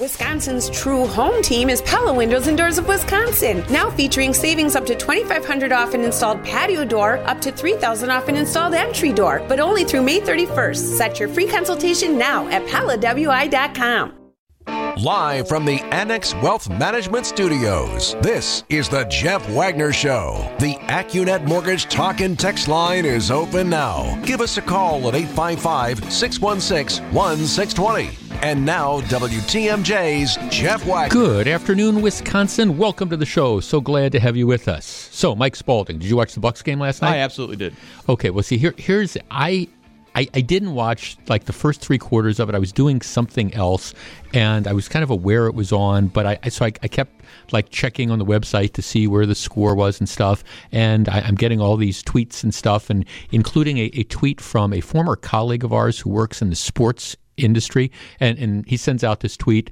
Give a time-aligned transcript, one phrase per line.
[0.00, 4.86] Wisconsin's true home team is Pella Windows and Doors of Wisconsin, now featuring savings up
[4.86, 9.44] to 2500 off an installed patio door, up to 3000 off an installed entry door,
[9.46, 10.96] but only through May 31st.
[10.96, 14.19] Set your free consultation now at PellaWI.com.
[14.66, 20.54] Live from the Annex Wealth Management Studios, this is the Jeff Wagner Show.
[20.58, 24.20] The Accunet Mortgage Talk and Text line is open now.
[24.24, 28.36] Give us a call at 855 616 1620.
[28.42, 31.12] And now, WTMJ's Jeff Wagner.
[31.12, 32.78] Good afternoon, Wisconsin.
[32.78, 33.60] Welcome to the show.
[33.60, 34.86] So glad to have you with us.
[34.86, 37.16] So, Mike Spalding, did you watch the Bucks game last night?
[37.16, 37.74] I absolutely did.
[38.08, 39.68] Okay, well, see, here, here's I
[40.14, 42.54] I, I, didn't watch like the first three quarters of it.
[42.54, 43.94] I was doing something else,
[44.34, 46.08] and I was kind of aware it was on.
[46.08, 49.34] But I, so I, I kept like checking on the website to see where the
[49.34, 50.42] score was and stuff.
[50.72, 54.72] And I, am getting all these tweets and stuff, and including a, a, tweet from
[54.72, 59.04] a former colleague of ours who works in the sports industry, and and he sends
[59.04, 59.70] out this tweet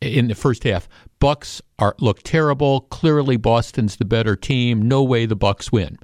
[0.00, 0.88] in the first half.
[1.18, 2.82] Bucks are look terrible.
[2.82, 4.82] Clearly, Boston's the better team.
[4.82, 5.98] No way the Bucks win.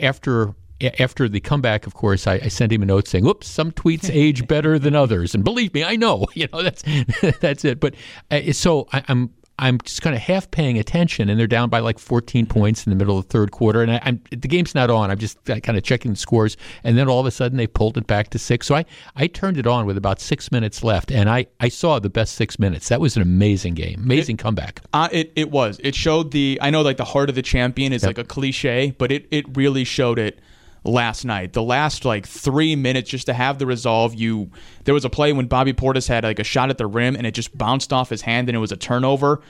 [0.00, 0.54] After
[0.98, 4.10] after the comeback, of course, I, I, sent him a note saying, "Oops, some tweets
[4.12, 6.26] age better than others," and believe me, I know.
[6.38, 6.84] You know that's
[7.40, 7.80] that's it.
[7.80, 7.96] But
[8.30, 11.80] uh, so I, am I'm just kind of half paying attention, and they're down by
[11.80, 14.88] like 14 points in the middle of the third quarter, and I, the game's not
[14.88, 15.10] on.
[15.10, 17.98] I'm just kind of checking the scores, and then all of a sudden they pulled
[17.98, 18.68] it back to six.
[18.68, 18.84] So I
[19.16, 22.34] I turned it on with about six minutes left, and I I saw the best
[22.34, 22.88] six minutes.
[22.88, 24.80] That was an amazing game, amazing it, comeback.
[24.92, 25.80] Uh, it it was.
[25.82, 28.10] It showed the I know like the heart of the champion is yep.
[28.10, 30.38] like a cliche, but it it really showed it
[30.84, 31.52] last night.
[31.52, 34.14] The last like three minutes just to have the resolve.
[34.14, 34.50] You
[34.84, 37.26] there was a play when Bobby Portis had like a shot at the rim and
[37.26, 39.40] it just bounced off his hand and it was a turnover.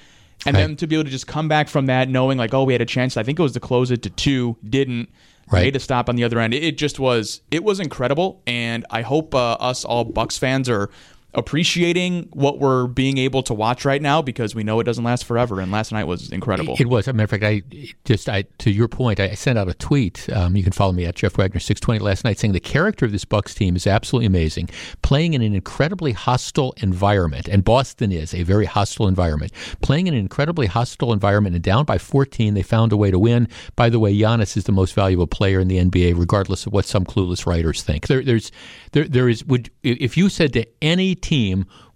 [0.47, 0.61] And right.
[0.61, 2.83] then to be able to just come back from that, knowing like, oh, we had
[2.83, 3.17] a chance.
[3.17, 5.09] I think it was to close it to two, didn't.
[5.51, 5.62] Right.
[5.62, 6.53] Made a stop on the other end.
[6.53, 7.41] It just was.
[7.51, 10.91] It was incredible, and I hope uh, us all Bucks fans are
[11.34, 15.25] appreciating what we're being able to watch right now because we know it doesn't last
[15.25, 15.61] forever.
[15.61, 16.77] And last night was incredible.
[16.79, 17.07] It was.
[17.07, 17.62] As a matter of fact, I
[18.05, 20.29] just I to your point, I sent out a tweet.
[20.31, 23.05] Um, you can follow me at Jeff Wagner six twenty last night, saying the character
[23.05, 24.71] of this Bucks team is absolutely amazing,
[25.03, 29.53] playing in an incredibly hostile environment, and Boston is a very hostile environment.
[29.83, 33.19] Playing in an incredibly hostile environment and down by fourteen, they found a way to
[33.19, 33.49] win.
[33.77, 36.87] By the way, Giannis is the most valuable player in the NBA, regardless of what
[36.87, 38.06] some clueless writers think.
[38.06, 38.50] There, there's
[38.93, 41.15] there there is would if you said to any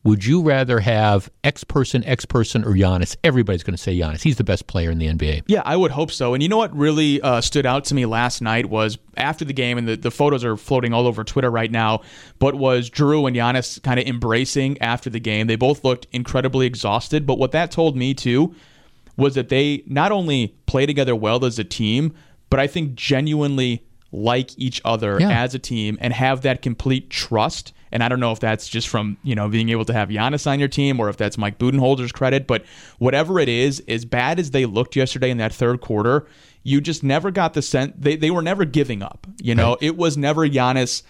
[0.04, 3.16] would you rather have X person, X person, or Giannis?
[3.22, 4.22] Everybody's going to say Giannis.
[4.22, 5.44] He's the best player in the NBA.
[5.46, 6.34] Yeah, I would hope so.
[6.34, 9.52] And you know what really uh, stood out to me last night was after the
[9.52, 12.00] game, and the, the photos are floating all over Twitter right now,
[12.40, 15.46] but was Jrue and Giannis kind of embracing after the game.
[15.46, 17.26] They both looked incredibly exhausted.
[17.26, 18.54] But what that told me, too,
[19.16, 22.14] was that they not only play together well as a team,
[22.50, 25.30] but I think genuinely like each other yeah.
[25.30, 27.72] as a team and have that complete trust.
[27.92, 30.50] And I don't know if that's just from, you know, being able to have Giannis
[30.50, 32.64] on your team or if that's Mike Budenholzer's credit, but
[32.98, 36.26] whatever it is, as bad as they looked yesterday in that third quarter,
[36.62, 39.26] you just never got the sense they, they were never giving up.
[39.40, 39.82] You know, right.
[39.82, 41.02] it was never Giannis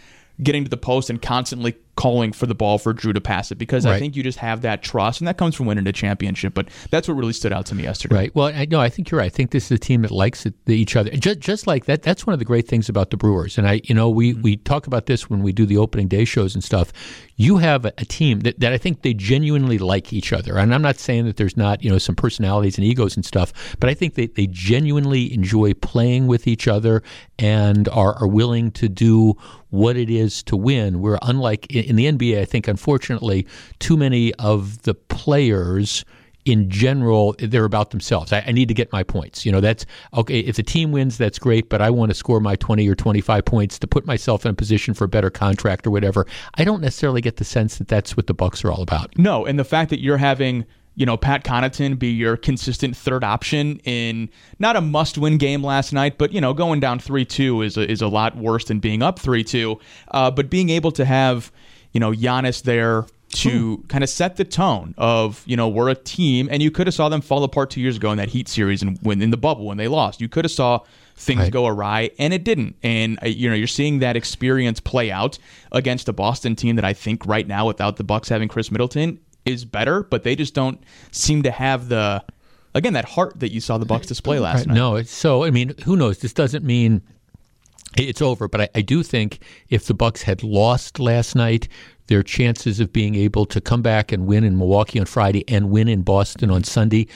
[0.42, 3.56] getting to the post and constantly calling for the ball for Jrue to pass it
[3.56, 3.94] because right.
[3.94, 6.54] I think you just have that trust, and that comes from winning a championship.
[6.54, 8.14] But that's what really stood out to me yesterday.
[8.14, 8.34] Right.
[8.34, 9.26] Well, I, no, I think you're right.
[9.26, 11.10] I think this is a team that likes it, each other.
[11.10, 12.02] Just, just like that.
[12.02, 13.58] That's one of the great things about the Brewers.
[13.58, 14.42] And I, you know, we mm-hmm.
[14.42, 16.92] we talk about this when we do the opening day shows and stuff.
[17.36, 20.56] You have a, a team that, that I think they genuinely like each other.
[20.56, 23.76] And I'm not saying that there's not you know some personalities and egos and stuff,
[23.78, 27.02] but I think they, they genuinely enjoy playing with each other
[27.38, 29.34] and are, are willing to do
[29.72, 31.00] what it is to win.
[31.00, 32.38] We're unlike in the NBA.
[32.38, 33.46] I think unfortunately,
[33.78, 36.04] too many of the players
[36.44, 38.32] in general, they're about themselves.
[38.32, 39.46] I, I, need to get my points.
[39.46, 40.40] You know, that's okay.
[40.40, 43.44] If the team wins, that's great, but I want to score my 20 or 25
[43.44, 46.26] points to put myself in a position for a better contract or whatever.
[46.56, 49.16] I don't necessarily get the sense that that's what the Bucks are all about.
[49.16, 53.24] No, and the fact that you're having you know, Pat Connaughton be your consistent third
[53.24, 57.24] option in not a must win game last night, but, you know, going down 3
[57.24, 59.78] 2 is a, is a lot worse than being up 3 2.
[60.10, 61.50] Uh, but being able to have,
[61.92, 63.86] you know, Giannis there to hmm.
[63.86, 66.94] kind of set the tone of you know we're a team and you could have
[66.94, 69.36] saw them fall apart two years ago in that heat series and when in the
[69.36, 70.78] bubble when they lost you could have saw
[71.16, 71.52] things right.
[71.52, 75.38] go awry and it didn't and uh, you know you're seeing that experience play out
[75.72, 79.18] against a boston team that i think right now without the bucks having khris middleton
[79.44, 82.22] is better but they just don't seem to have the
[82.74, 84.68] again that heart that you saw the bucks display last right.
[84.68, 87.02] night no it's so i mean who knows this doesn't mean
[87.96, 88.48] it's over.
[88.48, 91.68] But I, I, do think if the Bucks had lost last night,
[92.06, 95.70] their chances of being able to come back and win in Milwaukee on Friday and
[95.70, 97.06] win in Boston on Sunday.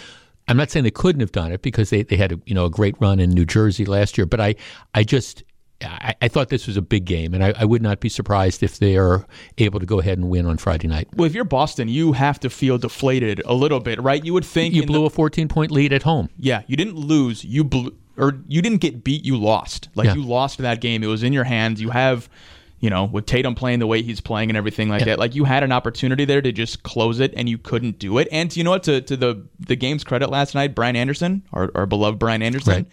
[0.49, 2.67] I'm not saying they couldn't have done it because they, they had a, you know
[2.67, 4.55] a great run in New Jersey last year, but I
[4.95, 5.43] I just
[5.83, 8.63] I, I, thought this was a big game, and I, I, would not be surprised
[8.63, 9.27] if they are
[9.59, 11.09] able to go ahead and win on Friday night.
[11.15, 14.25] Well, if you're Boston, you have to feel deflated a little bit, right?
[14.25, 16.31] You would think you blew the, a 14 point lead at home.
[16.39, 17.45] Yeah, you didn't lose.
[17.45, 19.25] You blew, or you didn't get beat.
[19.25, 19.91] You lost.
[19.95, 20.15] Like yeah.
[20.15, 21.03] you lost that game.
[21.03, 21.81] It was in your hands.
[21.81, 22.31] You have
[22.79, 25.07] you know, with Tatum playing the way he's playing and everything like yeah.
[25.07, 28.19] that, like you had an opportunity there to just close it and you couldn't do
[28.19, 28.29] it.
[28.31, 28.83] And you know what?
[28.85, 32.75] To to the the game's credit last night, Brian Anderson, our, our beloved Brian Anderson,
[32.75, 32.87] right.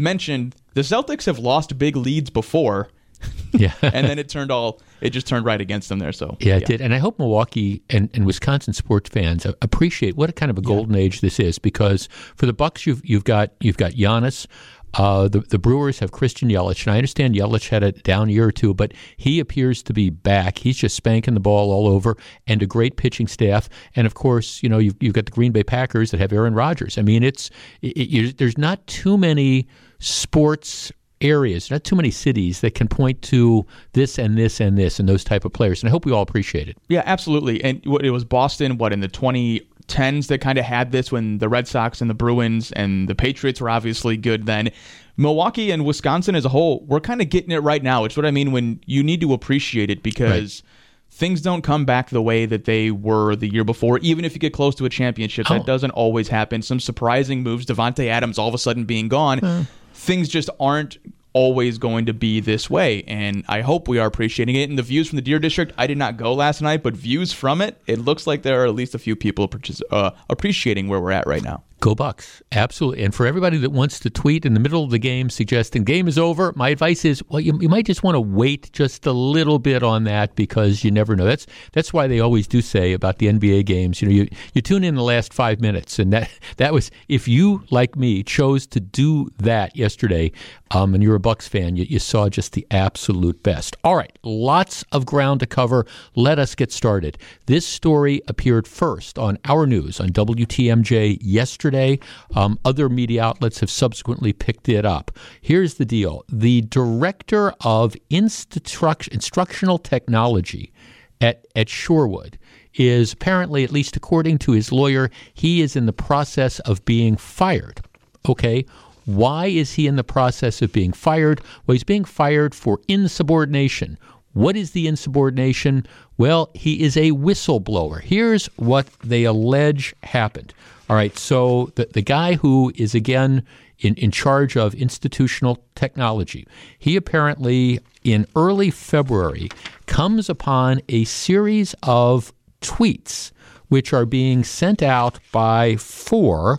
[0.00, 2.88] Mentioned the Celtics have lost big leads before.
[3.52, 3.74] Yeah.
[3.82, 6.12] and then it turned all it just turned right against them there.
[6.12, 6.66] So yeah, it yeah.
[6.68, 6.80] did.
[6.80, 10.62] And I hope Milwaukee and, and Wisconsin sports fans appreciate what a kind of a
[10.62, 11.00] golden yeah.
[11.00, 14.46] age this is because for the Bucks you've you've got you've got Giannis,
[14.94, 18.46] uh, the the Brewers have Christian Yelich, and I understand Yelich had a down year
[18.46, 20.58] or two, but he appears to be back.
[20.58, 23.68] He's just spanking the ball all over, and a great pitching staff.
[23.94, 26.54] And of course, you know you've, you've got the Green Bay Packers that have Aaron
[26.54, 26.98] Rodgers.
[26.98, 27.50] I mean, it's
[27.82, 29.68] it, it, there's not too many
[30.00, 34.98] sports areas, not too many cities that can point to this and this and this
[34.98, 35.82] and those type of players.
[35.82, 36.76] And I hope we all appreciate it.
[36.88, 37.62] Yeah, absolutely.
[37.62, 41.38] And it was Boston, what in the twenty tens that kind of had this when
[41.38, 44.70] the Red Sox and the Bruins and the Patriots were obviously good then.
[45.16, 48.04] Milwaukee and Wisconsin as a whole, we're kind of getting it right now.
[48.04, 50.62] It's what I mean when you need to appreciate it because.
[50.62, 50.70] Right
[51.12, 53.98] things don't come back the way that they were the year before.
[53.98, 55.64] Even if you get close to a championship, that oh.
[55.64, 56.62] doesn't always happen.
[56.62, 59.66] Some surprising moves, Davante Adams all of a sudden being gone.
[60.00, 60.96] Things just aren't
[61.32, 63.04] always going to be this way.
[63.04, 64.68] And I hope we are appreciating it.
[64.68, 67.32] And the views from the Deer District, I did not go last night, but views
[67.32, 69.50] from it, it looks like there are at least a few people
[69.90, 71.62] uh, appreciating where we're at right now.
[71.80, 72.42] Go Bucks.
[72.52, 73.02] Absolutely.
[73.02, 76.08] And for everybody that wants to tweet in the middle of the game suggesting game
[76.08, 79.12] is over, my advice is well you, you might just want to wait just a
[79.12, 81.24] little bit on that because you never know.
[81.24, 84.60] That's that's why they always do say about the NBA games, you know, you, you
[84.60, 88.66] tune in the last 5 minutes and that that was if you like me chose
[88.68, 90.32] to do that yesterday
[90.72, 93.76] um, and you're a Bucks fan, you, you saw just the absolute best.
[93.84, 95.86] All right, lots of ground to cover.
[96.14, 97.16] Let us get started.
[97.46, 101.98] This story appeared first on our news on WTMJ yesterday yesterday.
[102.34, 105.10] Um, other media outlets have subsequently picked it up.
[105.40, 110.72] Here's the deal the director of instructional technology
[111.20, 112.34] at, at Shorewood
[112.74, 117.16] is apparently, at least according to his lawyer, he is in the process of being
[117.16, 117.80] fired.
[118.28, 118.64] Okay.
[119.06, 121.40] Why is he in the process of being fired?
[121.66, 123.98] Well, he's being fired for insubordination.
[124.34, 125.84] What is the insubordination?
[126.16, 128.00] Well, he is a whistleblower.
[128.00, 130.54] Here's what they allege happened.
[130.90, 133.46] All right, so the, the guy who is again
[133.78, 136.48] in, in charge of institutional technology,
[136.80, 139.50] he apparently in early February
[139.86, 143.30] comes upon a series of tweets
[143.68, 146.58] which are being sent out by four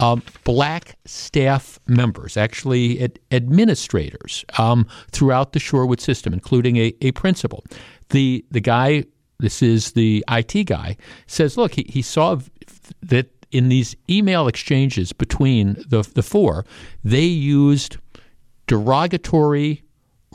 [0.00, 7.12] um, black staff members, actually ad- administrators um, throughout the Shorewood system, including a, a
[7.12, 7.62] principal.
[8.08, 9.04] The the guy,
[9.38, 10.96] this is the IT guy,
[11.28, 12.40] says, look, he, he saw
[13.02, 16.64] that in these email exchanges between the, the four,
[17.04, 17.96] they used
[18.66, 19.82] derogatory,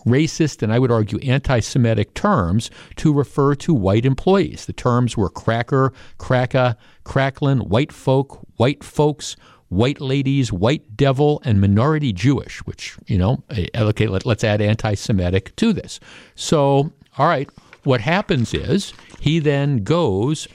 [0.05, 4.65] racist, and I would argue anti Semitic terms to refer to white employees.
[4.65, 6.75] The terms were cracker, cracka,
[7.05, 9.35] cracklin, white folk, white folks,
[9.69, 14.61] white ladies, white devil, and minority Jewish, which, you know, eh, okay, let, us add
[14.61, 15.99] anti Semitic to this.
[16.35, 17.49] So, all right,
[17.83, 20.47] what happens is he then goes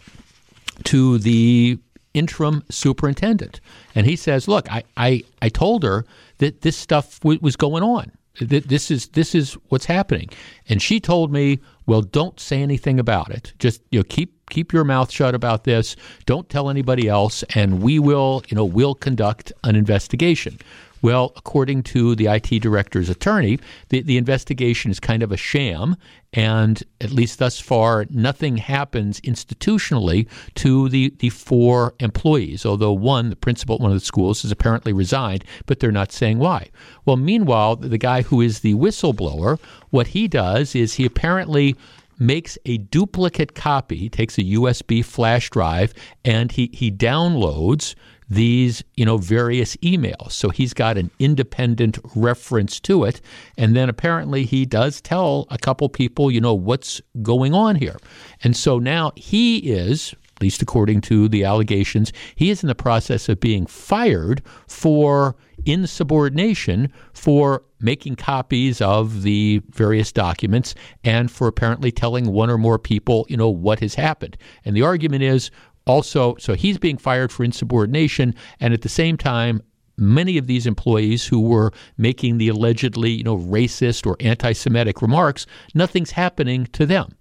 [0.85, 1.79] to the
[2.19, 3.61] interim superintendent.
[3.95, 6.05] And he says, "Look, I, I, I told her
[6.39, 8.13] that this stuff w- was going on.
[8.41, 10.29] That this is this is what's happening."
[10.69, 13.53] And she told me, "Well, don't say anything about it.
[13.59, 15.97] Just you know, keep keep your mouth shut about this.
[16.27, 20.59] Don't tell anybody else, and we will, you know, we'll conduct an investigation."
[21.01, 25.97] Well, according to the IT director's attorney, the, the investigation is kind of a sham,
[26.33, 33.31] and at least thus far, nothing happens institutionally to the, the four employees, although one,
[33.31, 36.69] the principal at one of the schools, has apparently resigned, but they're not saying why.
[37.05, 39.59] Well, meanwhile, the guy who is the whistleblower,
[39.91, 41.77] what he does is he apparently
[42.19, 47.95] makes a duplicate copy, he takes a USB flash drive, and he, he downloads
[48.29, 50.33] these, you know, various emails.
[50.33, 53.21] So he's got an independent reference to it.
[53.57, 57.97] And then apparently he does tell a couple people, you know, what's going on here.
[58.43, 62.75] And so now he is, at least according to the allegations, he is in the
[62.75, 71.47] process of being fired for insubordination for making copies of the various documents and for
[71.47, 74.37] apparently telling one or more people, you know, what has happened.
[74.65, 75.51] And the argument is
[75.89, 79.63] also, so he's being fired for insubordination, and at the same time,
[79.97, 85.47] many of these employees who were making the allegedly, you know, racist or anti-Semitic remarks,
[85.75, 87.15] nothing's happening to them.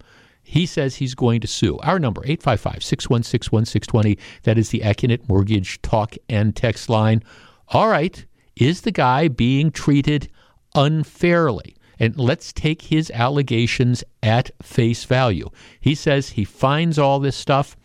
[0.44, 1.78] He says he's going to sue.
[1.80, 4.18] Our number, 855 616 1620.
[4.44, 7.22] That is the Accunet Mortgage talk and text line.
[7.70, 10.30] All right, is the guy being treated
[10.74, 11.76] unfairly?
[12.00, 15.50] And let's take his allegations at face value.
[15.82, 17.76] He says he finds all this stuff.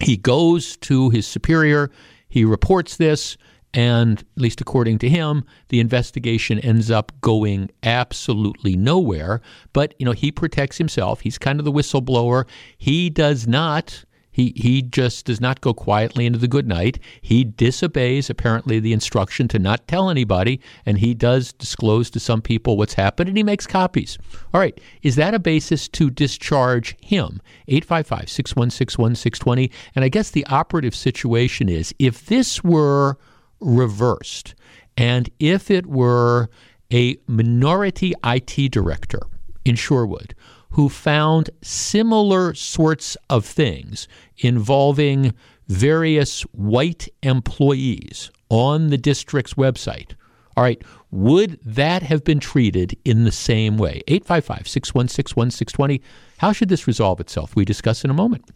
[0.00, 1.90] He goes to his superior.
[2.28, 3.36] He reports this.
[3.72, 9.40] And at least according to him, the investigation ends up going absolutely nowhere.
[9.72, 11.20] But, you know, he protects himself.
[11.22, 12.46] He's kind of the whistleblower.
[12.78, 16.98] He does not he he just does not go quietly into the good night.
[17.22, 22.42] He disobeys apparently the instruction to not tell anybody, and he does disclose to some
[22.42, 24.18] people what's happened, and he makes copies.
[24.52, 27.40] All right, is that a basis to discharge him?
[27.68, 29.70] 855-616-1620.
[29.94, 33.16] And I guess the operative situation is if this were
[33.60, 34.56] reversed,
[34.96, 36.50] and if it were
[36.92, 39.20] a minority IT director
[39.64, 40.32] in Shorewood
[40.74, 45.32] who found similar sorts of things involving
[45.68, 50.14] various white employees on the district's website.
[50.56, 54.02] All right, would that have been treated in the same way?
[54.08, 56.02] 855 616 1620.
[56.38, 57.54] How should this resolve itself?
[57.54, 58.50] We discuss in a moment.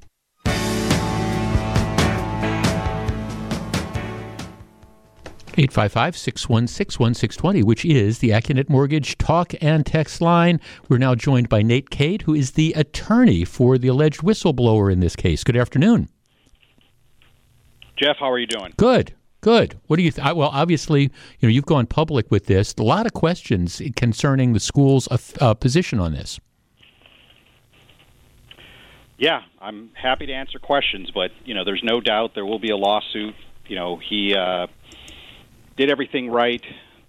[5.59, 10.61] 855 616 1620, which is the Accunet Mortgage talk and text line.
[10.88, 15.00] We're now joined by Nate Cade, who is the attorney for the alleged whistleblower in
[15.00, 15.43] this case.
[15.43, 16.09] Good afternoon.
[17.97, 18.73] Jeff, how are you doing?
[18.77, 19.15] Good.
[19.41, 19.79] Good.
[19.87, 20.12] What do you?
[20.12, 21.11] Th- well, obviously, you
[21.43, 22.75] know you've gone public with this.
[22.79, 26.41] A lot of questions concerning the school's uh, uh, position on this.
[29.17, 32.71] Yeah, I'm happy to answer questions, but you know, there's no doubt there will be
[32.71, 33.35] a lawsuit.
[33.67, 34.69] You know, he uh,
[35.78, 36.62] did everything right.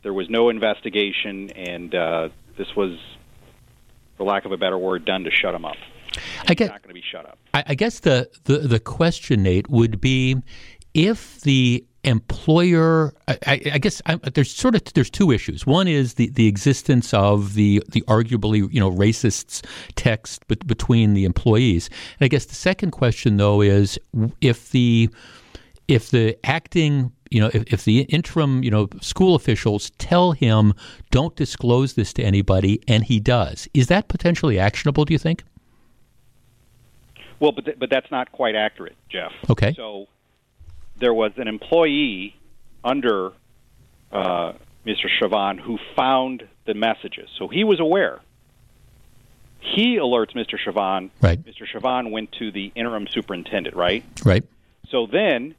[0.04, 2.98] There was no investigation, and uh, this was,
[4.16, 5.76] for lack of a better word, done to shut him up.
[6.48, 7.38] I guess not going to be shut up.
[7.54, 10.38] I, I guess the, the the question, Nate, would be
[10.94, 16.14] if the employer I, I, guess I, there's sort of there's two issues one is
[16.14, 22.26] the, the existence of the the arguably you know racist text between the employees and
[22.26, 24.00] i guess the second question though is
[24.40, 25.10] if the
[25.90, 30.74] if the acting you know, if, if the interim, you know, school officials tell him,
[31.12, 35.44] don't disclose this to anybody, and he does, is that potentially actionable, do you think?
[37.40, 39.32] Well, but, th- but that's not quite accurate, Jeff.
[39.50, 39.74] Okay.
[39.74, 40.08] So
[41.00, 42.36] there was an employee
[42.84, 43.32] under
[44.12, 44.54] uh,
[44.86, 45.08] Mr.
[45.22, 47.30] Chavan who found the messages.
[47.38, 48.20] So he was aware.
[49.60, 50.58] He alerts Mr.
[50.58, 51.10] Chavan.
[51.22, 51.42] Right.
[51.44, 51.66] Mr.
[51.72, 54.04] Chavan went to the interim superintendent, right?
[54.26, 54.44] Right.
[54.90, 55.56] So then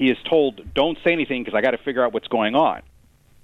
[0.00, 2.80] he is told, "Don't say anything because I got to figure out what's going on."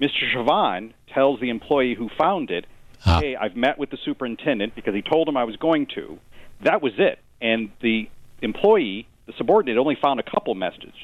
[0.00, 0.24] Mr.
[0.32, 2.64] Chavan tells the employee who found it,
[3.04, 3.20] ah.
[3.20, 6.18] "Hey, I've met with the superintendent because he told him I was going to."
[6.62, 8.08] That was it, and the
[8.40, 10.94] employee, the subordinate, only found a couple messages.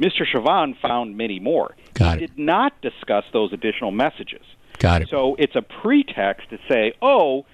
[0.00, 0.24] Mr.
[0.26, 1.76] Chavan found many more.
[1.92, 2.28] Got he it.
[2.28, 4.46] did not discuss those additional messages.
[4.78, 5.08] Got it.
[5.10, 7.44] So it's a pretext to say, "Oh,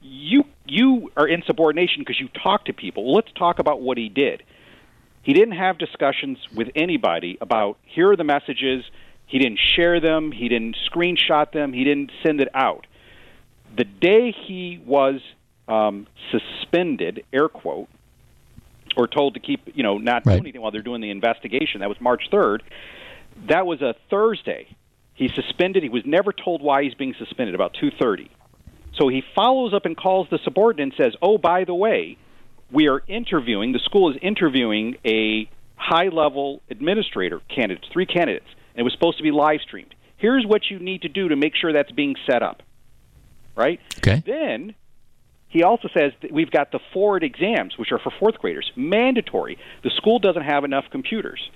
[0.00, 3.98] you you are in subordination because you talk to people." Well, let's talk about what
[3.98, 4.44] he did.
[5.28, 8.82] He didn't have discussions with anybody about here are the messages.
[9.26, 10.32] He didn't share them.
[10.32, 11.74] He didn't screenshot them.
[11.74, 12.86] He didn't send it out.
[13.76, 15.20] The day he was
[15.68, 17.90] um, suspended, air quote,
[18.96, 20.36] or told to keep, you know, not right.
[20.36, 21.80] do anything while they're doing the investigation.
[21.80, 22.60] That was March 3rd.
[23.48, 24.66] That was a Thursday.
[25.12, 25.82] He's suspended.
[25.82, 27.54] He was never told why he's being suspended.
[27.54, 28.30] About 2:30.
[28.94, 32.16] So he follows up and calls the subordinate and says, "Oh, by the way,
[32.70, 38.80] we are interviewing, the school is interviewing a high level administrator candidates, three candidates, and
[38.80, 39.94] it was supposed to be live streamed.
[40.16, 42.62] Here's what you need to do to make sure that's being set up.
[43.54, 43.80] Right?
[43.98, 44.22] Okay.
[44.26, 44.74] Then
[45.48, 49.58] he also says that we've got the forward exams, which are for fourth graders, mandatory.
[49.82, 51.50] The school doesn't have enough computers.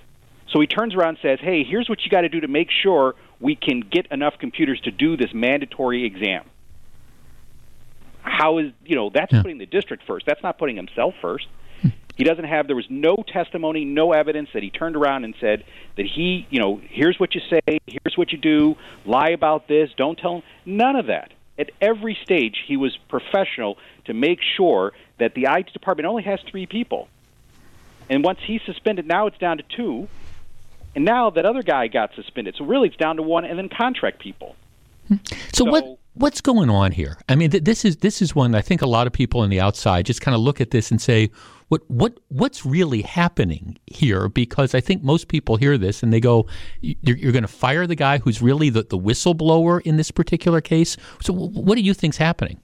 [0.51, 2.69] So he turns around and says, hey, here's what you got to do to make
[2.71, 6.43] sure we can get enough computers to do this mandatory exam
[8.23, 9.41] how is you know that's yeah.
[9.41, 10.25] putting the district first.
[10.25, 11.47] That's not putting himself first.
[12.15, 12.67] He doesn't have.
[12.67, 15.63] There was no testimony, no evidence that he turned around and said
[15.97, 18.75] that he, you know, here's what you say, here's what you do,
[19.05, 20.43] lie about this, don't tell him.
[20.65, 21.31] None of that.
[21.57, 26.39] At every stage, he was professional to make sure that the IT department only has
[26.49, 27.07] three people.
[28.09, 30.07] And once he's suspended, now it's down to two.
[30.95, 32.55] And now that other guy got suspended.
[32.57, 34.55] So really, it's down to one, and then contract people.
[35.09, 35.17] So,
[35.53, 37.17] so what what's going on here?
[37.27, 39.49] I mean, th- this is this is one I think a lot of people on
[39.49, 41.31] the outside just kind of look at this and say,
[41.69, 44.29] what what what's really happening here?
[44.29, 46.47] Because I think most people hear this and they go,
[46.81, 50.61] "You're, you're going to fire the guy who's really the, the whistleblower in this particular
[50.61, 52.59] case." So, what do you think's happening?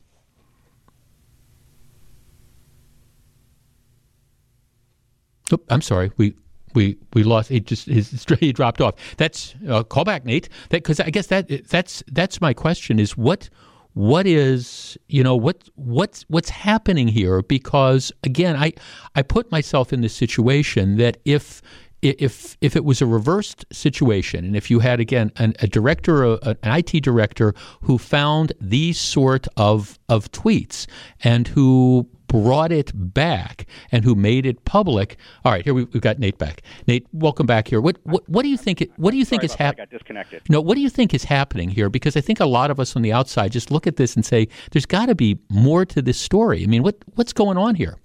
[5.51, 6.11] Oh, I'm sorry.
[6.17, 6.35] We
[6.73, 7.49] we we lost.
[7.49, 8.95] He just his he dropped off.
[9.17, 10.49] That's uh, call back, Nate.
[10.69, 13.49] Because I guess that that's that's my question is what
[13.93, 17.41] what is you know what what's what's happening here?
[17.41, 18.73] Because again, I
[19.15, 21.61] I put myself in this situation that if
[22.01, 26.23] if if it was a reversed situation, and if you had again an, a director,
[26.23, 30.87] a, an IT director who found these sort of of tweets
[31.23, 35.17] and who brought it back and who made it public.
[35.43, 36.61] All right, here we, have got Nate back.
[36.87, 37.81] Nate, welcome back here.
[37.81, 38.89] What what, what do you think?
[38.95, 39.87] What do you think Sorry is happening?
[39.91, 40.41] Got disconnected.
[40.47, 41.89] No, what do you think is happening here?
[41.89, 44.25] Because I think a lot of us on the outside just look at this and
[44.25, 47.75] say, "There's got to be more to this story." I mean, what what's going on
[47.75, 47.97] here?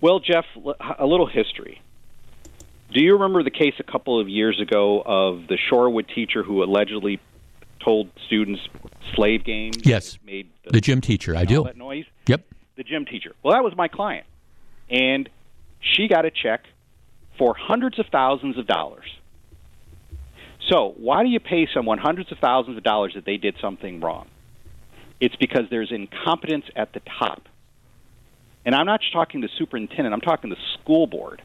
[0.00, 0.44] Well, Jeff,
[0.98, 1.80] a little history.
[2.92, 6.62] Do you remember the case a couple of years ago of the Shorewood teacher who
[6.62, 7.20] allegedly
[7.80, 8.62] told students
[9.14, 9.76] slave games?
[9.84, 10.18] Yes.
[10.24, 11.36] Made the, the gym teacher.
[11.36, 11.64] I do.
[11.64, 12.06] That noise.
[12.28, 12.44] Yep.
[12.76, 13.34] The gym teacher.
[13.42, 14.26] Well, that was my client,
[14.88, 15.28] and
[15.80, 16.64] she got a check
[17.36, 19.06] for hundreds of thousands of dollars.
[20.68, 24.00] So, why do you pay someone hundreds of thousands of dollars that they did something
[24.00, 24.28] wrong?
[25.20, 27.48] It's because there's incompetence at the top.
[28.64, 31.42] And I'm not just talking the superintendent, I'm talking the school board.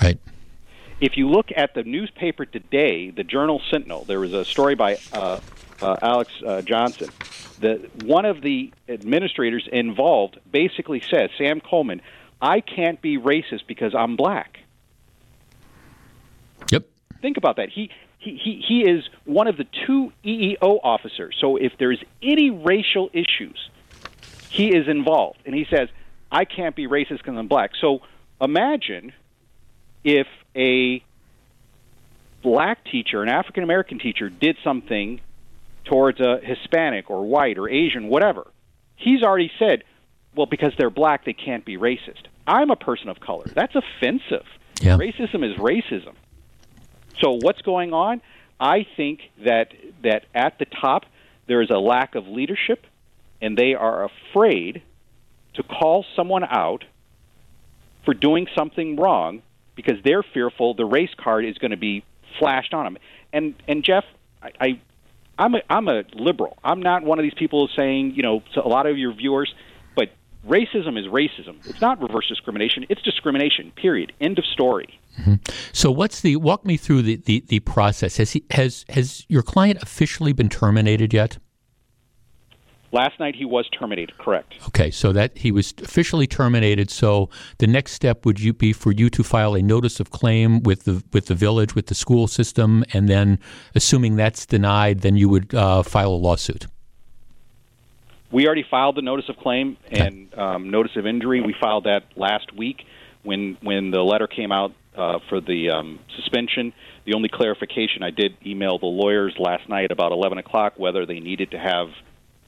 [0.00, 0.18] Right.
[1.00, 4.98] If you look at the newspaper today, the Journal Sentinel, there was a story by
[5.12, 5.40] uh,
[5.80, 7.08] uh, Alex uh, Johnson.
[7.58, 12.02] The one of the administrators involved basically says, Sam Coleman,
[12.40, 14.58] I can't be racist because I'm black.
[16.70, 16.86] Yep.
[17.22, 17.70] Think about that.
[17.70, 21.34] He he, he, he is one of the two EEO officers.
[21.40, 23.70] So if there's any racial issues,
[24.50, 25.40] he is involved.
[25.46, 25.88] And he says,
[26.30, 27.70] I can't be racist because I'm black.
[27.80, 28.02] So
[28.38, 29.14] imagine
[30.04, 30.26] if
[30.56, 31.02] a
[32.42, 35.20] black teacher, an African American teacher, did something
[35.84, 38.46] towards a Hispanic or white or Asian, whatever.
[38.96, 39.84] He's already said,
[40.34, 42.26] well, because they're black, they can't be racist.
[42.46, 43.46] I'm a person of color.
[43.46, 44.46] That's offensive.
[44.80, 44.96] Yeah.
[44.96, 46.14] Racism is racism.
[47.20, 48.22] So what's going on?
[48.58, 51.06] I think that that at the top
[51.46, 52.86] there is a lack of leadership,
[53.40, 54.82] and they are afraid
[55.54, 56.84] to call someone out
[58.04, 59.42] for doing something wrong
[59.82, 62.04] because they're fearful the race card is going to be
[62.38, 62.98] flashed on them.
[63.32, 64.04] And and Jeff,
[64.42, 64.80] I, I
[65.38, 66.58] I'm a I'm a liberal.
[66.62, 69.54] I'm not one of these people saying you know to a lot of your viewers,
[69.94, 70.10] but
[70.46, 71.66] racism is racism.
[71.68, 72.86] It's not reverse discrimination.
[72.88, 73.72] It's discrimination.
[73.76, 74.12] Period.
[74.20, 74.98] End of story.
[75.20, 75.34] Mm-hmm.
[75.72, 78.16] So what's the walk me through the, the, the process?
[78.18, 81.38] Has he has has your client officially been terminated yet?
[82.92, 84.18] Last night he was terminated.
[84.18, 84.54] Correct.
[84.68, 86.90] Okay, so that he was officially terminated.
[86.90, 90.62] So the next step would you be for you to file a notice of claim
[90.62, 93.38] with the with the village, with the school system, and then,
[93.74, 96.66] assuming that's denied, then you would uh, file a lawsuit.
[98.32, 101.40] We already filed the notice of claim and um, notice of injury.
[101.40, 102.84] We filed that last week
[103.22, 106.72] when when the letter came out uh, for the um, suspension.
[107.04, 111.20] The only clarification I did email the lawyers last night about 11 o'clock whether they
[111.20, 111.88] needed to have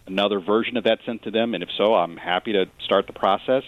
[0.06, 3.12] another version of that sent to them, and if so, I'm happy to start the
[3.12, 3.62] process.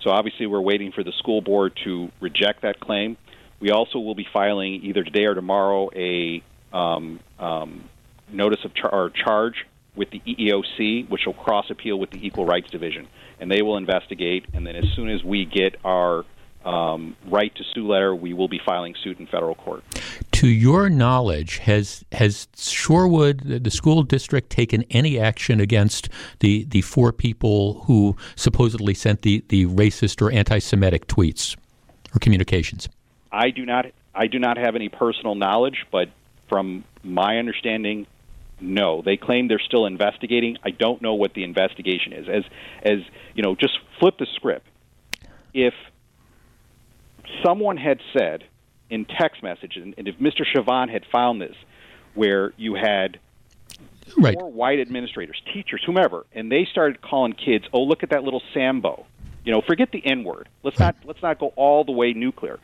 [0.00, 3.16] So obviously, we're waiting for the school board to reject that claim.
[3.60, 6.42] We also will be filing either today or tomorrow a
[6.72, 7.88] um, um,
[8.30, 12.44] notice of char- or charge with the EEOC, which will cross appeal with the Equal
[12.44, 13.06] Rights Division,
[13.40, 14.46] and they will investigate.
[14.52, 16.24] And then as soon as we get our
[16.64, 19.84] um, right to sue letter, we will be filing suit in federal court.
[20.32, 26.08] To your knowledge, has has Shorewood, the school district, taken any action against
[26.40, 31.56] the, the four people who supposedly sent the, the racist or anti-Semitic tweets
[32.14, 32.88] or communications?
[33.30, 33.86] I do not.
[34.14, 36.08] I do not have any personal knowledge, but
[36.48, 38.06] from my understanding,
[38.60, 39.02] no.
[39.02, 40.56] They claim they're still investigating.
[40.64, 42.28] I don't know what the investigation is.
[42.28, 42.44] As
[42.82, 42.98] as
[43.34, 44.66] you know, just flip the script.
[45.52, 45.74] If
[47.44, 48.44] someone had said
[48.90, 50.44] in text messages, and if Mr.
[50.44, 51.56] Chavan had found this,
[52.14, 53.18] where you had
[54.16, 54.34] right.
[54.38, 58.42] four white administrators, teachers, whomever, and they started calling kids, "Oh, look at that little
[58.52, 59.06] Sambo,"
[59.44, 60.48] you know, forget the N word.
[60.62, 62.58] Let's not let's not go all the way nuclear,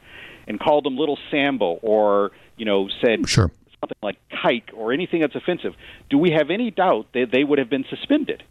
[0.47, 3.51] and called them little Sambo, or you know, said sure.
[3.81, 5.75] something like kike or anything that's offensive.
[6.11, 8.43] Do we have any doubt that they would have been suspended?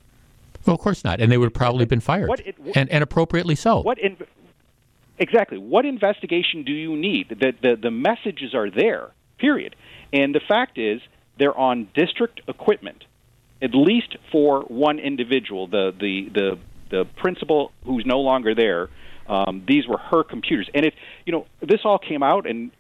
[0.65, 3.04] Well, of course not, and they would have probably been fired, What it- and and
[3.04, 3.82] appropriately so.
[3.82, 4.17] What in,
[5.19, 5.58] exactly?
[5.58, 7.29] What investigation do you need?
[7.29, 9.12] The, the the messages are there.
[9.38, 9.75] Period.
[10.12, 11.01] And the fact is,
[11.38, 13.05] they're on district equipment,
[13.62, 15.67] at least for one individual.
[15.67, 18.89] The the the the principal who's no longer there.
[19.27, 20.93] Um, these were her computers, and it
[21.25, 22.71] you know this all came out, and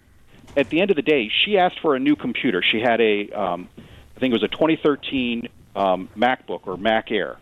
[0.57, 2.61] at the end of the day, she asked for a new computer.
[2.63, 7.37] She had a um, I think it was a 2013 um, MacBook or Mac Air.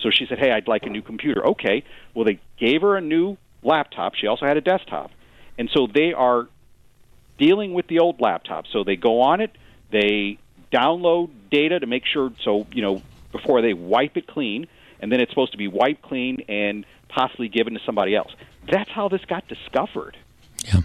[0.00, 1.84] So she said, "Hey, I'd like a new computer." Okay.
[2.14, 4.14] Well, they gave her a new laptop.
[4.14, 5.10] She also had a desktop,
[5.58, 6.48] and so they are
[7.38, 8.66] dealing with the old laptop.
[8.72, 9.50] So they go on it,
[9.90, 10.38] they
[10.72, 12.32] download data to make sure.
[12.42, 14.66] So you know before they wipe it clean,
[15.00, 18.32] and then it's supposed to be wiped clean and possibly given to somebody else.
[18.70, 20.16] That's how this got discovered.
[20.64, 20.80] Yeah.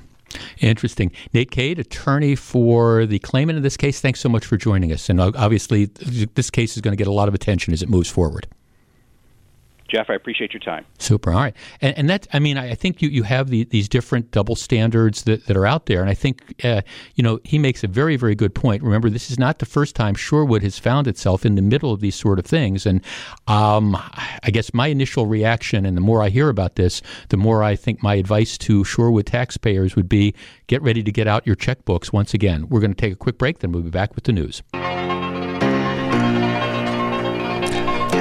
[0.60, 1.12] Interesting.
[1.34, 5.10] Nate Cade, attorney for the claimant in this case, thanks so much for joining us.
[5.10, 7.90] And uh, obviously, this case is going to get a lot of attention as it
[7.90, 8.48] moves forward.
[9.90, 10.86] Jeff, I appreciate your time.
[11.00, 11.32] Super.
[11.32, 11.56] All right.
[11.82, 15.24] And, and that, I mean, I, think you, you have the, these different double standards
[15.24, 16.02] that, that are out there.
[16.02, 16.82] And I think, uh,
[17.16, 18.84] you know, he makes a very, very good point.
[18.84, 22.00] Remember, this is not the first time Shorewood has found itself in the middle of
[22.00, 22.86] these sort of things.
[22.86, 23.02] And
[23.48, 23.96] um,
[24.44, 27.76] I guess my initial reaction, and the more I hear about this, the more I
[27.76, 30.34] think my advice to Shorewood taxpayers would be
[30.68, 32.70] get ready to get out your checkbooks once again.
[32.70, 34.62] We're going to take a quick break, then we'll be back with the news.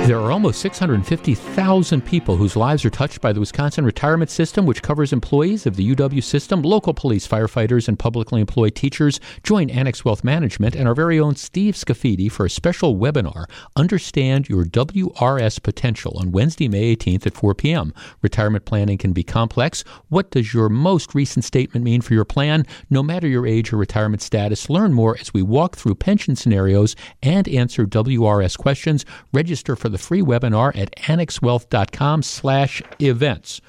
[0.09, 4.81] There are almost 650,000 people whose lives are touched by the Wisconsin retirement system, which
[4.81, 9.21] covers employees of the UW system, local police, firefighters, and publicly employed teachers.
[9.43, 14.49] Join Annex Wealth Management and our very own Steve Scafidi for a special webinar, Understand
[14.49, 17.93] Your WRS Potential, on Wednesday, May 18th at 4 p.m.
[18.23, 19.85] Retirement planning can be complex.
[20.09, 22.65] What does your most recent statement mean for your plan?
[22.89, 26.97] No matter your age or retirement status, learn more as we walk through pension scenarios
[27.23, 29.05] and answer WRS questions.
[29.35, 33.61] Register for the the free webinar at annexwealth.com slash events.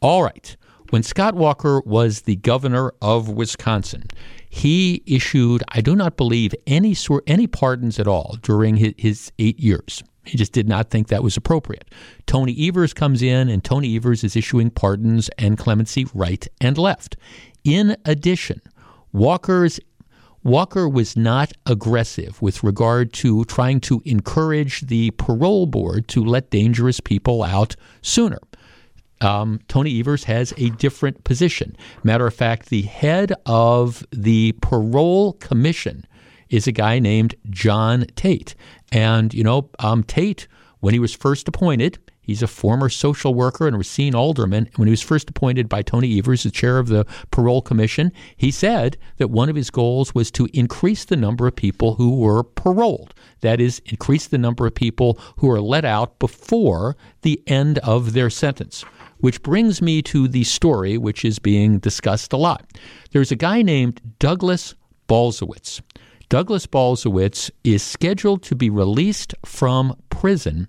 [0.00, 0.56] All right.
[0.90, 4.04] When Scott Walker was the governor of Wisconsin,
[4.48, 9.32] he issued, I do not believe, any sort, any pardons at all during his, his
[9.38, 10.02] eight years.
[10.24, 11.90] He just did not think that was appropriate.
[12.26, 17.16] Tony Evers comes in, and Tony Evers is issuing pardons and clemency right and left.
[17.64, 18.62] In addition,
[19.12, 19.78] Walker's
[20.42, 26.50] Walker was not aggressive with regard to trying to encourage the parole board to let
[26.50, 28.38] dangerous people out sooner.
[29.20, 31.76] Um, Tony Evers has a different position.
[32.04, 36.06] Matter of fact, the head of the parole commission
[36.50, 38.54] is a guy named John Tate.
[38.92, 40.46] And, you know, um, Tate,
[40.80, 44.68] when he was first appointed, He's a former social worker and Racine alderman.
[44.76, 48.50] When he was first appointed by Tony Evers as chair of the parole commission, he
[48.50, 52.44] said that one of his goals was to increase the number of people who were
[52.44, 53.14] paroled.
[53.40, 58.12] That is, increase the number of people who are let out before the end of
[58.12, 58.84] their sentence.
[59.20, 62.66] Which brings me to the story which is being discussed a lot.
[63.12, 64.74] There's a guy named Douglas
[65.08, 65.80] Balsewicz.
[66.28, 70.68] Douglas Balsewicz is scheduled to be released from prison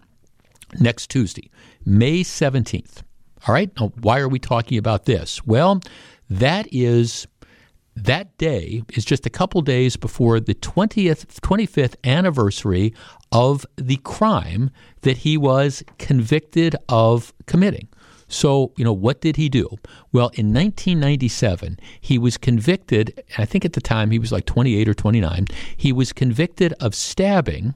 [0.79, 1.49] next Tuesday,
[1.85, 3.03] May 17th.
[3.47, 5.45] All right, now why are we talking about this?
[5.45, 5.81] Well,
[6.29, 7.27] that is
[7.95, 12.93] that day is just a couple days before the 20th 25th anniversary
[13.31, 14.69] of the crime
[15.01, 17.87] that he was convicted of committing.
[18.27, 19.67] So, you know, what did he do?
[20.13, 24.45] Well, in 1997, he was convicted, and I think at the time he was like
[24.45, 27.73] 28 or 29, he was convicted of stabbing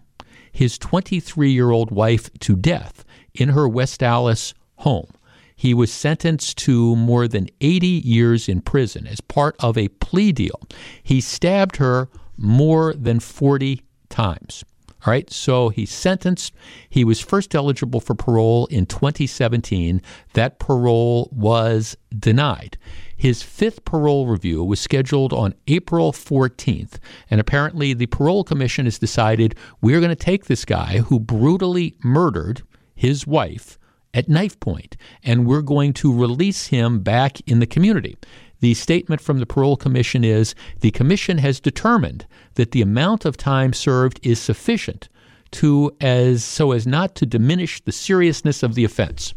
[0.54, 5.10] his 23 year old wife to death in her West Allis home.
[5.56, 10.32] He was sentenced to more than 80 years in prison as part of a plea
[10.32, 10.62] deal.
[11.02, 14.64] He stabbed her more than 40 times.
[15.06, 16.54] All right, so he's sentenced.
[16.90, 20.02] He was first eligible for parole in 2017.
[20.34, 22.78] That parole was denied.
[23.24, 26.96] His fifth parole review was scheduled on April 14th,
[27.30, 31.96] and apparently the parole commission has decided we're going to take this guy who brutally
[32.04, 33.80] murdered his wife
[34.14, 38.18] at knife point, and we're going to release him back in the community.
[38.60, 43.38] The statement from the parole commission is the commission has determined that the amount of
[43.38, 45.08] time served is sufficient
[45.52, 49.34] to as so as not to diminish the seriousness of the offense.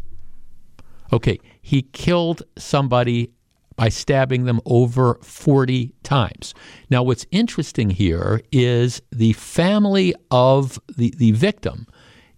[1.13, 3.31] Okay, he killed somebody
[3.77, 6.55] by stabbing them over 40 times.
[6.91, 11.87] Now, what's interesting here is the family of the, the victim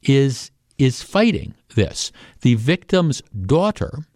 [0.03, 2.12] is, is fighting this.
[2.42, 4.07] The victim's daughter,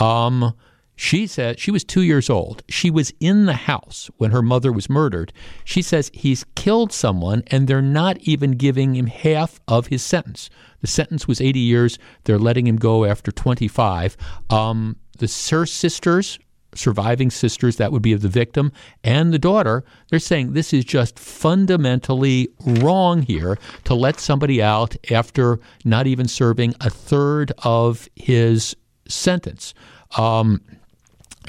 [0.00, 0.54] um,
[0.96, 2.62] she said she was two years old.
[2.68, 5.32] She was in the house when her mother was murdered.
[5.64, 10.50] She says he's killed someone and they're not even giving him half of his sentence.
[10.82, 11.98] The sentence was 80 years.
[12.24, 14.14] They're letting him go after 25.
[14.50, 16.38] Um, the Sir sisters
[16.74, 19.84] surviving sisters, that would be of the victim and the daughter.
[20.08, 26.28] They're saying this is just fundamentally wrong here to let somebody out after not even
[26.28, 28.76] serving a third of his
[29.08, 29.74] sentence.
[30.16, 30.60] Um,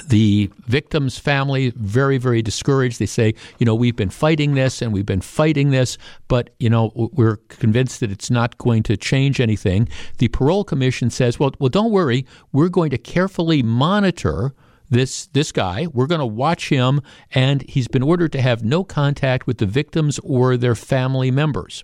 [0.07, 4.93] the victim's family very very discouraged they say you know we've been fighting this and
[4.93, 9.39] we've been fighting this but you know we're convinced that it's not going to change
[9.39, 14.53] anything the parole commission says well well don't worry we're going to carefully monitor
[14.91, 15.87] this this guy.
[15.91, 17.01] We're going to watch him
[17.31, 21.83] and he's been ordered to have no contact with the victims or their family members.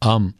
[0.00, 0.36] Um,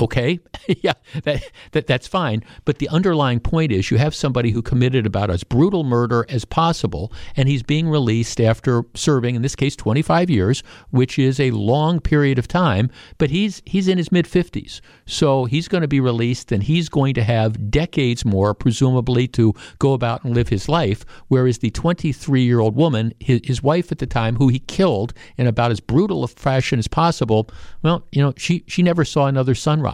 [0.00, 0.40] okay?
[0.82, 2.42] Yeah that, that that's fine.
[2.64, 6.44] But the underlying point is you have somebody who committed about as brutal murder as
[6.44, 11.50] possible and he's being released after serving in this case 25 years which is a
[11.52, 15.88] long period of time but he's he's in his mid 50s so he's going to
[15.88, 20.48] be released and he's going to have decades more presumably to go about and live
[20.48, 24.48] his life whereas the 23 year old woman his, his wife at the time who
[24.48, 27.48] he killed in about as brutal a fashion as possible
[27.82, 29.85] well you know she she never saw another sunrise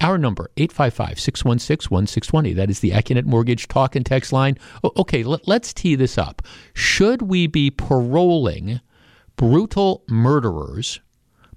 [0.00, 2.52] Our number, 855 616 1620.
[2.54, 4.58] That is the Accunet Mortgage talk and text line.
[4.84, 6.42] Okay, let, let's tee this up.
[6.74, 8.80] Should we be paroling
[9.36, 11.00] brutal murderers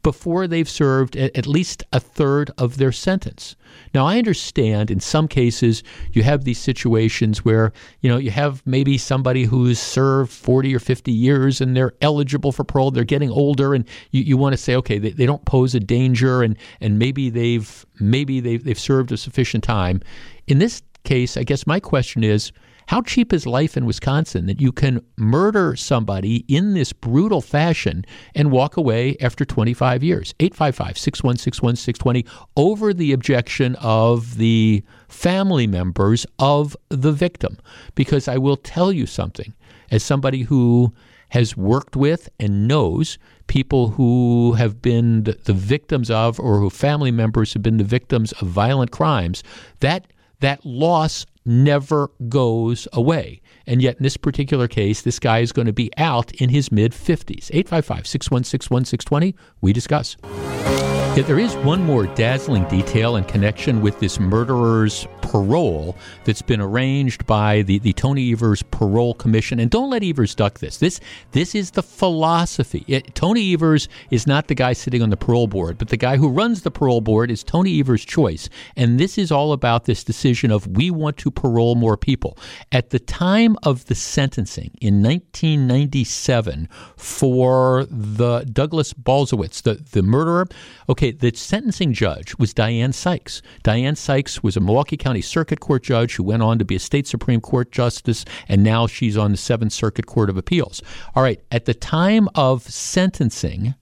[0.01, 3.55] before they've served at least a third of their sentence.
[3.93, 5.83] Now, I understand in some cases
[6.13, 10.79] you have these situations where, you know, you have maybe somebody who's served 40 or
[10.79, 14.57] 50 years and they're eligible for parole, they're getting older, and you, you want to
[14.57, 18.79] say, okay, they, they don't pose a danger and, and maybe they've maybe they've, they've
[18.79, 20.01] served a sufficient time.
[20.47, 22.51] In this case, I guess my question is,
[22.89, 28.03] how cheap is life in Wisconsin that you can murder somebody in this brutal fashion
[28.33, 30.33] and walk away after 25 years?
[30.39, 32.25] 855 616 1620
[32.57, 37.59] over the objection of the family members of the victim.
[37.93, 39.53] Because I will tell you something,
[39.91, 40.91] as somebody who
[41.29, 47.11] has worked with and knows people who have been the victims of or who family
[47.11, 49.43] members have been the victims of violent crimes,
[49.81, 50.07] that
[50.39, 53.41] that loss never goes away.
[53.65, 56.71] And yet, in this particular case, this guy is going to be out in his
[56.71, 57.49] mid 50s.
[57.51, 59.35] 855 616 1620.
[59.61, 60.98] We discuss.
[61.15, 66.61] Yet there is one more dazzling detail in connection with this murderer's parole that's been
[66.61, 69.59] arranged by the, the Tony Evers Parole Commission.
[69.59, 70.77] And don't let Evers duck this.
[70.77, 70.99] This
[71.31, 72.83] this is the philosophy.
[72.87, 76.17] It, Tony Evers is not the guy sitting on the parole board, but the guy
[76.17, 78.49] who runs the parole board is Tony Evers' choice.
[78.75, 82.37] And this is all about this decision of we want to parole more people.
[82.71, 90.47] At the time of the sentencing in 1997 for the Douglas Balsewicz, the, the murderer,
[90.87, 93.41] okay, the sentencing judge was Diane Sykes.
[93.63, 96.79] Diane Sykes was a Milwaukee County Circuit Court judge who went on to be a
[96.79, 100.81] state Supreme Court justice, and now she's on the Seventh Circuit Court of Appeals.
[101.15, 103.75] All right, at the time of sentencing,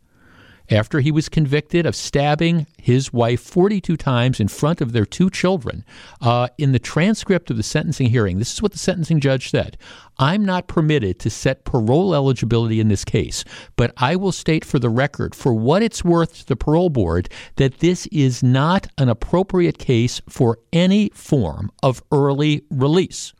[0.69, 5.29] after he was convicted of stabbing his wife 42 times in front of their two
[5.29, 5.85] children.
[6.21, 9.77] Uh, in the transcript of the sentencing hearing, this is what the sentencing judge said
[10.19, 13.43] I'm not permitted to set parole eligibility in this case,
[13.75, 17.29] but I will state for the record, for what it's worth to the parole board,
[17.55, 23.33] that this is not an appropriate case for any form of early release.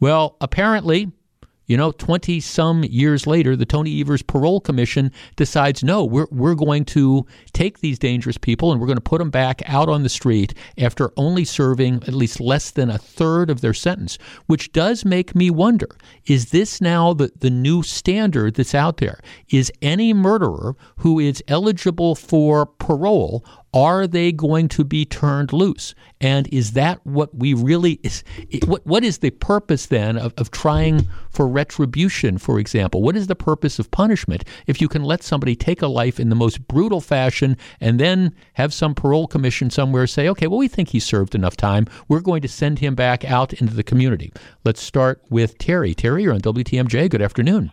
[0.00, 1.10] Well, apparently,
[1.66, 6.54] you know, 20 some years later, the Tony Evers Parole Commission decides no, we're, we're
[6.54, 10.02] going to take these dangerous people and we're going to put them back out on
[10.02, 14.72] the street after only serving at least less than a third of their sentence, which
[14.72, 15.88] does make me wonder
[16.26, 19.20] is this now the, the new standard that's out there?
[19.50, 23.44] Is any murderer who is eligible for parole
[23.76, 25.94] are they going to be turned loose?
[26.18, 28.24] And is that what we really is?
[28.64, 33.02] What what is the purpose then of, of trying for retribution, for example?
[33.02, 36.30] What is the purpose of punishment if you can let somebody take a life in
[36.30, 40.68] the most brutal fashion and then have some parole commission somewhere say, okay, well we
[40.68, 41.86] think he served enough time.
[42.08, 44.32] We're going to send him back out into the community.
[44.64, 45.94] Let's start with Terry.
[45.94, 47.10] Terry, you're on WTMJ.
[47.10, 47.70] Good afternoon.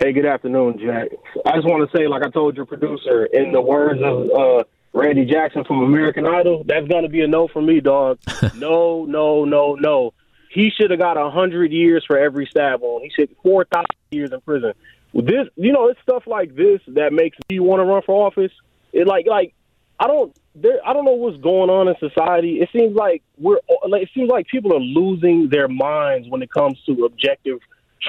[0.00, 1.10] Hey, good afternoon, Jack.
[1.46, 4.64] I just want to say, like I told your producer, in the words of uh,
[4.92, 8.18] Randy Jackson from American Idol, that's gonna be a no for me, dog.
[8.56, 10.12] no, no, no, no.
[10.50, 13.02] He should have got a hundred years for every stab on.
[13.02, 14.72] He should four thousand years in prison.
[15.14, 18.52] This, you know, it's stuff like this that makes me want to run for office.
[18.92, 19.54] It like, like
[20.00, 22.60] I don't, there, I don't know what's going on in society.
[22.60, 26.50] It seems like we're, like, it seems like people are losing their minds when it
[26.50, 27.60] comes to objective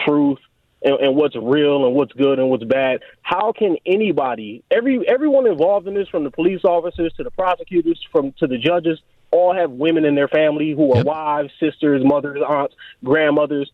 [0.04, 0.40] truth
[0.86, 3.02] and, and what's real and what's good and what's bad.
[3.22, 8.00] How can anybody, every everyone involved in this, from the police officers to the prosecutors,
[8.12, 11.06] from to the judges, all have women in their family who are yep.
[11.06, 13.70] wives, sisters, mothers, aunts, grandmothers.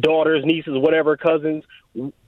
[0.00, 1.64] daughters, nieces, whatever, cousins.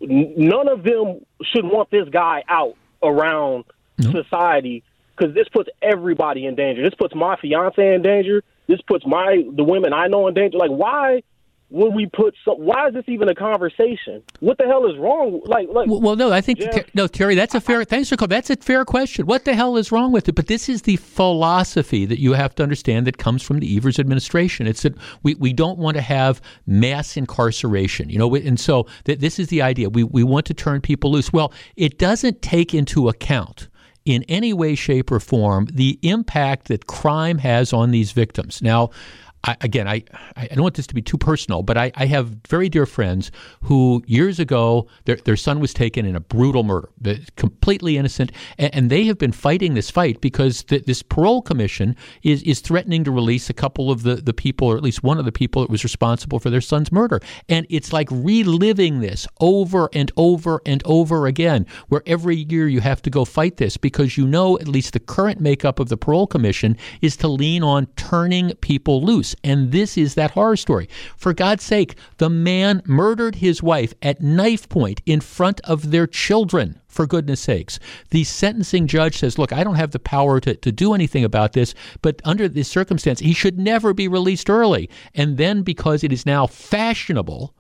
[0.01, 3.65] None of them should want this guy out around
[4.01, 4.83] society
[5.17, 6.83] because this puts everybody in danger.
[6.83, 8.43] This puts my fiance in danger.
[8.67, 10.59] This puts my the women I know in danger.
[10.59, 11.23] Like, why
[11.71, 12.57] would we put some?
[12.57, 14.23] Why is this even a conversation?
[14.41, 15.43] What the hell is wrong?
[15.45, 15.87] Like, like.
[15.89, 17.35] Well, no, I think Jeff, no, Terry.
[17.35, 17.85] That's a fair.
[17.85, 18.31] Thanks for calling.
[18.31, 19.27] That's a fair question.
[19.27, 20.35] What the hell is wrong with it?
[20.35, 23.99] But this is the philosophy that you have to understand that comes from the Evers
[23.99, 24.67] administration.
[24.67, 28.09] It's that we, we don't want to have mass incarceration.
[28.09, 29.91] You know, and so th- this is the idea.
[29.91, 31.33] We we want to turn people loose.
[31.33, 33.69] Well, it doesn't take into account
[34.07, 38.63] in any way, shape, or form the impact that crime has on these victims.
[38.63, 38.89] Now,
[39.45, 40.03] I, again, I,
[40.37, 43.31] I don't want this to be too personal, but I, I have very dear friends
[43.63, 46.89] who years ago their, their son was taken in a brutal murder,
[47.37, 51.95] completely innocent, and, and they have been fighting this fight because the, this parole commission
[52.23, 55.19] is is threatening to release a couple of the, the people, or at least one
[55.19, 59.29] of the people that was responsible for their son's murder, and it's like reliving this
[59.41, 63.77] over and over and over again, where every year you have to go fight this
[63.77, 67.63] because you know at least the current makeup of the parole commission is to lean
[67.63, 69.28] on turning people loose.
[69.43, 70.89] And this is that horror story.
[71.17, 76.07] For God's sake, the man murdered his wife at knife point in front of their
[76.07, 76.81] children.
[76.89, 77.79] For goodness sakes.
[78.11, 81.53] The sentencing judge says, Look, I don't have the power to, to do anything about
[81.53, 84.91] this, but under this circumstance, he should never be released early.
[85.15, 87.55] And then, because it is now fashionable,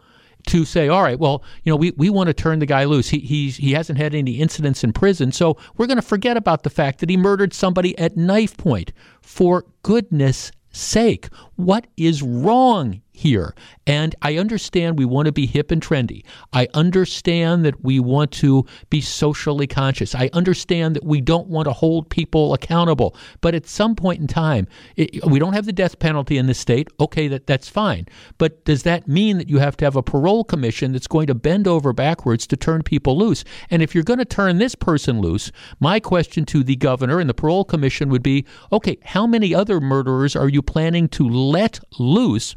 [0.48, 3.08] to say, all right, well, you know, we, we want to turn the guy loose.
[3.08, 6.62] He he's, he hasn't had any incidents in prison, so we're going to forget about
[6.62, 8.92] the fact that he murdered somebody at knife point.
[9.20, 13.54] For goodness sake, what is wrong here?
[13.86, 16.24] And I understand we want to be hip and trendy.
[16.52, 20.14] I understand that we want to be socially conscious.
[20.14, 23.16] I understand that we don't want to hold people accountable.
[23.40, 26.58] But at some point in time, it, we don't have the death penalty in this
[26.58, 26.88] state.
[27.00, 28.06] Okay, that, that's fine.
[28.38, 31.34] But does that mean that you have to have a parole commission that's going to
[31.34, 33.44] bend over backwards to turn people loose?
[33.70, 35.50] And if you're going to turn this person loose,
[35.80, 39.80] my question to the governor and the parole commission would be okay, how many other
[39.80, 42.54] murderers are you planning to let loose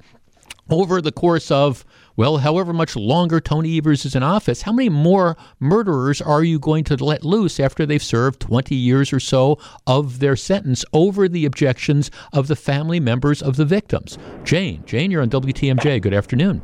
[0.72, 4.90] over the course of, well, however much longer Tony Evers is in office, how many
[4.90, 9.58] more murderers are you going to let loose after they've served 20 years or so
[9.86, 14.18] of their sentence over the objections of the family members of the victims?
[14.44, 16.02] Jane, Jane, you're on WTMJ.
[16.02, 16.62] Good afternoon.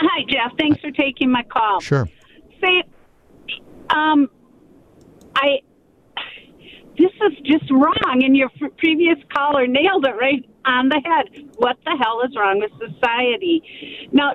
[0.00, 0.56] Hi, Jeff.
[0.58, 1.80] Thanks for taking my call.
[1.80, 2.08] Sure.
[2.60, 2.82] Say,
[3.90, 4.28] um,
[5.34, 5.60] I
[6.98, 8.22] this is just wrong.
[8.24, 11.48] And your previous caller nailed it right on the head.
[11.56, 13.62] What the hell is wrong with society?
[14.12, 14.34] Now,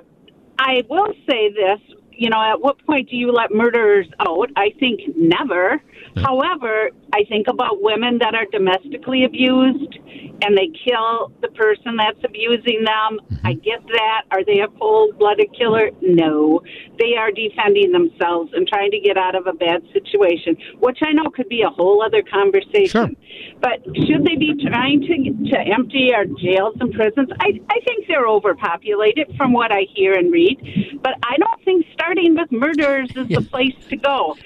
[0.58, 1.80] I will say this.
[2.16, 4.48] You know, at what point do you let murderers out?
[4.56, 5.82] I think never.
[6.16, 9.98] However, I think about women that are domestically abused
[10.42, 13.20] and they kill the person that's abusing them.
[13.22, 13.46] Mm-hmm.
[13.46, 14.22] I get that.
[14.32, 15.90] Are they a cold blooded killer?
[16.02, 16.60] No.
[16.98, 21.12] They are defending themselves and trying to get out of a bad situation, which I
[21.12, 22.88] know could be a whole other conversation.
[22.88, 23.10] Sure.
[23.60, 27.28] But should they be trying to, to empty our jails and prisons?
[27.38, 31.00] I, I think they're overpopulated from what I hear and read.
[31.00, 33.38] But I don't think starting with murderers is yeah.
[33.38, 34.36] the place to go.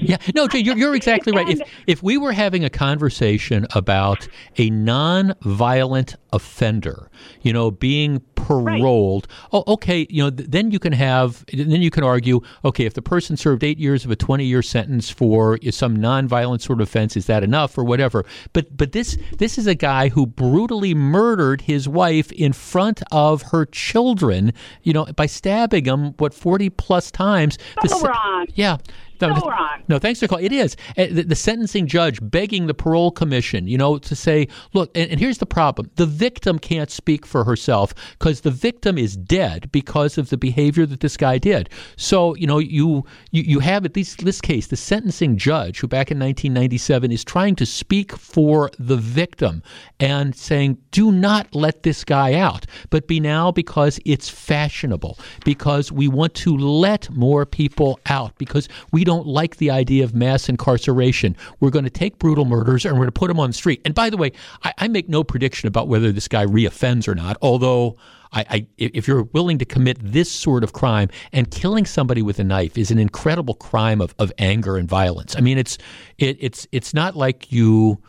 [0.00, 1.48] Yeah, no, you're, you're exactly right.
[1.48, 9.26] If, if we were having a conversation about a non-violent offender, you know, being paroled,
[9.30, 9.48] right.
[9.54, 13.00] oh, okay, you know, then you can have, then you can argue, okay, if the
[13.00, 17.24] person served eight years of a 20-year sentence for some non-violent sort of offense, is
[17.24, 18.22] that enough or whatever?
[18.52, 23.40] But but this this is a guy who brutally murdered his wife in front of
[23.44, 27.56] her children, you know, by stabbing them what 40 plus times.
[27.80, 28.46] The, wrong.
[28.54, 28.76] Yeah.
[29.20, 29.82] No, wrong.
[29.88, 30.44] No, thanks for calling.
[30.44, 34.48] It is uh, the, the, sentencing judge begging the parole commission, you know, to say,
[34.72, 38.98] look, and, and here's the problem: the victim can't speak for herself because the victim
[38.98, 41.68] is dead because of the behavior that this guy did.
[41.96, 45.86] So, you know, you you, you have at least this case, the sentencing judge, who
[45.86, 49.62] back in 1997 is trying to speak for the victim
[50.00, 55.92] and saying, do not let this guy out, but be now because it's fashionable, because
[55.92, 60.48] we want to let more people out, because we don't like the idea of mass
[60.48, 61.36] incarceration.
[61.60, 63.80] We're going to take brutal murders and we're going to put them on the street.
[63.84, 67.14] And by the way, I, I make no prediction about whether this guy reoffends or
[67.14, 67.96] not, although.
[68.36, 72.40] I, I, if you're willing to commit this sort of crime and killing somebody with
[72.40, 75.36] a knife is an incredible crime of, of anger and violence.
[75.36, 75.78] I mean, it's
[76.18, 78.02] it, it's it's not like you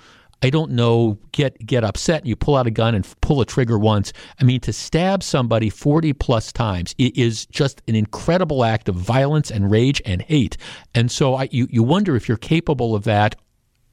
[0.46, 3.48] I don't know, get get upset and you pull out a gun and pull a
[3.48, 4.14] trigger once.
[4.40, 9.50] I mean, to stab somebody 40 plus times is just an incredible act of violence
[9.50, 10.56] and rage and hate.
[10.94, 13.38] And so I, you, you wonder if you're capable of that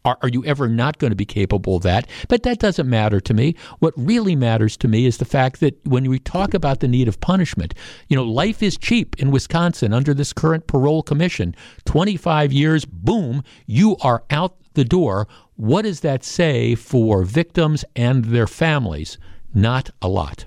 [0.04, 2.06] are, are you ever not going to be capable of that?
[2.28, 3.54] But that doesn't matter to me.
[3.78, 7.06] What really matters to me is the fact that when we talk about the need
[7.06, 7.72] of punishment,
[8.08, 11.54] you know, life is cheap in Wisconsin under this current parole commission.
[11.84, 15.28] 25 years, boom, you are out the door.
[15.56, 19.18] What does that say for victims and their families?
[19.54, 20.46] Not a lot.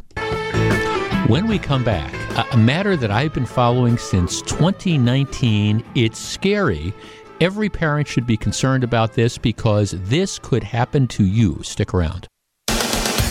[1.27, 2.13] When we come back,
[2.53, 6.93] a matter that I've been following since 2019, it's scary
[7.41, 11.61] Every parent should be concerned about this because this could happen to you.
[11.63, 12.27] Stick around.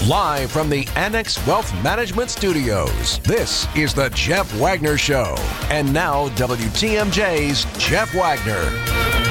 [0.07, 5.35] Live from the Annex Wealth Management Studios, this is The Jeff Wagner Show.
[5.71, 9.24] And now, WTMJ's Jeff Wagner.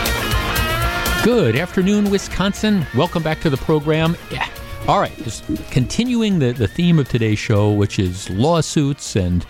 [1.23, 2.85] Good afternoon, Wisconsin.
[2.97, 4.17] Welcome back to the program.
[4.29, 4.45] Yeah.
[4.89, 9.45] All right, just continuing the, the theme of today's show, which is lawsuits and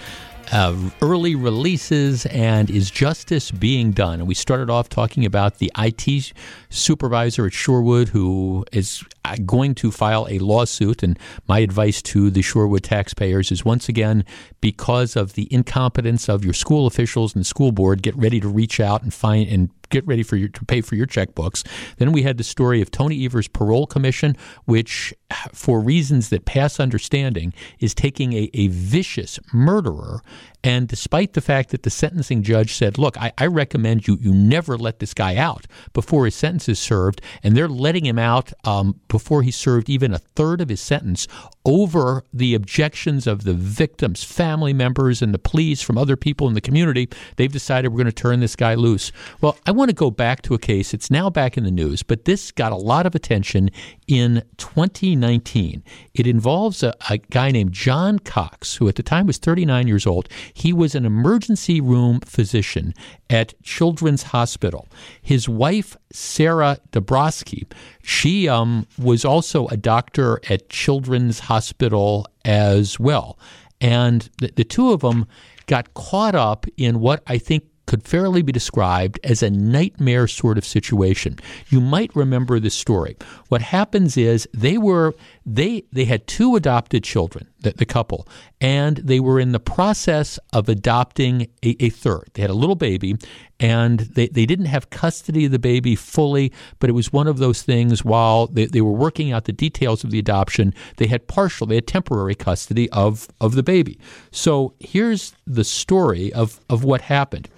[0.51, 4.19] uh, early releases and is justice being done?
[4.19, 6.33] And we started off talking about the IT
[6.69, 11.01] supervisor at Shorewood who is uh, going to file a lawsuit.
[11.01, 11.17] And
[11.47, 14.25] my advice to the Shorewood taxpayers is once again,
[14.61, 18.79] because of the incompetence of your school officials and school board, get ready to reach
[18.79, 21.65] out and find and get ready for your to pay for your checkbooks.
[21.97, 24.35] Then we had the story of Tony Evers' parole commission,
[24.65, 25.13] which,
[25.53, 30.21] for reasons that pass understanding, is taking a, a vicious murderer.
[30.63, 34.33] And despite the fact that the sentencing judge said, "Look, I, I recommend you you
[34.33, 38.53] never let this guy out before his sentence is served," and they're letting him out
[38.63, 41.27] um, before he served even a third of his sentence
[41.65, 46.53] over the objections of the victim's family members and the pleas from other people in
[46.53, 49.11] the community, they've decided we're going to turn this guy loose.
[49.41, 50.93] Well, I want to go back to a case.
[50.93, 53.69] It's now back in the news, but this got a lot of attention
[54.07, 55.83] in 2019.
[56.13, 60.05] It involves a, a guy named John Cox, who at the time was 39 years
[60.05, 60.27] old.
[60.53, 62.93] He was an emergency room physician
[63.29, 64.87] at Children's Hospital.
[65.21, 67.65] His wife, Sarah Dabrowski,
[68.01, 73.37] she um, was also a doctor at Children's Hospital as well.
[73.81, 75.27] And the, the two of them
[75.67, 80.57] got caught up in what I think could fairly be described as a nightmare sort
[80.57, 81.37] of situation.
[81.69, 83.17] You might remember this story.
[83.49, 85.13] What happens is they were
[85.45, 88.27] they they had two adopted children, the, the couple,
[88.61, 92.29] and they were in the process of adopting a, a, third.
[92.33, 93.15] They had a little baby,
[93.59, 97.37] and they, they didn't have custody of the baby fully, but it was one of
[97.37, 101.27] those things while they, they were working out the details of the adoption, they had
[101.27, 103.99] partial, they had temporary custody of, of the baby.
[104.31, 107.49] So here's the story of, of what happened.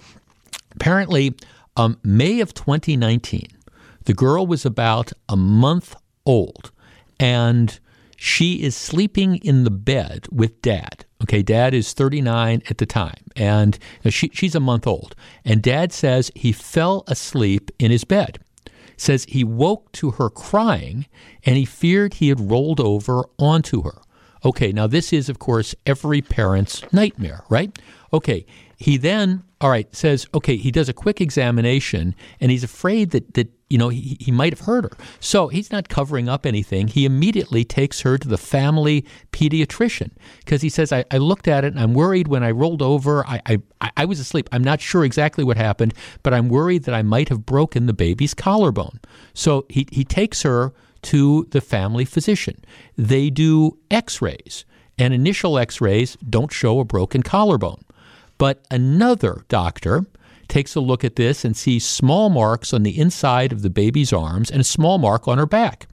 [0.74, 1.34] Apparently,
[1.76, 3.46] um, May of 2019,
[4.04, 6.70] the girl was about a month old,
[7.18, 7.78] and
[8.16, 11.04] she is sleeping in the bed with dad.
[11.22, 15.14] Okay, dad is 39 at the time, and she, she's a month old.
[15.44, 18.38] And dad says he fell asleep in his bed.
[18.96, 21.06] Says he woke to her crying,
[21.44, 24.00] and he feared he had rolled over onto her.
[24.44, 27.76] Okay, now this is, of course, every parent's nightmare, right?
[28.12, 28.46] Okay,
[28.76, 33.34] he then, all right, says, okay, he does a quick examination and he's afraid that,
[33.34, 34.90] that you know, he, he might have hurt her.
[35.18, 36.86] So he's not covering up anything.
[36.88, 40.10] He immediately takes her to the family pediatrician
[40.40, 43.26] because he says, I, I, looked at it and I'm worried when I rolled over.
[43.26, 43.40] I,
[43.80, 44.48] I, I was asleep.
[44.52, 47.92] I'm not sure exactly what happened, but I'm worried that I might have broken the
[47.92, 49.00] baby's collarbone.
[49.34, 50.72] So he, he takes her
[51.02, 52.62] to the family physician.
[52.96, 54.64] They do x rays,
[54.98, 57.82] and initial x rays don't show a broken collarbone.
[58.38, 60.06] But another doctor
[60.48, 64.12] takes a look at this and sees small marks on the inside of the baby's
[64.12, 65.88] arms and a small mark on her back.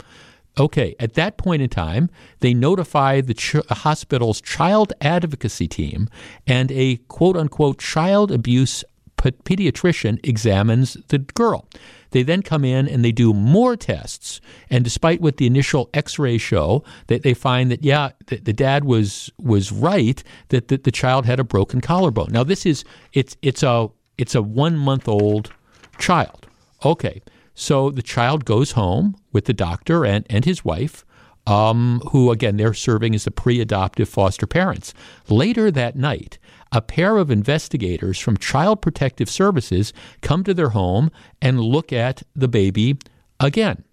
[0.59, 6.07] Okay, at that point in time, they notify the ch- uh, hospital's child advocacy team,
[6.45, 8.83] and a quote unquote child abuse
[9.31, 11.65] pediatrician examines the girl.
[12.13, 14.39] They then come in and they do more tests.
[14.69, 18.83] And despite what the initial X-ray show, they, they find that yeah, the, the dad
[18.83, 22.31] was was right that the, the child had a broken collarbone.
[22.31, 25.51] Now this is it's it's a it's a one month old
[25.97, 26.47] child.
[26.85, 27.21] Okay,
[27.55, 31.03] so the child goes home with the doctor and and his wife.
[31.45, 34.93] Um, who again they're serving as the pre-adoptive foster parents.
[35.27, 36.37] Later that night,
[36.73, 42.23] a pair of investigators from Child Protective Services come to their home and look at
[42.35, 42.97] the baby
[43.39, 43.83] again.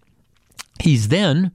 [0.81, 1.51] He's then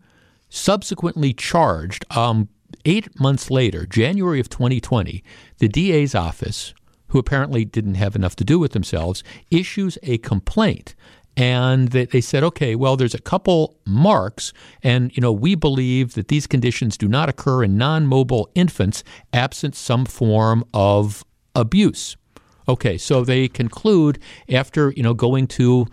[0.48, 2.04] subsequently charged.
[2.16, 2.48] Um,
[2.84, 5.24] eight months later, January of 2020,
[5.58, 6.72] the DA's office,
[7.08, 10.94] who apparently didn't have enough to do with themselves, issues a complaint
[11.36, 16.14] and they, they said, okay, well, there's a couple marks, and you know we believe
[16.14, 21.24] that these conditions do not occur in non-mobile infants absent some form of
[21.54, 22.16] abuse.
[22.68, 24.18] Okay, so they conclude
[24.48, 25.86] after you know going to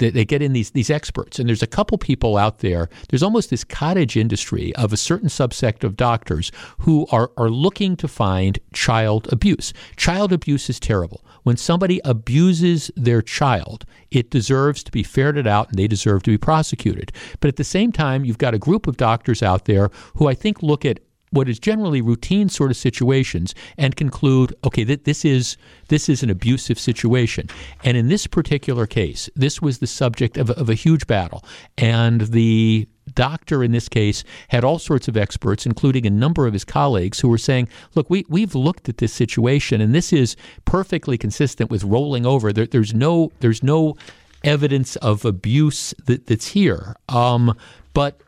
[0.00, 2.88] They, they get in these these experts, and there's a couple people out there.
[3.10, 7.96] There's almost this cottage industry of a certain subsect of doctors who are are looking
[7.96, 9.72] to find child abuse.
[9.96, 11.22] Child abuse is terrible.
[11.42, 16.30] When somebody abuses their child, it deserves to be ferreted out and they deserve to
[16.30, 17.12] be prosecuted.
[17.40, 20.34] But at the same time, you've got a group of doctors out there who I
[20.34, 21.00] think look at
[21.30, 25.56] what is generally routine sort of situations and conclude, okay, that this is
[25.88, 27.48] this is an abusive situation.
[27.84, 31.44] And in this particular case, this was the subject of, of a huge battle,
[31.78, 36.52] and the doctor in this case had all sorts of experts, including a number of
[36.52, 40.36] his colleagues, who were saying, "Look, we we've looked at this situation, and this is
[40.64, 42.52] perfectly consistent with rolling over.
[42.52, 43.96] There, there's no there's no
[44.42, 47.56] evidence of abuse that, that's here." Um,
[47.92, 48.20] but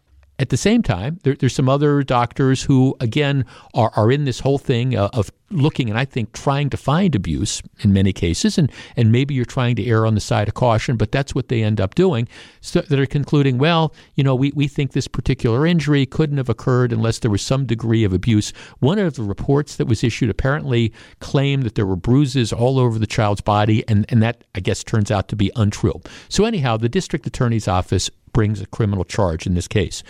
[0.42, 4.40] at the same time, there, there's some other doctors who, again, are, are in this
[4.40, 8.58] whole thing uh, of looking and I think trying to find abuse in many cases.
[8.58, 11.46] And, and maybe you're trying to err on the side of caution, but that's what
[11.46, 12.26] they end up doing.
[12.60, 16.48] So that are concluding, well, you know, we, we think this particular injury couldn't have
[16.48, 18.52] occurred unless there was some degree of abuse.
[18.80, 22.98] One of the reports that was issued apparently claimed that there were bruises all over
[22.98, 26.00] the child's body, and, and that, I guess, turns out to be untrue.
[26.28, 30.02] So, anyhow, the district attorney's office brings a criminal charge in this case.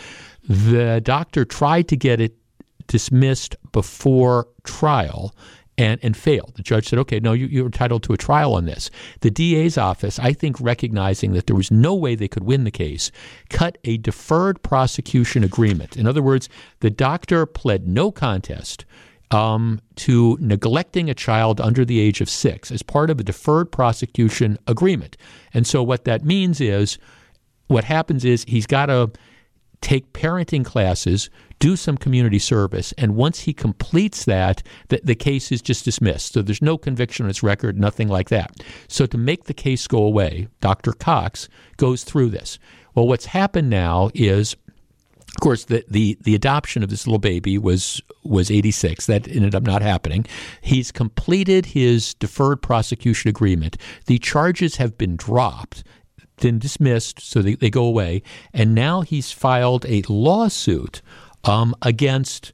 [0.48, 2.34] The doctor tried to get it
[2.86, 5.34] dismissed before trial
[5.78, 6.52] and, and failed.
[6.56, 8.90] The judge said, okay, no, you, you're entitled to a trial on this.
[9.20, 12.70] The DA's office, I think, recognizing that there was no way they could win the
[12.70, 13.10] case,
[13.48, 15.96] cut a deferred prosecution agreement.
[15.96, 16.48] In other words,
[16.80, 18.84] the doctor pled no contest.
[19.30, 23.72] Um, to neglecting a child under the age of six as part of a deferred
[23.72, 25.16] prosecution agreement.
[25.54, 26.98] And so, what that means is
[27.72, 29.10] what happens is he's got to
[29.80, 35.52] take parenting classes, do some community service, and once he completes that, the, the case
[35.52, 36.32] is just dismissed.
[36.32, 38.56] So there's no conviction on his record, nothing like that.
[38.88, 40.92] So to make the case go away, Dr.
[40.92, 42.58] Cox goes through this.
[42.94, 44.56] Well, what's happened now is
[45.34, 49.06] of course, the, the, the adoption of this little baby was was 86.
[49.06, 50.26] That ended up not happening.
[50.60, 53.78] He's completed his deferred prosecution agreement.
[54.06, 55.84] The charges have been dropped
[56.42, 58.22] been dismissed, so they, they go away.
[58.52, 61.00] And now he's filed a lawsuit
[61.44, 62.52] um, against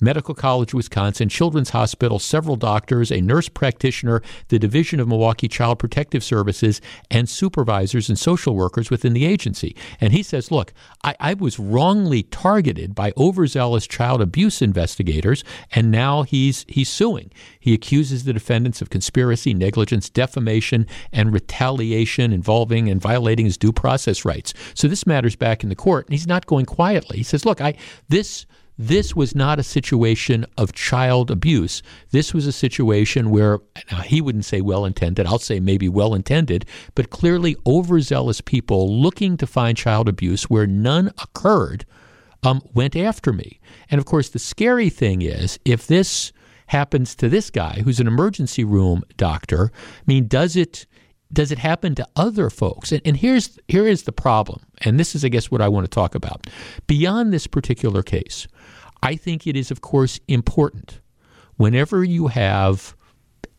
[0.00, 5.78] Medical College Wisconsin, Children's Hospital, several doctors, a nurse practitioner, the Division of Milwaukee Child
[5.78, 6.80] Protective Services,
[7.10, 9.74] and supervisors and social workers within the agency.
[10.00, 10.72] And he says, Look,
[11.02, 15.42] I, I was wrongly targeted by overzealous child abuse investigators,
[15.72, 17.30] and now he's he's suing.
[17.58, 23.72] He accuses the defendants of conspiracy, negligence, defamation, and retaliation involving and violating his due
[23.72, 24.54] process rights.
[24.74, 27.18] So this matter's back in the court, and he's not going quietly.
[27.18, 27.74] He says, Look, I
[28.08, 28.46] this
[28.78, 31.82] this was not a situation of child abuse.
[32.12, 33.58] This was a situation where
[33.90, 36.64] now, he wouldn't say well intended, I'll say maybe well intended,
[36.94, 41.84] but clearly overzealous people looking to find child abuse where none occurred
[42.44, 43.58] um, went after me.
[43.90, 46.32] And of course, the scary thing is if this
[46.68, 50.86] happens to this guy who's an emergency room doctor, I mean, does it
[51.32, 52.90] does it happen to other folks?
[52.90, 55.84] And, and, here's here is the problem, and this is, I guess, what I want
[55.84, 56.46] to talk about.
[56.86, 58.46] Beyond this particular case,
[59.02, 61.00] I think it is, of course, important
[61.56, 62.96] whenever you have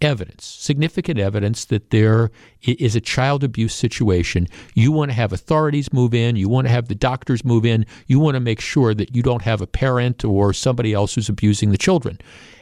[0.02, 2.32] evidence, significant evidence that there
[2.64, 6.72] is a child abuse situation, you want to have authorities move in, you want to
[6.72, 9.68] have the doctors move in, you want to make sure that you don't have a
[9.68, 12.18] parent or somebody else who's abusing the children.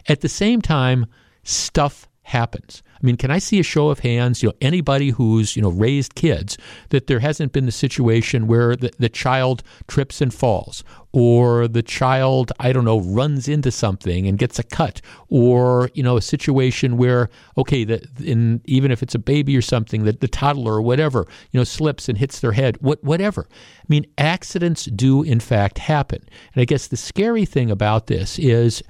[0.08, 1.06] At the same time,
[1.44, 2.82] stuff happens.
[3.02, 5.70] I mean, can I see a show of hands, you know, anybody who's, you know,
[5.70, 6.58] raised kids,
[6.90, 10.84] that there hasn't been the situation where the, the child trips and falls,
[11.14, 16.04] or the child, I don't know, runs into something and gets a cut, or, you
[16.04, 20.20] know, a situation where, okay, the, in, even if it's a baby or something, that
[20.22, 23.48] the toddler or whatever, you know, slips and hits their head, what, whatever.
[23.52, 26.22] I mean, accidents do in fact happen.
[26.54, 28.84] And I guess the scary thing about this is,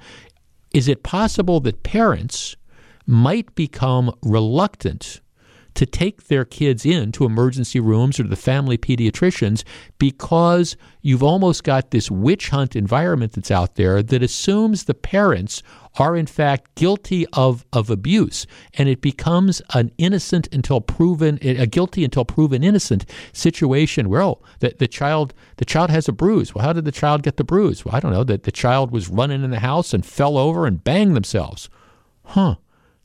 [0.74, 2.56] is it possible that parents
[3.08, 5.22] might become reluctant
[5.78, 9.62] to take their kids into emergency rooms or to the family pediatricians
[9.96, 15.62] because you've almost got this witch hunt environment that's out there that assumes the parents
[15.96, 18.44] are in fact guilty of, of abuse.
[18.74, 24.42] And it becomes an innocent until proven a guilty until proven innocent situation where oh
[24.58, 26.56] the, the child the child has a bruise.
[26.56, 27.84] Well how did the child get the bruise?
[27.84, 28.24] Well i don't know.
[28.24, 31.70] That the child was running in the house and fell over and banged themselves.
[32.24, 32.56] Huh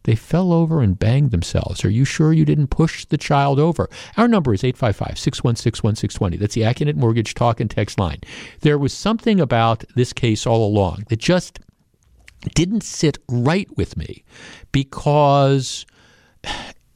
[0.03, 1.83] they fell over and banged themselves.
[1.83, 3.89] Are you sure you didn't push the child over?
[4.17, 6.37] Our number is 855 616 1620.
[6.37, 8.19] That's the Accunet Mortgage Talk and Text line.
[8.61, 11.59] There was something about this case all along that just
[12.55, 14.23] didn't sit right with me
[14.71, 15.85] because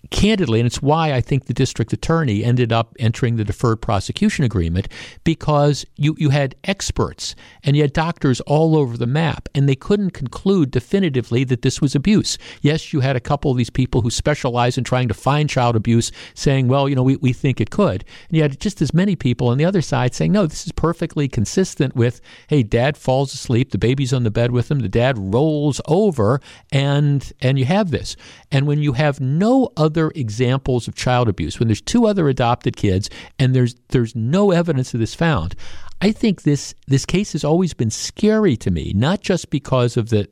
[0.09, 4.43] candidly, and it's why I think the district attorney ended up entering the deferred prosecution
[4.45, 4.87] agreement
[5.23, 9.75] because you, you had experts and you had doctors all over the map, and they
[9.75, 12.37] couldn't conclude definitively that this was abuse.
[12.61, 15.75] Yes, you had a couple of these people who specialize in trying to find child
[15.75, 18.05] abuse saying, well, you know, we, we think it could.
[18.27, 20.71] And you had just as many people on the other side saying, no, this is
[20.71, 24.89] perfectly consistent with, hey, dad falls asleep, the baby's on the bed with him, the
[24.89, 26.39] dad rolls over,
[26.71, 28.15] and and you have this.
[28.51, 32.75] And when you have no other examples of child abuse, when there's two other adopted
[32.75, 35.55] kids and there's there's no evidence of this found,
[36.01, 40.09] I think this this case has always been scary to me, not just because of
[40.09, 40.27] the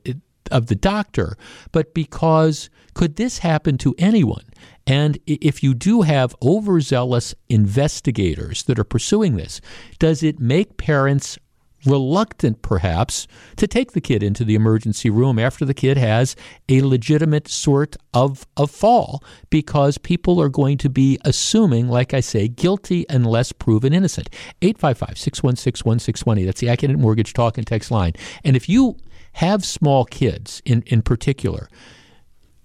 [0.51, 1.38] of the doctor,
[1.72, 4.45] but because could this happen to anyone?
[4.88, 9.59] And if you do have overzealous investigators that are pursuing this,
[9.97, 11.39] does it make parents
[11.86, 13.28] reluctant, perhaps,
[13.58, 16.36] to take the kid into the emergency room after the kid has
[16.70, 22.20] a legitimate sort of, of fall because people are going to be assuming, like I
[22.20, 24.30] say, guilty unless proven innocent.
[24.62, 26.46] 855 616 1620.
[26.46, 28.14] That's the Accunet Mortgage Talk and Text line.
[28.44, 28.98] And if you
[29.34, 31.70] have small kids in, in particular,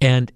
[0.01, 0.33] and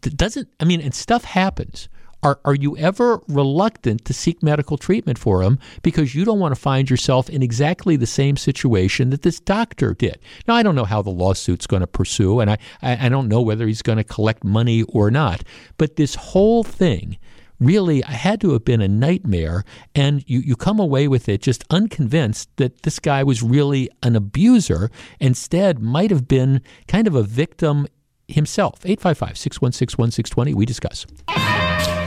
[0.00, 1.88] doesn't, I mean, and stuff happens
[2.24, 6.54] are, are you ever reluctant to seek medical treatment for him because you don't want
[6.54, 10.18] to find yourself in exactly the same situation that this doctor did?
[10.48, 13.28] Now, I don't know how the lawsuit's going to pursue, and I, I, I don't
[13.28, 15.44] know whether he's going to collect money or not,
[15.76, 17.18] but this whole thing
[17.60, 19.64] really had to have been a nightmare.
[19.94, 24.16] And you, you come away with it just unconvinced that this guy was really an
[24.16, 27.86] abuser, instead, might have been kind of a victim
[28.28, 28.80] himself.
[28.84, 30.54] 855 616 1620.
[30.54, 31.06] We discuss.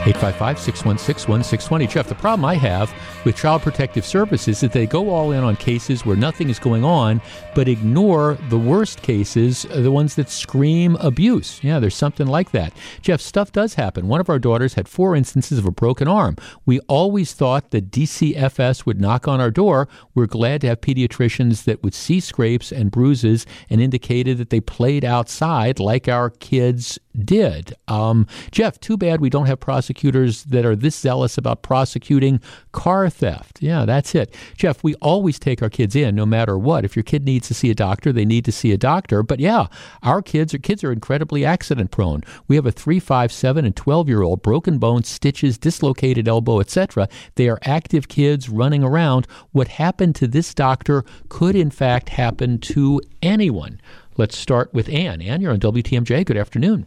[0.06, 1.86] 855 616 1620.
[1.86, 2.92] Jeff, the problem I have
[3.24, 6.58] with Child Protective Services is that they go all in on cases where nothing is
[6.58, 7.20] going on,
[7.54, 11.62] but ignore the worst cases, uh, the ones that scream abuse.
[11.62, 12.72] Yeah, there's something like that.
[13.02, 14.08] Jeff, stuff does happen.
[14.08, 16.36] One of our daughters had four instances of a broken arm.
[16.64, 19.88] We always thought that DCFS would knock on our door.
[20.14, 24.60] We're glad to have pediatricians that would see scrapes and bruises and indicated that they
[24.60, 27.74] played outside like our kids did.
[27.88, 32.40] Um, Jeff, too bad we don't have prosecutors that are this zealous about prosecuting
[32.72, 33.60] car theft.
[33.60, 34.34] Yeah, that's it.
[34.56, 36.84] Jeff, we always take our kids in no matter what.
[36.84, 39.22] If your kid needs to see a doctor, they need to see a doctor.
[39.22, 39.66] But yeah,
[40.02, 42.22] our kids are kids are incredibly accident prone.
[42.46, 46.60] We have a 3, 5, 7 and 12 year old broken bones, stitches, dislocated elbow,
[46.60, 47.08] etc.
[47.34, 49.26] They are active kids running around.
[49.52, 53.80] What happened to this doctor could in fact happen to anyone.
[54.16, 55.22] Let's start with Ann.
[55.22, 56.26] Ann, you're on WTMJ.
[56.26, 56.86] Good afternoon.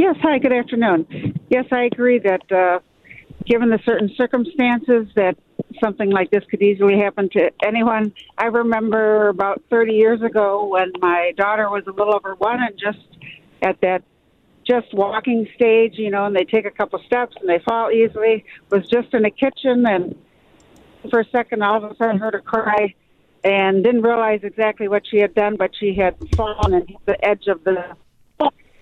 [0.00, 1.38] Yes, hi, good afternoon.
[1.50, 2.78] Yes, I agree that uh,
[3.44, 5.36] given the certain circumstances that
[5.78, 8.14] something like this could easily happen to anyone.
[8.38, 12.78] I remember about 30 years ago when my daughter was a little over one and
[12.78, 13.06] just
[13.60, 14.02] at that
[14.66, 18.46] just walking stage, you know, and they take a couple steps and they fall easily,
[18.70, 20.16] was just in the kitchen and
[21.10, 22.94] for a second all of a sudden heard her cry
[23.44, 27.22] and didn't realize exactly what she had done, but she had fallen and hit the
[27.22, 27.84] edge of the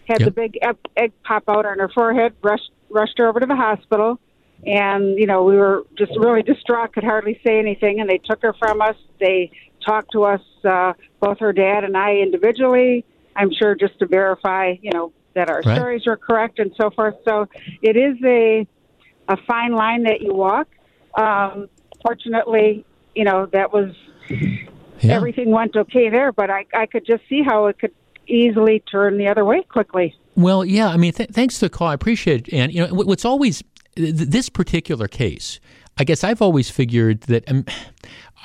[0.08, 0.28] had yep.
[0.28, 0.58] the big
[0.96, 4.18] egg pop out on her forehead, rushed rushed her over to the hospital,
[4.66, 8.42] and you know we were just really distraught, could hardly say anything, and they took
[8.42, 8.96] her from us.
[9.20, 9.50] They
[9.84, 13.04] talked to us, uh, both her dad and I individually.
[13.36, 15.76] I'm sure just to verify, you know, that our right.
[15.76, 17.14] stories were correct and so forth.
[17.24, 17.46] So
[17.82, 18.66] it is a
[19.28, 20.68] a fine line that you walk.
[21.14, 21.68] Um,
[22.02, 23.94] fortunately, you know that was
[24.28, 25.14] yeah.
[25.14, 27.92] everything went okay there, but I I could just see how it could
[28.28, 30.14] easily turn the other way quickly.
[30.36, 31.88] Well, yeah, I mean, th- thanks for the call.
[31.88, 32.54] I appreciate it.
[32.54, 33.62] And, you know, what's always,
[33.96, 35.58] th- this particular case,
[35.98, 37.50] I guess I've always figured that.
[37.50, 37.64] Um,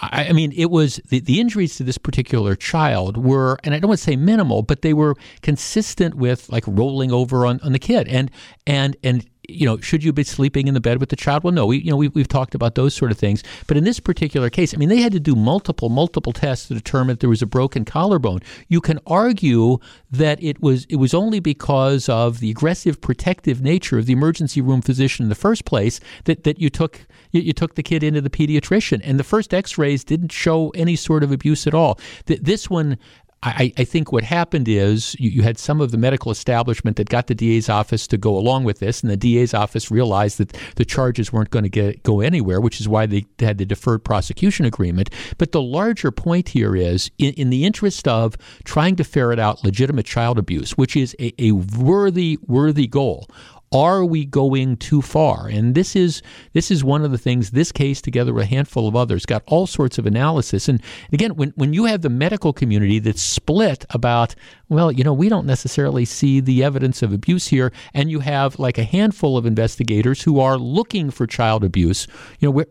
[0.01, 3.79] I, I mean, it was the, the injuries to this particular child were, and I
[3.79, 7.73] don't want to say minimal, but they were consistent with like rolling over on, on
[7.73, 8.31] the kid, and
[8.65, 11.43] and and you know, should you be sleeping in the bed with the child?
[11.43, 13.43] Well, no, we, you know, we, we've talked about those sort of things.
[13.67, 16.73] But in this particular case, I mean, they had to do multiple, multiple tests to
[16.73, 18.39] determine if there was a broken collarbone.
[18.69, 19.79] You can argue
[20.11, 24.61] that it was, it was only because of the aggressive protective nature of the emergency
[24.61, 28.01] room physician in the first place that, that you took, you, you took the kid
[28.01, 29.01] into the pediatrician.
[29.03, 31.99] And the first x-rays didn't show any sort of abuse at all.
[32.27, 32.97] That this one,
[33.45, 37.09] I, I, think what happened is you, you, had some of the medical establishment that
[37.09, 40.57] got the DA's office to go along with this, and the DA's office realized that
[40.75, 44.05] the charges weren't going to get go anywhere, which is why they had the deferred
[44.05, 45.09] prosecution agreement.
[45.37, 49.63] But the larger point here is, in, in the interest of trying to ferret out
[49.63, 53.27] legitimate child abuse, which is a, a worthy worthy goal
[53.73, 55.47] are we going too far?
[55.47, 56.21] And this is
[56.53, 57.51] this is one of the things.
[57.51, 60.69] This case, together with a handful of others, got all sorts of analysis.
[60.69, 64.35] And again, when when you have the medical community that's split about,
[64.69, 68.59] well, you know, we don't necessarily see the evidence of abuse here, and you have
[68.59, 72.07] like a handful of investigators who are looking for child abuse,
[72.39, 72.63] you know,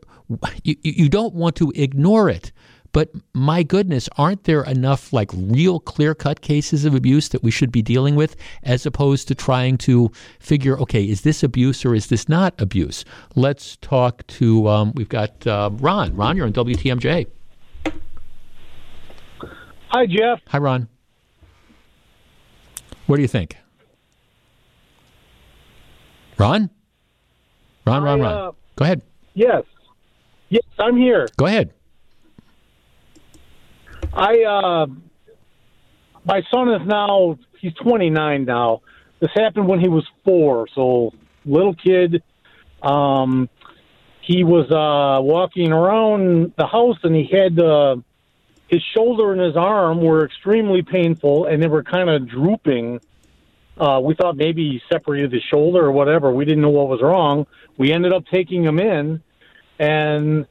[0.62, 2.53] you, you don't want to ignore it.
[2.93, 7.51] But my goodness, aren't there enough like real clear cut cases of abuse that we
[7.51, 11.95] should be dealing with as opposed to trying to figure, okay, is this abuse or
[11.95, 13.05] is this not abuse?
[13.34, 16.14] Let's talk to, um, we've got uh, Ron.
[16.14, 17.26] Ron, you're on WTMJ.
[19.88, 20.40] Hi, Jeff.
[20.49, 20.88] Hi, Ron.
[23.07, 23.57] What do you think?
[26.38, 26.70] Ron?
[27.86, 28.49] Ron, Ron, I, Ron.
[28.49, 29.03] uh, Go ahead.
[29.34, 29.64] Yes.
[30.51, 31.26] Yes, I'm here.
[31.36, 31.72] Go ahead.
[34.15, 34.87] I uh
[36.25, 38.83] my son is now he's 29 now.
[39.21, 41.13] This happened when he was 4, so
[41.45, 42.23] little kid
[42.83, 43.49] um
[44.21, 47.97] he was uh walking around the house and he had uh
[48.69, 53.01] his shoulder and his arm were extremely painful and they were kind of drooping.
[53.77, 56.33] Uh, we thought maybe he separated the shoulder or whatever.
[56.33, 57.47] We didn't know what was wrong.
[57.77, 59.23] We ended up taking him in,
[59.79, 60.47] and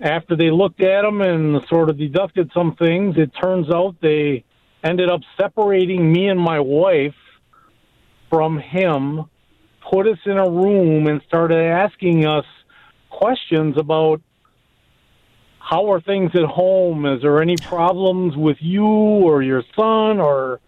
[0.00, 4.44] after they looked at him and sort of deducted some things, it turns out they
[4.84, 7.14] ended up separating me and my wife
[8.30, 9.24] from him,
[9.90, 12.44] put us in a room, and started asking us
[13.10, 14.20] questions about
[15.58, 17.06] how are things at home?
[17.06, 20.20] Is there any problems with you or your son?
[20.20, 20.60] Or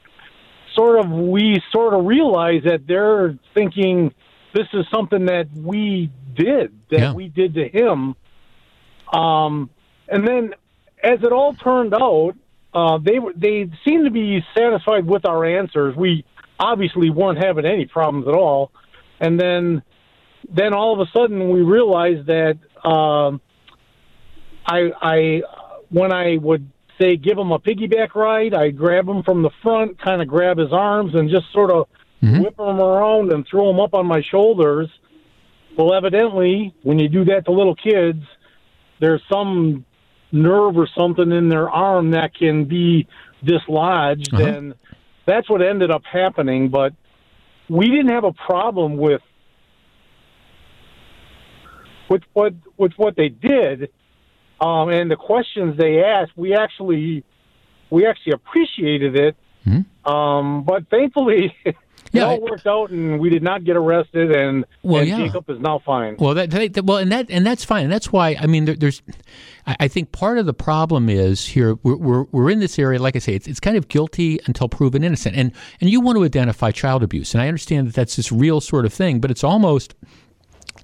[0.75, 4.13] sort of, we sort of realize that they're thinking
[4.55, 7.13] this is something that we did, that Yeah.
[7.13, 8.17] we did to him.
[9.13, 9.71] Um,
[10.09, 10.55] and then,
[11.03, 12.35] as it all turned out,
[12.75, 15.97] uh, they were they seemed to be satisfied with our answers.
[15.97, 16.25] We
[16.59, 18.73] obviously weren't having any problems at all.
[19.21, 19.83] And then,
[20.49, 23.41] then all of a sudden, we realized that um,
[24.67, 25.43] I, I
[25.91, 30.01] when I would say give him a piggyback ride, I grab him from the front,
[30.01, 31.89] kind of grab his arms, and just sort of
[32.43, 34.89] whip him around and throw him up on my shoulders.
[35.77, 38.23] Well, evidently, when you do that to little kids,
[39.01, 39.85] there's some
[40.33, 43.07] nerve or something in their arm that can be
[43.45, 44.45] dislodged, Uh-huh.
[44.45, 44.75] and
[45.27, 46.69] that's what ended up happening.
[46.69, 46.93] But
[47.69, 49.23] we didn't have a problem with
[52.09, 53.91] with what with what they did,
[54.61, 56.33] um, and the questions they asked.
[56.37, 57.25] We actually
[57.91, 59.37] we actually appreciated it.
[60.05, 61.55] Um, but thankfully,
[62.09, 62.19] it?
[62.19, 64.35] Yeah, all worked out, and we did not get arrested.
[64.35, 65.19] And, Well, and yeah.
[65.19, 66.17] Jacob is now fine.
[66.19, 67.85] Well, that, that well, and that and that's fine.
[67.85, 69.03] And that's why I mean, there, there's,
[69.67, 73.01] I, I think part of the problem is here we're, we're we're in this area.
[73.01, 76.17] Like I say, it's it's kind of guilty until proven innocent, and and you want
[76.17, 79.31] to identify child abuse, and I understand that that's this real sort of thing, but
[79.31, 79.95] it's almost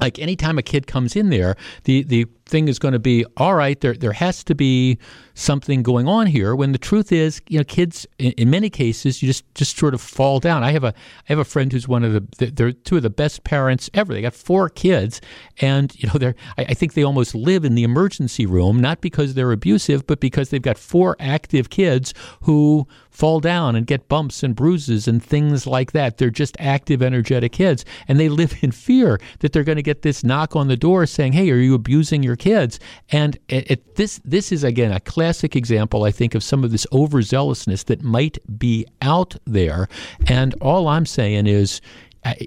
[0.01, 3.55] like anytime a kid comes in there, the the thing is going to be all
[3.55, 3.81] right.
[3.81, 4.99] There there has to be
[5.35, 6.55] something going on here.
[6.55, 9.95] When the truth is, you know, kids in, in many cases you just just sort
[9.95, 10.63] of fall down.
[10.63, 13.11] I have a I have a friend who's one of the they're two of the
[13.11, 14.13] best parents ever.
[14.13, 15.21] They got four kids,
[15.61, 19.01] and you know they're I, I think they almost live in the emergency room not
[19.01, 24.09] because they're abusive, but because they've got four active kids who fall down and get
[24.09, 26.19] bumps and bruises and things like that.
[26.19, 30.03] They're just active, energetic kids, and they live in fear that they're going to get
[30.03, 32.79] this knock on the door saying, "Hey, are you abusing your kids?"
[33.11, 36.71] And it, it, this this is again a classic example, I think, of some of
[36.71, 39.89] this overzealousness that might be out there.
[40.27, 41.81] And all I'm saying is.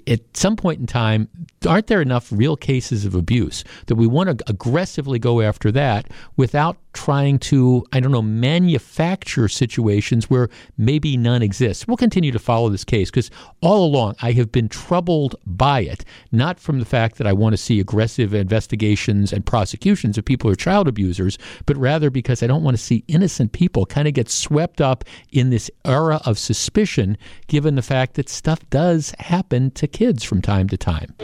[0.08, 1.28] At some point in time,
[1.66, 6.08] aren't there enough real cases of abuse that we want to aggressively go after that
[6.36, 11.86] without trying to, I don't know, manufacture situations where maybe none exist.
[11.86, 13.30] We'll continue to follow this case because
[13.60, 17.52] all along I have been troubled by it, not from the fact that I want
[17.52, 22.42] to see aggressive investigations and prosecutions of people who are child abusers, but rather because
[22.42, 26.20] I don't want to see innocent people kind of get swept up in this era
[26.24, 31.14] of suspicion, given the fact that stuff does happen to kids from time to time.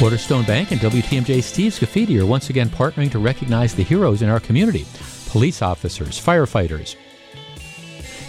[0.00, 4.28] Waterstone Bank and WTMJ Steve Scafidi are once again partnering to recognize the heroes in
[4.28, 4.84] our community.
[5.28, 6.96] Police officers, firefighters,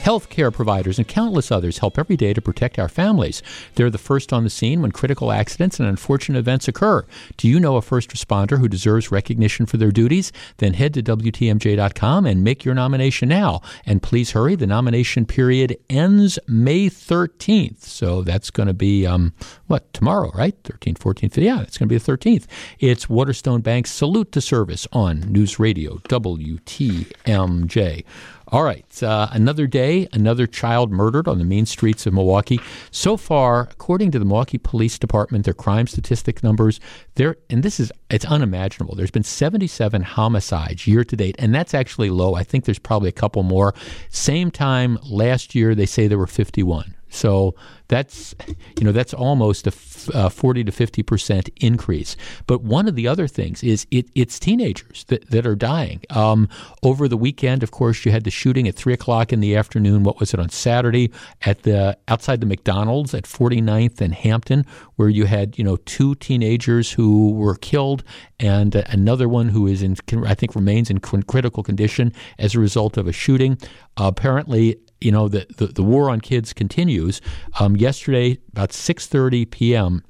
[0.07, 3.43] Healthcare providers and countless others help every day to protect our families.
[3.75, 7.05] They're the first on the scene when critical accidents and unfortunate events occur.
[7.35, 10.31] Do you know a first responder who deserves recognition for their duties?
[10.59, 13.59] Then head to WTMJ.com and make your nomination now.
[13.85, 17.81] And please hurry, the nomination period ends May 13th.
[17.81, 19.33] So that's going to be, um,
[19.65, 20.55] what, tomorrow, right?
[20.63, 21.35] 13th, 14th.
[21.35, 22.45] Yeah, it's going to be the 13th.
[22.79, 28.05] It's Waterstone Bank's Salute to Service on News Radio WTMJ.
[28.49, 29.03] All right.
[29.03, 32.61] Uh, another day, another child murdered on the main streets of Milwaukee.
[32.91, 36.79] So far, according to the Milwaukee Police Department, their crime statistic numbers,
[37.15, 38.95] there and this is it's unimaginable.
[38.95, 42.35] There's been 77 homicides year to date, and that's actually low.
[42.35, 43.73] I think there's probably a couple more.
[44.09, 46.96] Same time last year, they say there were 51.
[47.09, 47.55] So
[47.87, 48.35] that's
[48.77, 49.73] you know that's almost a
[50.13, 52.15] uh, 40 to 50 percent increase.
[52.45, 56.01] But one of the other things is it, it's teenagers that, that are dying.
[56.09, 56.49] Um,
[56.83, 60.03] over the weekend, of course, you had the shooting at three o'clock in the afternoon.
[60.03, 61.11] What was it on Saturday
[61.43, 66.15] at the outside the McDonald's at 49th and Hampton, where you had you know two
[66.15, 68.03] teenagers who were killed
[68.39, 69.95] and uh, another one who is in
[70.25, 73.57] I think remains in critical condition as a result of a shooting.
[73.95, 77.21] Apparently, you know the, the, the war on kids continues.
[77.59, 80.03] Um, yesterday, about 6:30 p.m.,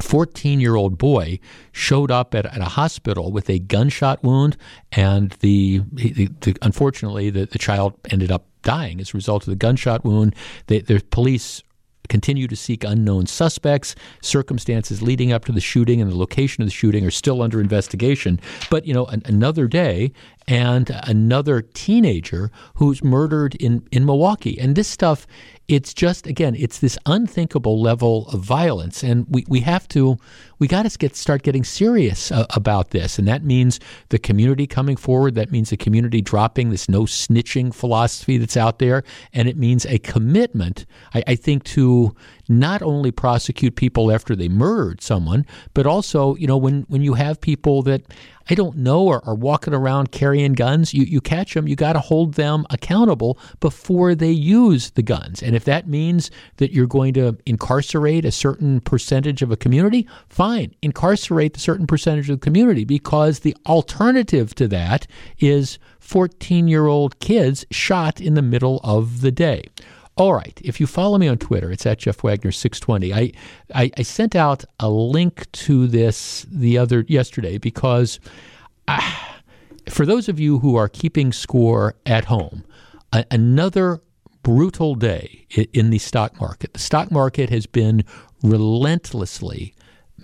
[0.00, 1.38] 14 year old boy
[1.72, 4.56] showed up at, at, a hospital with a gunshot wound,
[4.92, 9.50] and the, the, the unfortunately the, the child ended up dying as a result of
[9.50, 10.34] the gunshot wound.
[10.66, 11.62] The, the police
[12.08, 13.94] continue to seek unknown suspects.
[14.22, 17.60] Circumstances leading up to the shooting and the location of the shooting are still under
[17.60, 18.40] investigation.
[18.70, 20.12] But, you know, an, another day
[20.46, 24.58] and another teenager who's murdered in, in Milwaukee.
[24.58, 25.26] And this stuff,
[25.68, 29.04] it's just, again, it's this unthinkable level of violence.
[29.04, 30.16] And we, we have to,
[30.58, 33.18] we got to get start getting serious uh, about this.
[33.18, 35.34] And that means the community coming forward.
[35.34, 39.04] That means the community dropping this no snitching philosophy that's out there.
[39.34, 42.16] And it means a commitment, I, I think, to
[42.48, 45.44] not only prosecute people after they murdered someone,
[45.74, 48.02] but also, you know, when, when you have people that
[48.50, 51.92] I don't know are, are walking around carrying guns, you, you catch them, you got
[51.92, 55.42] to hold them accountable before they use the guns.
[55.42, 60.08] And if that means that you're going to incarcerate a certain percentage of a community,
[60.28, 65.06] fine, incarcerate the certain percentage of the community because the alternative to that
[65.38, 69.64] is 14 year old kids shot in the middle of the day.
[70.18, 70.60] All right.
[70.64, 73.14] If you follow me on Twitter, it's at Jeff Wagner 620.
[73.14, 73.32] I,
[73.72, 78.18] I, I sent out a link to this the other yesterday because
[78.88, 79.36] I,
[79.88, 82.64] for those of you who are keeping score at home,
[83.12, 84.02] a, another
[84.42, 86.72] brutal day in the stock market.
[86.72, 88.04] The stock market has been
[88.42, 89.74] relentlessly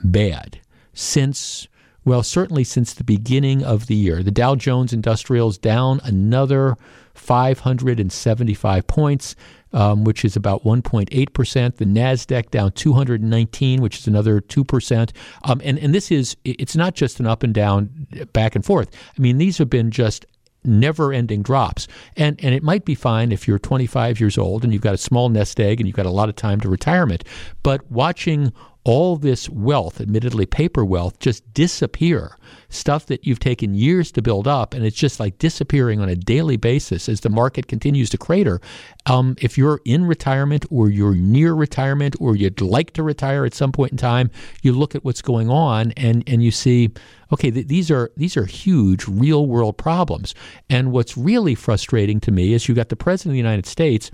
[0.02, 0.60] bad
[0.92, 1.68] since
[2.06, 4.22] well, certainly since the beginning of the year.
[4.22, 6.76] The Dow Jones Industrials down another
[7.14, 9.36] 575 points
[9.74, 11.76] um, which is about 1.8%.
[11.76, 15.10] The NASDAQ down 219, which is another 2%.
[15.42, 18.88] Um, and, and this is, it's not just an up and down, back and forth.
[19.16, 20.24] I mean, these have been just
[20.64, 21.86] never ending drops.
[22.16, 24.98] And and it might be fine if you're 25 years old and you've got a
[24.98, 27.22] small nest egg and you've got a lot of time to retirement.
[27.62, 28.50] But watching
[28.84, 32.36] all this wealth, admittedly paper wealth, just disappear.
[32.68, 36.16] Stuff that you've taken years to build up, and it's just like disappearing on a
[36.16, 38.60] daily basis as the market continues to crater.
[39.06, 43.54] Um, if you're in retirement or you're near retirement or you'd like to retire at
[43.54, 44.30] some point in time,
[44.62, 46.90] you look at what's going on and, and you see,
[47.32, 50.34] okay, th- these are these are huge real world problems.
[50.68, 54.10] And what's really frustrating to me is you've got the president of the United States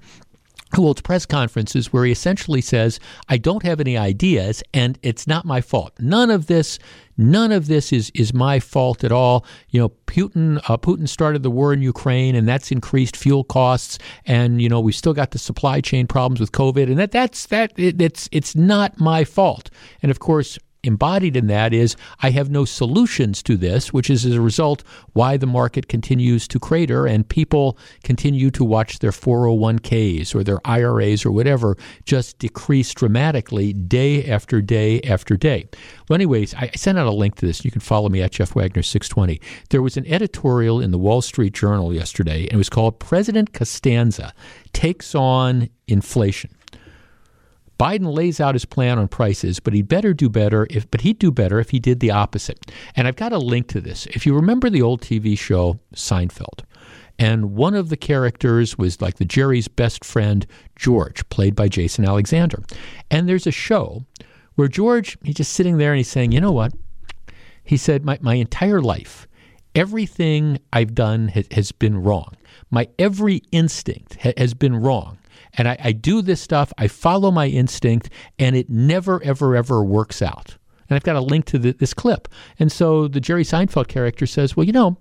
[0.74, 5.26] who holds press conferences where he essentially says, I don't have any ideas and it's
[5.26, 5.92] not my fault.
[5.98, 6.78] None of this,
[7.16, 9.44] none of this is, is my fault at all.
[9.70, 13.98] You know, Putin, uh, Putin started the war in Ukraine and that's increased fuel costs.
[14.26, 17.46] And, you know, we still got the supply chain problems with COVID and that, that's,
[17.46, 19.70] that, it, it's, it's not my fault.
[20.02, 24.24] And of course, embodied in that is I have no solutions to this, which is
[24.24, 29.10] as a result why the market continues to crater and people continue to watch their
[29.10, 35.68] 401ks or their IRAs or whatever just decrease dramatically day after day after day.
[36.08, 37.64] Well, anyways, I sent out a link to this.
[37.64, 39.40] You can follow me at Jeff Wagner 620.
[39.70, 43.52] There was an editorial in the Wall Street Journal yesterday, and it was called President
[43.52, 44.32] Costanza
[44.72, 46.50] Takes on Inflation.
[47.80, 51.18] Biden lays out his plan on prices, but he'd better do better if but he'd
[51.18, 52.70] do better if he did the opposite.
[52.94, 54.04] And I've got a link to this.
[54.06, 56.64] If you remember the old TV show Seinfeld,
[57.18, 62.04] and one of the characters was like the Jerry's best friend George, played by Jason
[62.04, 62.62] Alexander.
[63.10, 64.04] And there's a show
[64.56, 66.74] where George, he's just sitting there and he's saying, "You know what?"
[67.64, 69.26] He said, "My my entire life,
[69.74, 72.36] everything I've done has, has been wrong.
[72.70, 75.16] My every instinct ha- has been wrong."
[75.54, 79.82] And I, I do this stuff, I follow my instinct, and it never, ever, ever
[79.84, 80.56] works out.
[80.88, 82.28] And I've got a link to the, this clip.
[82.58, 84.98] And so the Jerry Seinfeld character says, Well, you know,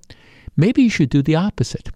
[0.56, 1.90] maybe you should do the opposite.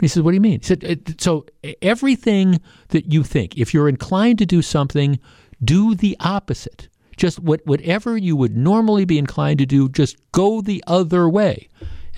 [0.00, 0.60] He says, What do you mean?
[0.60, 1.46] He said, So
[1.80, 5.18] everything that you think, if you're inclined to do something,
[5.62, 6.88] do the opposite.
[7.16, 11.68] Just what, whatever you would normally be inclined to do, just go the other way.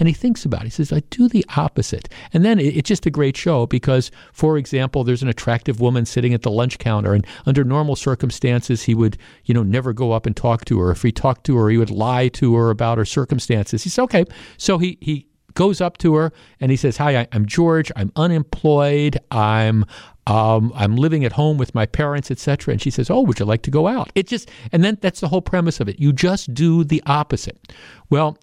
[0.01, 0.65] And he thinks about it.
[0.65, 2.09] He says, I do the opposite.
[2.33, 6.07] And then it, it's just a great show because, for example, there's an attractive woman
[6.07, 10.13] sitting at the lunch counter, and under normal circumstances, he would, you know, never go
[10.13, 10.91] up and talk to her.
[10.91, 13.85] If he talked to her, he would lie to her about her circumstances.
[13.85, 14.25] He says, okay.
[14.57, 17.93] So he, he goes up to her and he says, Hi, I'm George.
[17.97, 19.19] I'm unemployed.
[19.31, 19.85] I'm
[20.27, 22.73] um, I'm living at home with my parents, etc.
[22.73, 25.21] And she says, "Oh, would you like to go out?" It just and then that's
[25.21, 25.99] the whole premise of it.
[25.99, 27.73] You just do the opposite.
[28.11, 28.39] Well,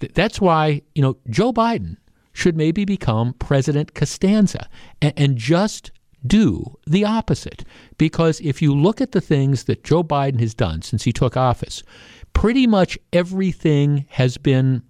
[0.00, 1.96] th- that's why you know Joe Biden
[2.32, 4.68] should maybe become President Costanza
[5.00, 5.90] and, and just
[6.26, 7.64] do the opposite.
[7.98, 11.36] Because if you look at the things that Joe Biden has done since he took
[11.36, 11.82] office,
[12.32, 14.82] pretty much everything has been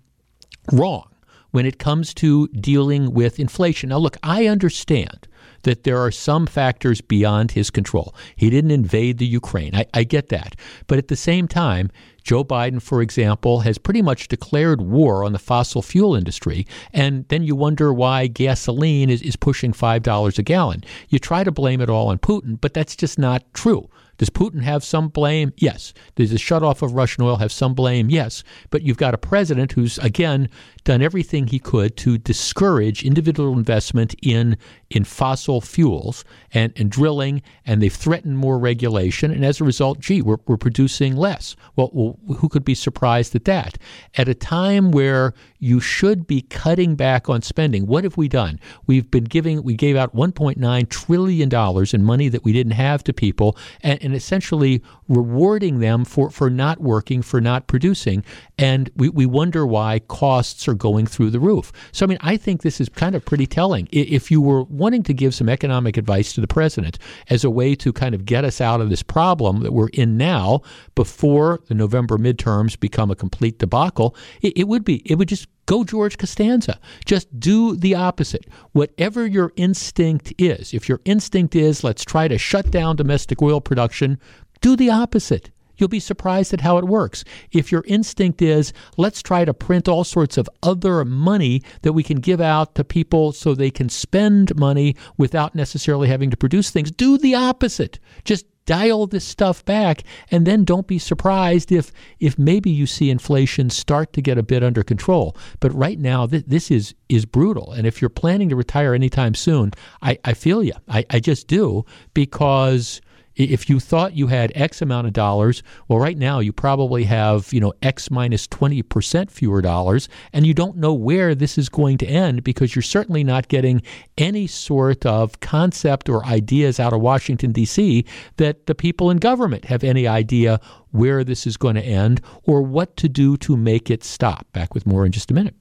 [0.72, 1.08] wrong
[1.52, 3.90] when it comes to dealing with inflation.
[3.90, 5.28] Now, look, I understand
[5.66, 8.14] that there are some factors beyond his control.
[8.36, 9.74] He didn't invade the Ukraine.
[9.74, 10.54] I, I get that.
[10.86, 11.90] But at the same time,
[12.22, 16.68] Joe Biden, for example, has pretty much declared war on the fossil fuel industry.
[16.92, 20.84] And then you wonder why gasoline is, is pushing $5 a gallon.
[21.08, 23.90] You try to blame it all on Putin, but that's just not true.
[24.18, 25.52] Does Putin have some blame?
[25.56, 25.92] Yes.
[26.14, 28.10] Does the shutoff of Russian oil have some blame?
[28.10, 28.42] Yes.
[28.70, 30.48] But you've got a president who's, again,
[30.84, 34.56] done everything he could to discourage individual investment in
[34.90, 39.32] in fossil fuels and, and drilling, and they've threatened more regulation.
[39.32, 41.56] And as a result, gee, we're, we're producing less.
[41.74, 43.78] Well, well, who could be surprised at that?
[44.16, 48.60] At a time where you should be cutting back on spending, what have we done?
[48.86, 53.12] We've been giving, we gave out $1.9 trillion in money that we didn't have to
[53.12, 58.24] people, and, and essentially rewarding them for, for not working, for not producing.
[58.56, 61.72] And we, we wonder why costs are going through the roof.
[61.90, 63.88] So, I mean, I think this is kind of pretty telling.
[63.90, 66.98] If you were wanting to give some economic advice to the president
[67.28, 70.16] as a way to kind of get us out of this problem that we're in
[70.16, 70.62] now
[70.94, 75.48] before the November midterms become a complete debacle, it, it would be, it would just
[75.66, 76.78] Go George Costanza.
[77.04, 78.46] Just do the opposite.
[78.72, 83.60] Whatever your instinct is, if your instinct is, let's try to shut down domestic oil
[83.60, 84.18] production,
[84.60, 85.50] do the opposite.
[85.76, 87.24] You'll be surprised at how it works.
[87.52, 92.02] If your instinct is, let's try to print all sorts of other money that we
[92.02, 96.70] can give out to people so they can spend money without necessarily having to produce
[96.70, 97.98] things, do the opposite.
[98.24, 103.10] Just dial this stuff back and then don't be surprised if if maybe you see
[103.10, 105.36] inflation start to get a bit under control.
[105.60, 107.72] But right now th- this is is brutal.
[107.72, 111.46] And if you're planning to retire anytime soon i, I feel you I, I just
[111.46, 113.00] do because
[113.36, 117.52] if you thought you had X amount of dollars, well, right now you probably have,
[117.52, 121.98] you know, X minus 20% fewer dollars, and you don't know where this is going
[121.98, 123.82] to end because you're certainly not getting
[124.16, 128.04] any sort of concept or ideas out of Washington, D.C.,
[128.38, 130.58] that the people in government have any idea
[130.90, 134.46] where this is going to end or what to do to make it stop.
[134.52, 135.54] Back with more in just a minute.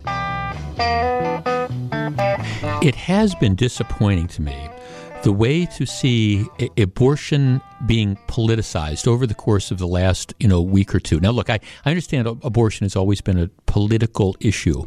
[2.82, 4.70] It has been disappointing to me
[5.26, 6.48] the way to see
[6.78, 11.20] abortion being politicized over the course of the last you know week or two.
[11.20, 14.86] Now, look, I, I understand abortion has always been a political issue,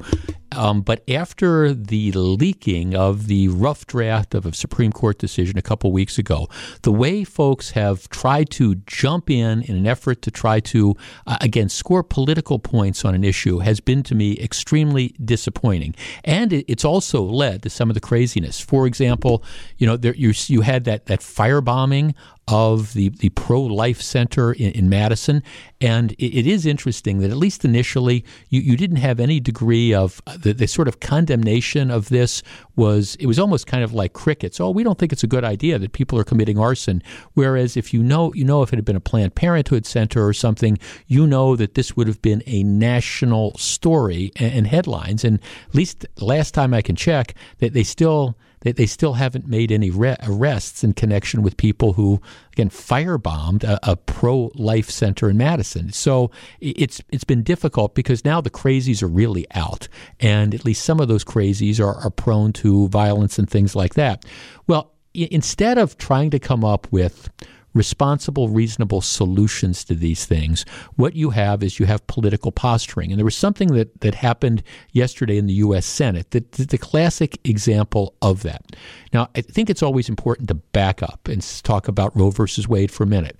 [0.52, 5.62] um, but after the leaking of the rough draft of a Supreme Court decision a
[5.62, 6.48] couple weeks ago,
[6.82, 10.96] the way folks have tried to jump in in an effort to try to,
[11.26, 15.94] uh, again, score political points on an issue has been to me extremely disappointing.
[16.24, 18.60] And it, it's also led to some of the craziness.
[18.60, 19.42] For example,
[19.76, 22.14] you know, there, you, you had that, that firebombing
[22.48, 25.42] of the, the pro life center in, in Madison.
[25.80, 29.92] And it, it is interesting that, at least initially, you, you didn't have any degree
[29.94, 32.42] of uh, the, the sort of condemnation of this
[32.74, 34.60] was, it was almost kind of like crickets.
[34.60, 37.02] Oh, we don't think it's a good idea that people are committing arson.
[37.34, 40.32] Whereas if you know, you know, if it had been a Planned Parenthood center or
[40.32, 45.22] something, you know that this would have been a national story and, and headlines.
[45.22, 45.38] And
[45.68, 49.70] at least last time I can check, that they still they, they still haven't made
[49.72, 52.20] any re- arrests in connection with people who,
[52.52, 55.92] again, firebombed a, a pro life center in Madison.
[55.92, 56.30] So
[56.60, 59.88] it's it's been difficult because now the crazies are really out,
[60.20, 63.94] and at least some of those crazies are, are prone to violence and things like
[63.94, 64.24] that.
[64.66, 67.30] Well, instead of trying to come up with
[67.74, 70.64] responsible, reasonable solutions to these things.
[70.96, 73.10] What you have is you have political posturing.
[73.10, 74.62] And there was something that, that happened
[74.92, 75.86] yesterday in the U.S.
[75.86, 78.76] Senate that, the classic example of that.
[79.12, 82.90] Now, I think it's always important to back up and talk about Roe versus Wade
[82.90, 83.38] for a minute.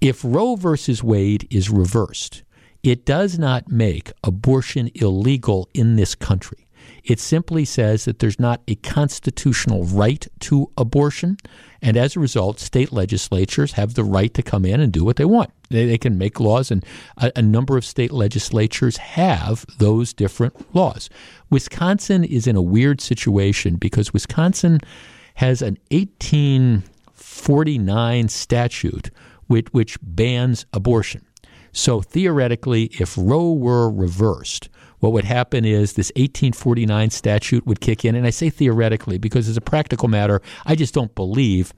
[0.00, 2.42] If Roe versus Wade is reversed,
[2.82, 6.61] it does not make abortion illegal in this country.
[7.04, 11.38] It simply says that there's not a constitutional right to abortion.
[11.80, 15.16] And as a result, state legislatures have the right to come in and do what
[15.16, 15.50] they want.
[15.70, 20.72] They, they can make laws, and a, a number of state legislatures have those different
[20.74, 21.10] laws.
[21.50, 24.78] Wisconsin is in a weird situation because Wisconsin
[25.34, 29.10] has an 1849 statute
[29.46, 31.24] which, which bans abortion.
[31.72, 34.68] So theoretically, if Roe were reversed,
[35.02, 38.14] what would happen is this 1849 statute would kick in.
[38.14, 41.72] And I say theoretically because, as a practical matter, I just don't believe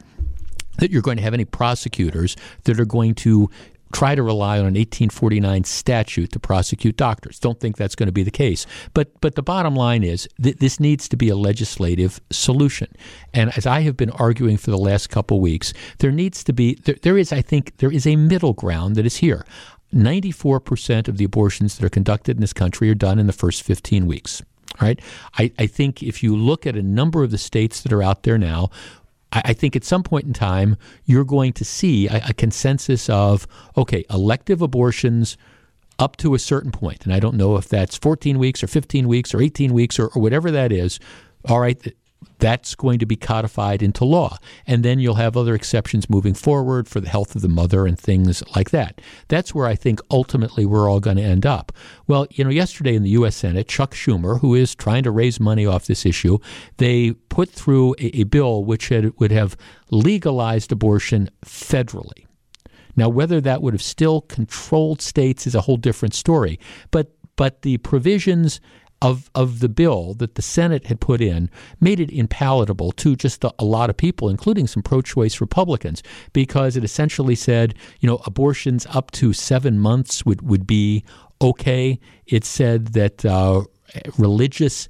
[0.77, 3.49] that you're going to have any prosecutors that are going to
[3.95, 7.39] try to rely on an 1849 statute to prosecute doctors.
[7.39, 8.67] Don't think that's going to be the case.
[8.93, 12.89] But but the bottom line is that this needs to be a legislative solution.
[13.33, 16.75] And as I have been arguing for the last couple weeks, there needs to be
[16.75, 19.47] there, there is I think there is a middle ground that is here.
[19.95, 23.63] 94% of the abortions that are conducted in this country are done in the first
[23.63, 24.43] 15 weeks.
[24.81, 25.01] Right?
[25.39, 28.25] I, I think if you look at a number of the states that are out
[28.25, 28.71] there now,
[29.33, 33.09] I, I think at some point in time, you're going to see a, a consensus
[33.09, 35.37] of, okay, elective abortions
[35.99, 39.07] up to a certain point, and I don't know if that's 14 weeks or 15
[39.07, 40.99] weeks or 18 weeks or, or whatever that is.
[41.49, 41.95] All right,
[42.45, 44.37] that's going to be codified into law.
[44.67, 47.99] And then you'll have other exceptions moving forward for the health of the mother and
[47.99, 49.01] things like that.
[49.29, 51.73] That's where I think ultimately we're all going to end up.
[52.07, 53.37] Well, you know, yesterday in the U.S.
[53.37, 56.37] Senate, Chuck Schumer, who is trying to raise money off this issue,
[56.77, 59.57] they put through a, a bill which had, would have
[59.91, 62.27] legalized abortion federally.
[62.95, 66.61] Now, whether that would have still controlled states is a whole different story.
[66.91, 68.61] But but the provisions
[69.03, 73.45] of, of the bill that the Senate had put in made it impalatable to just
[73.45, 78.09] a, a lot of people, including some pro choice Republicans, because it essentially said, you
[78.09, 81.05] know, abortions up to seven months would, would be
[81.43, 81.99] okay.
[82.27, 83.65] It said that uh,
[84.19, 84.89] religious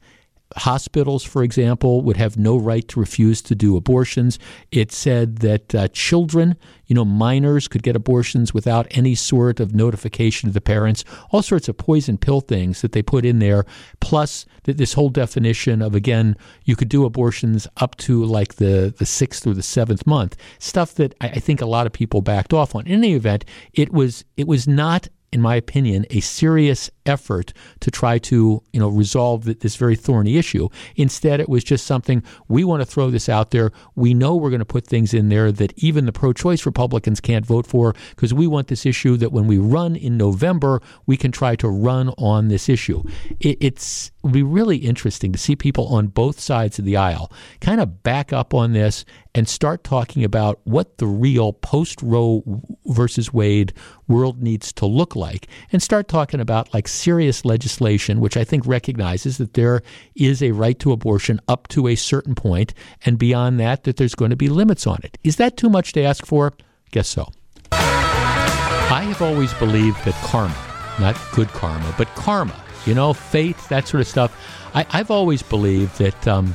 [0.57, 4.39] hospitals, for example, would have no right to refuse to do abortions.
[4.71, 9.75] It said that uh, children, you know, minors could get abortions without any sort of
[9.75, 11.05] notification to the parents.
[11.31, 13.65] All sorts of poison pill things that they put in there.
[14.01, 18.95] Plus, th- this whole definition of again, you could do abortions up to like the
[18.97, 20.37] the sixth or the seventh month.
[20.59, 22.87] Stuff that I, I think a lot of people backed off on.
[22.87, 27.91] In any event, it was it was not in my opinion, a serious effort to
[27.91, 30.69] try to, you know, resolve this very thorny issue.
[30.95, 33.73] Instead, it was just something we want to throw this out there.
[33.97, 37.45] We know we're going to put things in there that even the pro-choice Republicans can't
[37.45, 41.33] vote for because we want this issue that when we run in November, we can
[41.33, 43.03] try to run on this issue.
[43.41, 46.97] It, it's it would be really interesting to see people on both sides of the
[46.97, 47.31] aisle
[47.61, 49.05] kind of back up on this
[49.35, 52.43] and start talking about what the real post Roe
[52.87, 53.73] versus Wade
[54.07, 58.67] world needs to look like and start talking about like serious legislation, which I think
[58.67, 59.83] recognizes that there
[60.15, 62.75] is a right to abortion up to a certain point,
[63.05, 65.19] and beyond that, that there's going to be limits on it.
[65.25, 66.53] Is that too much to ask for?
[66.93, 67.33] Guess so.
[67.73, 70.57] I have always believed that karma,
[71.01, 72.55] not good karma, but karma,
[72.87, 74.37] you know, fate, that sort of stuff.
[74.75, 76.29] I, have always believed that.
[76.29, 76.55] Um,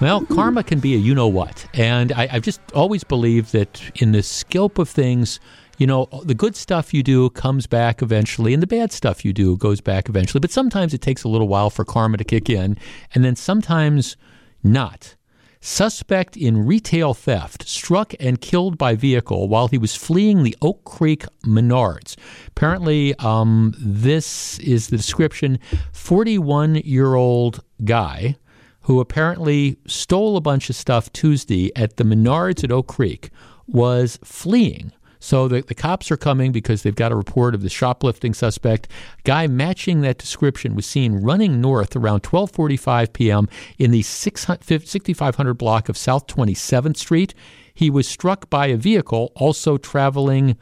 [0.00, 1.66] well, karma can be a you know what.
[1.74, 5.40] And I, have just always believed that in the scope of things,
[5.78, 9.32] you know, the good stuff you do comes back eventually, and the bad stuff you
[9.32, 10.40] do goes back eventually.
[10.40, 12.76] But sometimes it takes a little while for karma to kick in,
[13.14, 14.16] and then sometimes
[14.62, 15.16] not.
[15.62, 20.84] Suspect in retail theft struck and killed by vehicle while he was fleeing the Oak
[20.84, 22.16] Creek Menards.
[22.48, 25.58] Apparently, um, this is the description
[25.92, 28.36] 41 year old guy
[28.82, 33.30] who apparently stole a bunch of stuff Tuesday at the Menards at Oak Creek
[33.66, 37.68] was fleeing so the, the cops are coming because they've got a report of the
[37.68, 38.88] shoplifting suspect.
[39.24, 43.48] Guy matching that description was seen running north around 12:45 p.m.
[43.78, 47.34] in the 6500 block of South 27th Street.
[47.74, 50.56] He was struck by a vehicle also traveling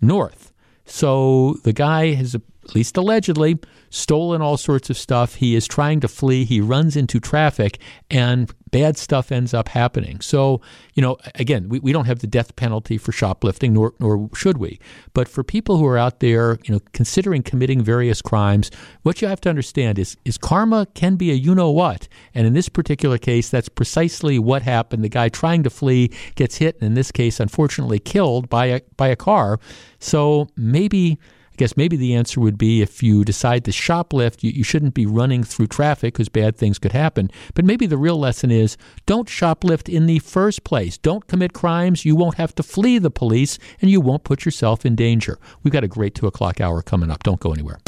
[0.00, 0.52] north.
[0.86, 2.36] So the guy has,
[2.68, 3.58] at least allegedly,
[3.90, 5.36] stolen all sorts of stuff.
[5.36, 6.44] He is trying to flee.
[6.44, 7.78] He runs into traffic,
[8.10, 10.20] and bad stuff ends up happening.
[10.20, 10.60] So,
[10.94, 14.58] you know, again, we, we don't have the death penalty for shoplifting, nor, nor should
[14.58, 14.80] we.
[15.12, 19.28] But for people who are out there, you know, considering committing various crimes, what you
[19.28, 22.08] have to understand is, is karma can be a you know what.
[22.34, 25.04] And in this particular case, that's precisely what happened.
[25.04, 28.80] The guy trying to flee gets hit, and in this case, unfortunately, killed by a,
[28.96, 29.60] by a car.
[30.00, 31.20] So maybe
[31.54, 34.92] I guess maybe the answer would be if you decide to shoplift, you, you shouldn't
[34.92, 37.30] be running through traffic because bad things could happen.
[37.54, 38.76] But maybe the real lesson is
[39.06, 40.98] don't shoplift in the first place.
[40.98, 42.04] Don't commit crimes.
[42.04, 45.38] You won't have to flee the police and you won't put yourself in danger.
[45.62, 47.22] We've got a great two o'clock hour coming up.
[47.22, 47.78] Don't go anywhere.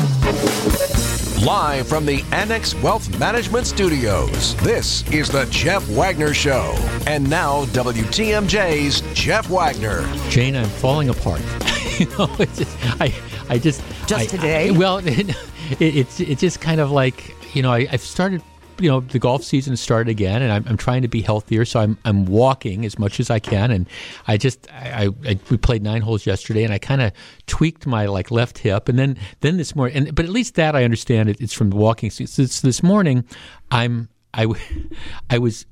[1.44, 6.74] Live from the Annex Wealth Management Studios, this is the Jeff Wagner Show.
[7.06, 10.02] And now, WTMJ's Jeff Wagner.
[10.30, 11.40] Jane, I'm falling apart.
[11.98, 13.14] you know, it's just, I,
[13.48, 14.68] I just Just I- today?
[14.68, 15.36] I- well, it,
[15.78, 18.42] it's it's just kind of like you know I, I've started.
[18.78, 21.64] You know, the golf season started again, and I'm, I'm trying to be healthier.
[21.64, 23.88] So I'm I'm walking as much as I can, and
[24.26, 27.12] I just I, I, I we played nine holes yesterday, and I kind of
[27.46, 30.76] tweaked my like left hip, and then then this morning, and but at least that
[30.76, 32.10] I understand it, it's from the walking.
[32.10, 33.24] So this, this morning,
[33.70, 34.46] I'm I,
[35.30, 35.66] I was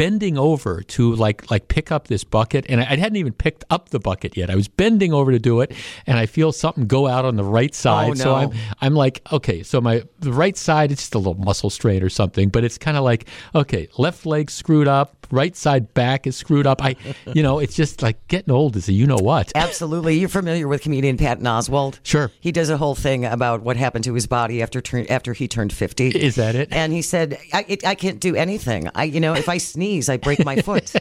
[0.00, 3.64] bending over to like like pick up this bucket and I, I hadn't even picked
[3.68, 4.48] up the bucket yet.
[4.48, 5.74] I was bending over to do it
[6.06, 8.10] and I feel something go out on the right oh, side.
[8.12, 8.34] Oh, So.
[8.34, 12.02] I'm I'm like, okay, so my the right side it's just a little muscle strain
[12.02, 16.26] or something, but it's kind of like, okay, left leg screwed up, right side back
[16.26, 16.82] is screwed up.
[16.82, 16.96] I
[17.34, 19.52] you know, it's just like getting old is a you know what.
[19.54, 20.18] Absolutely.
[20.18, 21.98] You're familiar with comedian Patton Oswalt?
[22.02, 22.30] Sure.
[22.40, 25.48] He does a whole thing about what happened to his body after turn, after he
[25.48, 26.08] turned 50.
[26.08, 26.68] Is that it?
[26.70, 28.88] And he said, I, it, I can't do anything.
[28.94, 30.94] I, you know, if I sneeze, I break my foot.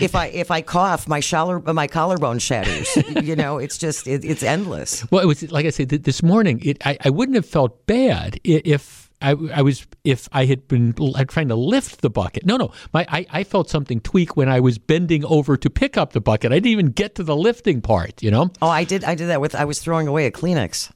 [0.00, 2.96] if I if I cough, my shoulder, my collarbone shatters.
[3.22, 5.10] you know, it's just it, it's endless.
[5.10, 6.60] Well, it was like I said th- this morning.
[6.64, 10.94] It, I, I wouldn't have felt bad if I, I was if I had been
[11.28, 12.46] trying to lift the bucket.
[12.46, 15.96] No, no, my I, I felt something tweak when I was bending over to pick
[15.96, 16.52] up the bucket.
[16.52, 18.22] I didn't even get to the lifting part.
[18.22, 18.50] You know?
[18.62, 20.90] Oh, I did I did that with I was throwing away a Kleenex.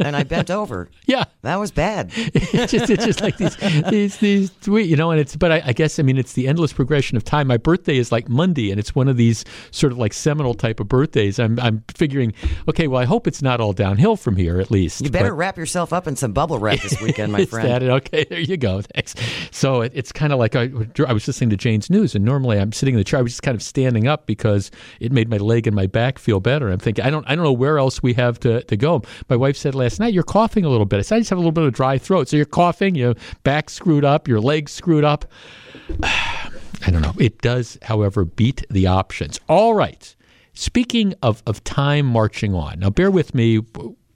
[0.00, 0.88] And I bent over.
[1.06, 1.24] Yeah.
[1.42, 2.12] That was bad.
[2.16, 3.56] it's just it's just like these
[3.90, 5.10] these these tweet, you know.
[5.10, 7.48] And it's but I, I guess I mean it's the endless progression of time.
[7.48, 10.78] My birthday is like Monday, and it's one of these sort of like seminal type
[10.78, 11.40] of birthdays.
[11.40, 12.32] I'm I'm figuring,
[12.68, 15.00] okay, well I hope it's not all downhill from here at least.
[15.00, 17.68] You better But- wrap yourself up in some bubble wrap this weekend, my friend.
[17.68, 17.82] that?
[17.82, 18.82] Okay, there you go.
[18.82, 19.16] Thanks.
[19.50, 20.70] So it, it's kind of like I,
[21.08, 23.18] I was listening to Jane's news, and normally I'm sitting in the chair.
[23.18, 24.70] I was just kind of standing up because
[25.00, 26.68] it made my leg and my back feel better.
[26.70, 29.02] I'm thinking, I don't, I don't know where else we have to, to go.
[29.28, 31.38] My wife said last night, "You're coughing a little bit." I said, "I just have
[31.38, 34.72] a little bit of dry throat." So you're coughing, your back screwed up, your legs
[34.72, 35.24] screwed up.
[36.02, 37.14] I don't know.
[37.18, 39.38] It does, however, beat the options.
[39.48, 40.14] All right.
[40.54, 43.60] Speaking of, of time marching on, now bear with me,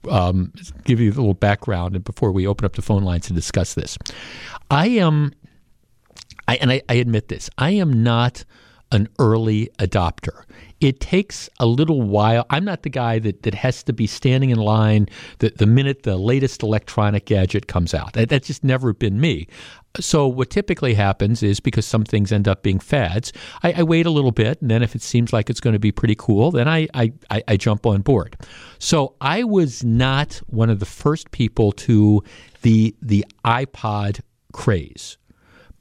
[0.09, 0.51] um,
[0.83, 3.73] give you a little background and before we open up the phone lines to discuss
[3.73, 3.97] this.
[4.69, 5.33] I am,
[6.47, 8.43] I, and I, I admit this, I am not
[8.91, 10.43] an early adopter.
[10.81, 12.45] It takes a little while.
[12.49, 15.07] I'm not the guy that, that has to be standing in line
[15.39, 18.13] the, the minute the latest electronic gadget comes out.
[18.13, 19.47] That, that's just never been me.
[19.99, 23.31] So what typically happens is because some things end up being fads,
[23.63, 25.79] I, I wait a little bit, and then if it seems like it's going to
[25.79, 28.35] be pretty cool, then I, I, I, I jump on board.
[28.77, 32.21] So I was not one of the first people to
[32.61, 34.19] the the iPod
[34.51, 35.17] craze.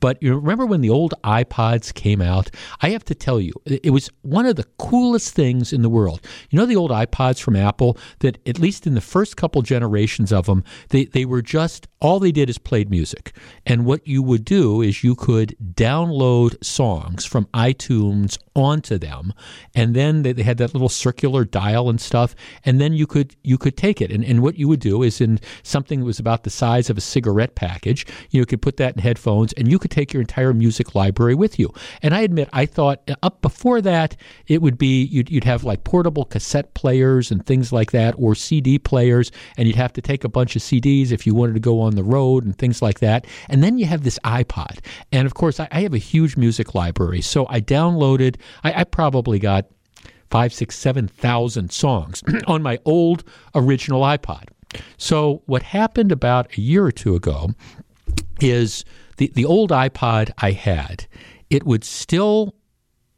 [0.05, 2.51] But you remember when the old iPods came out?
[2.83, 6.21] I have to tell you, it was one of the coolest things in the world.
[6.51, 10.31] You know the old iPods from Apple that at least in the first couple generations
[10.31, 13.35] of them, they, they were just all they did is played music.
[13.65, 19.33] And what you would do is you could download songs from iTunes onto them,
[19.75, 23.35] and then they, they had that little circular dial and stuff, and then you could
[23.43, 24.13] you could take it.
[24.13, 26.99] And, and what you would do is in something that was about the size of
[26.99, 30.53] a cigarette package, you could put that in headphones, and you could take your entire
[30.53, 31.73] music library with you.
[32.03, 34.15] And I admit, I thought uh, up before that
[34.47, 38.35] it would be you'd, you'd have like portable cassette players and things like that, or
[38.35, 41.61] CD players, and you'd have to take a bunch of CDs if you wanted to
[41.61, 43.27] go on the road and things like that.
[43.49, 44.79] And then you have this iPod,
[45.13, 48.37] and of course, I, I have a huge music library, so I downloaded.
[48.63, 49.67] I, I probably got
[50.31, 54.49] five, six, five, six, seven thousand songs on my old original iPod.
[54.97, 57.51] So what happened about a year or two ago
[58.41, 58.85] is
[59.17, 61.07] the, the old iPod I had,
[61.51, 62.55] it would still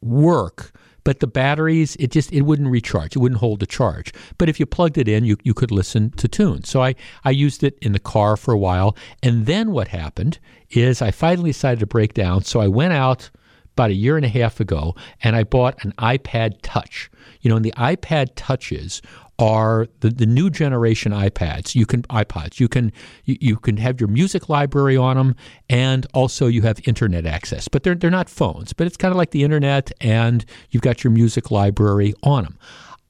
[0.03, 0.73] work,
[1.07, 3.15] but the batteries, it just it wouldn't recharge.
[3.15, 4.13] It wouldn't hold the charge.
[4.39, 6.69] But if you plugged it in, you, you could listen to tunes.
[6.69, 8.97] So I, I used it in the car for a while.
[9.23, 12.43] And then what happened is I finally decided to break down.
[12.43, 13.31] So I went out
[13.75, 17.09] about a year and a half ago and I bought an iPad Touch.
[17.41, 19.01] You know, and the iPad Touches
[19.39, 21.75] are the, the new generation iPads.
[21.75, 22.59] You can iPods.
[22.59, 22.93] You can
[23.25, 25.37] you, you can have your music library on them,
[25.69, 27.69] and also you have internet access.
[27.69, 28.73] But they're they're not phones.
[28.73, 32.59] But it's kind of like the internet, and you've got your music library on them.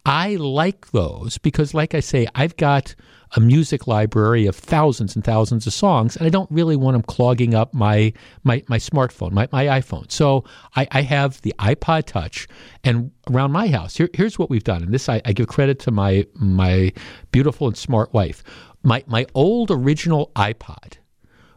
[0.07, 2.95] I like those because, like I say, I've got
[3.35, 7.03] a music library of thousands and thousands of songs, and I don't really want them
[7.03, 8.13] clogging up my
[8.45, 10.11] my, my smartphone, my, my iPhone.
[10.13, 10.45] So
[10.77, 12.47] I, I have the iPod Touch,
[12.85, 15.81] and around my house, here, here's what we've done, and this I, I give credit
[15.81, 16.93] to my my
[17.33, 18.45] beautiful and smart wife.
[18.85, 20.99] My my old original iPod.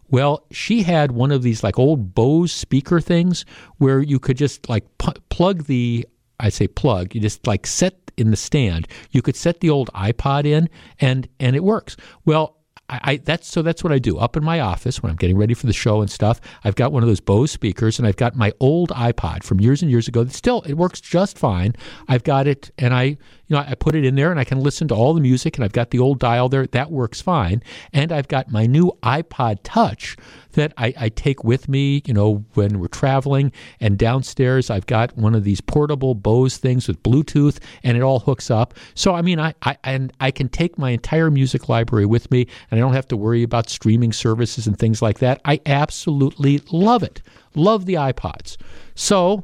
[0.09, 3.45] Well, she had one of these like old Bose speaker things
[3.77, 6.07] where you could just like pu- plug the
[6.39, 8.87] I say plug, you just like set in the stand.
[9.11, 10.69] You could set the old iPod in
[10.99, 11.95] and and it works.
[12.25, 12.59] Well,
[12.89, 15.37] I, I, that's so that's what I do up in my office when I'm getting
[15.37, 16.41] ready for the show and stuff.
[16.63, 19.81] I've got one of those Bose speakers, and I've got my old iPod from years
[19.81, 20.23] and years ago.
[20.23, 21.75] That still it works just fine.
[22.07, 23.17] I've got it, and I you
[23.49, 25.63] know I put it in there, and I can listen to all the music, and
[25.63, 26.65] I've got the old dial there.
[26.65, 27.63] That works fine,
[27.93, 30.17] and I've got my new iPod Touch
[30.59, 32.03] that I, I take with me.
[32.05, 36.87] You know when we're traveling, and downstairs I've got one of these portable Bose things
[36.87, 38.73] with Bluetooth, and it all hooks up.
[38.93, 42.47] So I mean I, I and I can take my entire music library with me,
[42.69, 45.41] and I don't have to worry about streaming services and things like that.
[45.45, 47.21] I absolutely love it.
[47.55, 48.57] Love the iPods.
[48.95, 49.43] So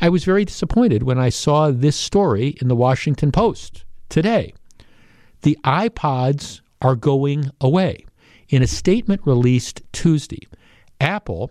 [0.00, 4.54] I was very disappointed when I saw this story in the Washington Post today.
[5.42, 8.06] The iPods are going away.
[8.54, 10.46] In a statement released Tuesday,
[11.00, 11.50] Apple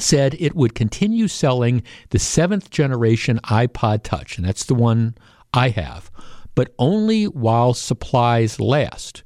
[0.00, 5.18] said it would continue selling the seventh generation iPod Touch, and that's the one
[5.52, 6.10] I have,
[6.54, 9.22] but only while supplies last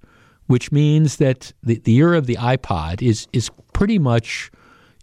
[0.48, 4.50] which means that the, the era of the iPod is is pretty much,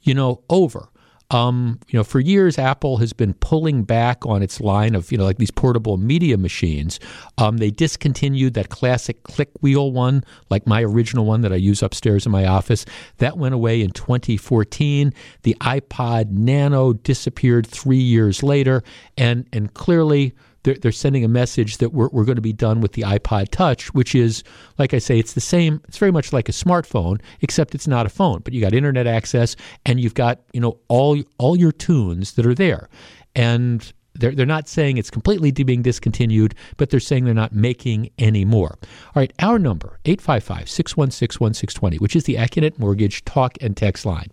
[0.03, 0.88] you know, over.
[1.31, 5.17] Um, you know, for years, Apple has been pulling back on its line of, you
[5.17, 6.99] know, like these portable media machines.
[7.37, 11.83] Um, they discontinued that classic click wheel one, like my original one that I use
[11.83, 12.83] upstairs in my office.
[13.17, 15.13] That went away in 2014.
[15.43, 18.83] The iPod Nano disappeared three years later,
[19.15, 20.33] and and clearly
[20.63, 23.49] they're, they're sending a message that we're, we're going to be done with the iPod
[23.49, 24.43] Touch, which is,
[24.77, 25.81] like I say, it's the same.
[25.87, 28.41] It's very much like a smartphone, except it's not a phone.
[28.43, 29.55] But you got internet access,
[29.85, 32.89] and you've got you know all all your tunes that are there,
[33.35, 38.09] and they're, they're not saying it's completely being discontinued, but they're saying they're not making
[38.17, 38.77] any more.
[38.81, 44.05] All right, our number, 855 616 1620, which is the Accunet Mortgage talk and text
[44.05, 44.29] line.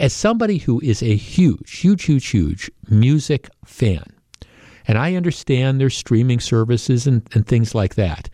[0.00, 4.04] As somebody who is a huge, huge, huge, huge music fan,
[4.86, 8.28] and I understand there's streaming services and, and things like that.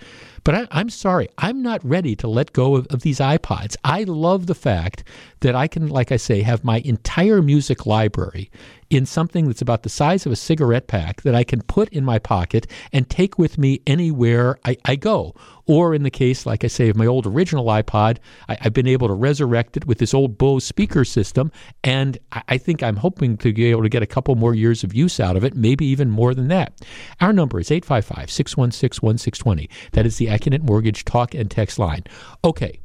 [0.45, 3.77] But I, am sorry, I'm not ready to let go of, of, these iPods.
[3.85, 5.05] I love the fact
[5.41, 8.51] that I can, like I say, have my entire music library
[8.91, 12.05] in something that's about the size of a cigarette pack that I can put in
[12.05, 15.35] my pocket and take with me anywhere I, I go.
[15.67, 18.19] Or in the case, like I say, of my old original iPod,
[18.49, 21.53] I, have been able to resurrect it with this old Bose speaker system.
[21.85, 24.83] And I, I think I'm hoping to be able to get a couple more years
[24.83, 26.85] of use out of it, maybe even more than that.
[27.21, 29.71] Our number is 855 616 1620.
[29.93, 32.03] That is the Accunet Mortgage talk and text line.
[32.45, 32.81] Okay,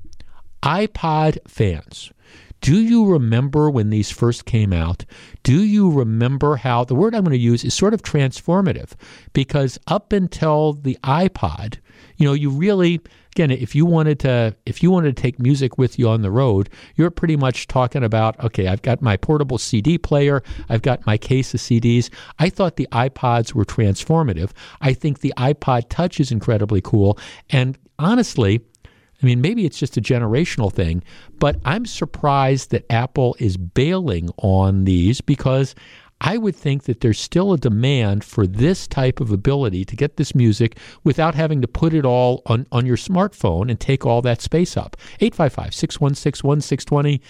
[0.61, 2.11] iPod fans.
[2.65, 5.05] Do you remember when these first came out?
[5.43, 8.93] Do you remember how the word I'm going to use is sort of transformative
[9.33, 11.77] because up until the iPod,
[12.17, 13.01] you know, you really
[13.35, 16.31] again if you wanted to if you wanted to take music with you on the
[16.31, 21.05] road, you're pretty much talking about okay, I've got my portable CD player, I've got
[21.05, 22.09] my case of CDs.
[22.39, 24.49] I thought the iPods were transformative.
[24.81, 27.19] I think the iPod Touch is incredibly cool
[27.51, 28.61] and honestly,
[29.21, 31.03] I mean, maybe it's just a generational thing,
[31.39, 35.73] but I'm surprised that Apple is bailing on these because
[36.21, 40.17] I would think that there's still a demand for this type of ability to get
[40.17, 44.21] this music without having to put it all on, on your smartphone and take all
[44.21, 44.95] that space up.
[45.19, 47.21] 855 616 1620.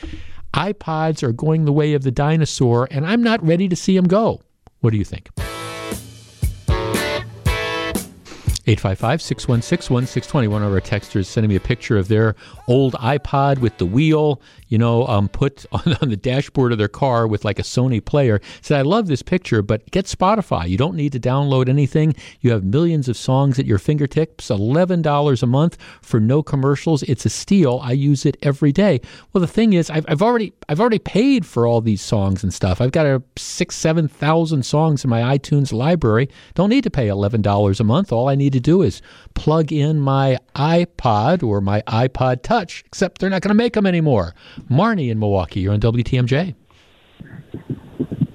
[0.54, 4.08] iPods are going the way of the dinosaur, and I'm not ready to see them
[4.08, 4.42] go.
[4.82, 5.30] What do you think?
[8.68, 10.48] 855 616 1620.
[10.48, 12.36] One of our texters sending me a picture of their
[12.68, 16.88] old iPod with the wheel, you know, um, put on, on, the dashboard of their
[16.88, 18.42] car with like a Sony player.
[18.62, 20.68] Said, I love this picture, but get Spotify.
[20.68, 22.16] You don't need to download anything.
[22.42, 27.04] You have millions of songs at your fingertips, $11 a month for no commercials.
[27.04, 27.80] It's a steal.
[27.84, 29.00] I use it every day.
[29.32, 32.52] Well, the thing is, I've, I've already I've already paid for all these songs and
[32.52, 32.82] stuff.
[32.82, 36.30] I've got a six, 7,000 songs in my iTunes library.
[36.56, 38.12] Don't need to pay $11 a month.
[38.12, 39.02] All I need to do is
[39.34, 43.86] plug in my iPod or my iPod Touch, except they're not going to make them
[43.86, 44.34] anymore.
[44.70, 46.56] Marnie in Milwaukee, you're on WTMJ.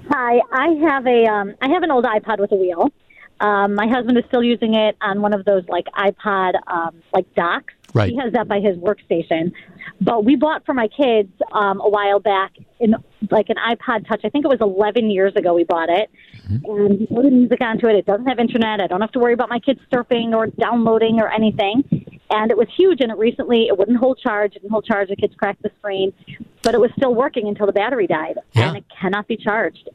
[0.09, 2.91] Hi, I have a um, I have an old iPod with a wheel.
[3.39, 7.33] Um, my husband is still using it on one of those like iPod um, like
[7.33, 7.73] docks.
[7.93, 8.11] Right.
[8.11, 9.51] He has that by his workstation.
[9.99, 12.95] But we bought for my kids um, a while back in
[13.29, 14.21] like an iPod Touch.
[14.23, 16.09] I think it was 11 years ago we bought it,
[16.59, 16.65] mm-hmm.
[16.65, 17.95] and we put music onto it.
[17.95, 18.81] It doesn't have internet.
[18.81, 21.83] I don't have to worry about my kids surfing or downloading or anything.
[22.29, 23.01] And it was huge.
[23.01, 24.55] And it recently it wouldn't hold charge.
[24.55, 25.09] It didn't hold charge.
[25.09, 26.13] The kids cracked the screen,
[26.61, 28.69] but it was still working until the battery died, yeah.
[28.69, 29.89] and it cannot be charged.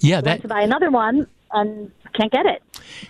[0.00, 2.62] Yeah, that to buy another one and can't get it.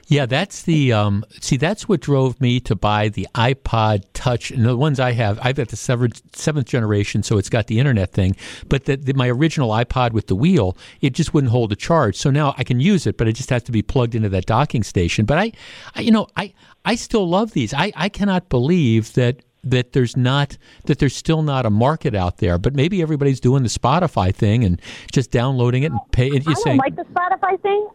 [0.06, 1.56] Yeah, that's the um, see.
[1.56, 5.38] That's what drove me to buy the iPod Touch, and the ones I have.
[5.42, 8.36] I've got the seventh, seventh generation, so it's got the internet thing.
[8.68, 12.16] But the, the, my original iPod with the wheel, it just wouldn't hold a charge.
[12.16, 14.46] So now I can use it, but it just has to be plugged into that
[14.46, 15.24] docking station.
[15.24, 15.52] But I,
[15.94, 16.52] I you know, I
[16.84, 17.74] I still love these.
[17.74, 22.38] I I cannot believe that that there's not that there's still not a market out
[22.38, 22.58] there.
[22.58, 24.80] But maybe everybody's doing the Spotify thing and
[25.12, 26.26] just downloading it and pay.
[26.26, 27.88] I don't like the Spotify thing.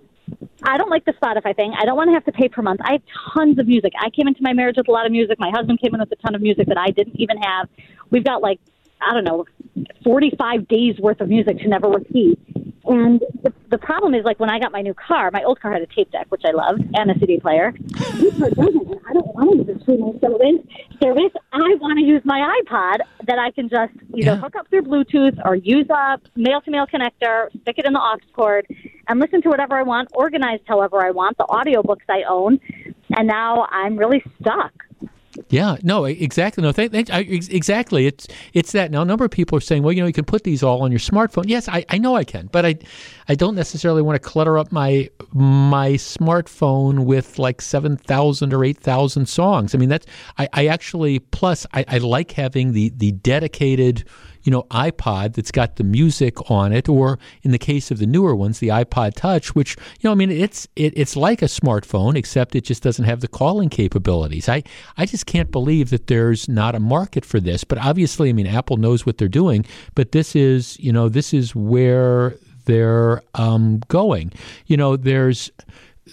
[0.64, 1.74] I don't like the Spotify thing.
[1.78, 2.80] I don't want to have to pay per month.
[2.84, 3.02] I have
[3.34, 3.92] tons of music.
[4.00, 5.38] I came into my marriage with a lot of music.
[5.40, 7.68] My husband came in with a ton of music that I didn't even have.
[8.12, 8.60] We've got like
[9.08, 9.46] I don't know,
[10.04, 12.40] 45 days worth of music to never repeat.
[12.86, 15.72] And the, the problem is, like, when I got my new car, my old car
[15.72, 17.72] had a tape deck, which I loved, and a CD player.
[17.72, 20.60] This car doesn't, and I don't want to use a streaming service.
[21.02, 21.32] service.
[21.54, 24.36] I want to use my iPod that I can just either Yeah.
[24.36, 28.00] hook up through Bluetooth or use a male to male connector, stick it in the
[28.02, 28.68] aux cord,
[29.08, 32.60] and listen to whatever I want, organized however I want, the audiobooks I own.
[33.16, 34.74] And now I'm really stuck.
[35.50, 36.62] Yeah, no, exactly.
[36.62, 38.08] No, exactly.
[38.08, 39.02] It's it's that now.
[39.02, 40.92] A number of people are saying, well, you know, you can put these all on
[40.92, 41.46] your smartphone.
[41.48, 42.76] Yes, I, I know I can, but I
[43.28, 48.64] I don't necessarily want to clutter up my my smartphone with like seven thousand or
[48.64, 49.74] eight thousand songs.
[49.74, 50.06] I mean, that's
[50.38, 54.06] I, I actually plus I, I like having the the dedicated
[54.44, 58.06] you know iPod that's got the music on it, or in the case of the
[58.06, 61.46] newer ones, the iPod Touch, which you know, I mean, it's it, it's like a
[61.46, 64.50] smartphone except it just doesn't have the calling capabilities.
[64.50, 64.64] I
[64.98, 67.64] I just can't believe that there's not a market for this.
[67.64, 69.66] But obviously, I mean, Apple knows what they're doing.
[69.96, 74.32] But this is you know this is where they're um, going.
[74.68, 75.52] You know, there's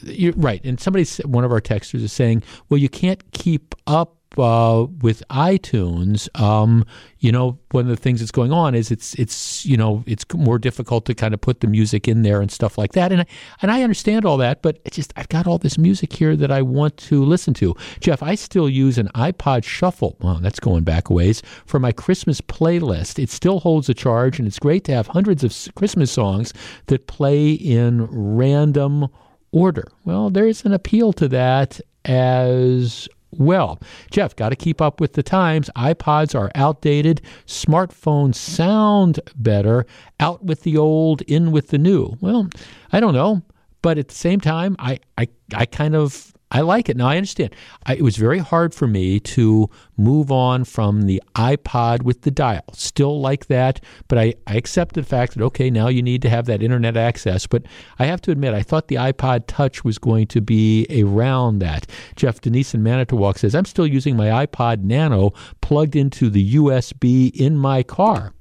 [0.03, 4.17] you're right, and somebody, one of our texters is saying, well, you can't keep up
[4.39, 6.29] uh, with iTunes.
[6.41, 6.85] Um,
[7.19, 10.25] you know, one of the things that's going on is it's it's you know it's
[10.35, 13.13] more difficult to kind of put the music in there and stuff like that.
[13.13, 13.27] And I,
[13.63, 16.51] and I understand all that, but it's just I've got all this music here that
[16.51, 17.75] I want to listen to.
[18.01, 20.17] Jeff, I still use an iPod Shuffle.
[20.21, 23.23] Well, that's going back a ways for my Christmas playlist.
[23.23, 26.53] It still holds a charge, and it's great to have hundreds of Christmas songs
[26.87, 29.09] that play in random
[29.53, 29.89] order.
[30.05, 33.81] Well, there's an appeal to that as well.
[34.11, 35.71] Jeff, got to keep up with the times.
[35.77, 37.23] iPods are outdated.
[37.47, 39.87] Smartphones sound better.
[40.19, 42.17] Out with the old, in with the new.
[42.21, 42.49] Well,
[42.93, 43.43] I don't know.
[43.83, 46.97] But at the same time, I, I, I kind of I like it.
[46.97, 47.55] Now I understand.
[47.87, 52.31] I, it was very hard for me to move on from the iPod with the
[52.31, 52.65] dial.
[52.73, 56.31] Still like that, but I, I accept the fact that okay, now you need to
[56.31, 57.47] have that internet access.
[57.47, 57.63] But
[57.99, 61.87] I have to admit, I thought the iPod Touch was going to be around that.
[62.17, 67.31] Jeff Denise in Manitowoc says I'm still using my iPod Nano plugged into the USB
[67.35, 68.33] in my car.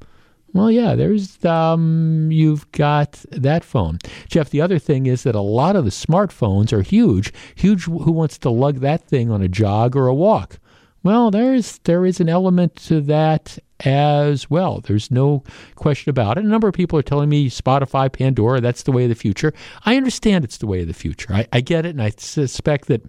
[0.53, 3.99] Well, yeah, there's um, you've got that phone,
[4.29, 4.49] Jeff.
[4.49, 7.31] The other thing is that a lot of the smartphones are huge.
[7.55, 7.83] Huge.
[7.83, 10.59] Who wants to lug that thing on a jog or a walk?
[11.03, 14.81] Well, there's there is an element to that as well.
[14.81, 15.43] There's no
[15.75, 16.43] question about it.
[16.43, 19.53] A number of people are telling me Spotify, Pandora, that's the way of the future.
[19.85, 21.33] I understand it's the way of the future.
[21.33, 23.01] I, I get it, and I suspect that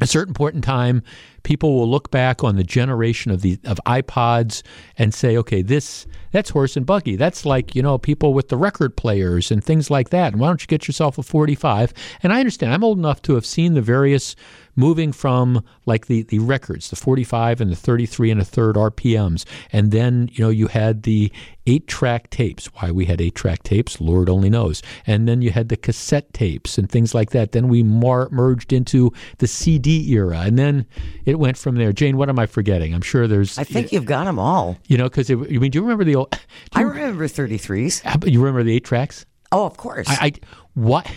[0.00, 1.02] a certain point in time,
[1.42, 4.62] people will look back on the generation of the of iPods
[4.96, 7.16] and say, okay, this that's horse and buggy.
[7.16, 10.32] That's like you know people with the record players and things like that.
[10.32, 11.92] And why don't you get yourself a 45?
[12.22, 12.72] And I understand.
[12.72, 14.36] I'm old enough to have seen the various
[14.76, 19.44] moving from like the the records, the 45 and the 33 and a third RPMs,
[19.72, 21.32] and then you know you had the
[21.66, 22.66] eight track tapes.
[22.66, 24.82] Why we had eight track tapes, Lord only knows.
[25.06, 27.52] And then you had the cassette tapes and things like that.
[27.52, 30.86] Then we mar- merged into the CD era, and then
[31.26, 31.92] it went from there.
[31.92, 32.94] Jane, what am I forgetting?
[32.94, 33.58] I'm sure there's.
[33.58, 34.78] I think you've got them all.
[34.88, 36.19] You know, because I mean, do you remember the
[36.72, 38.04] I remember 33s.
[38.04, 39.26] Uh, you remember the eight tracks?
[39.52, 40.08] Oh, of course.
[40.08, 40.32] I, I
[40.74, 41.10] what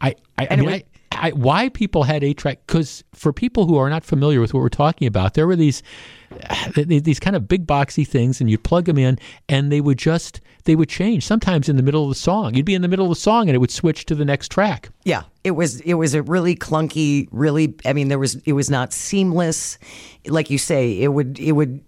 [0.00, 0.68] I I, I mean.
[0.68, 4.54] I, I why people had eight track because for people who are not familiar with
[4.54, 5.82] what we're talking about, there were these
[6.74, 9.18] these kind of big boxy things, and you'd plug them in,
[9.48, 11.26] and they would just they would change.
[11.26, 13.48] Sometimes in the middle of the song, you'd be in the middle of the song,
[13.48, 14.90] and it would switch to the next track.
[15.04, 17.74] Yeah, it was it was a really clunky, really.
[17.84, 19.78] I mean, there was it was not seamless,
[20.26, 21.00] like you say.
[21.00, 21.82] It would it would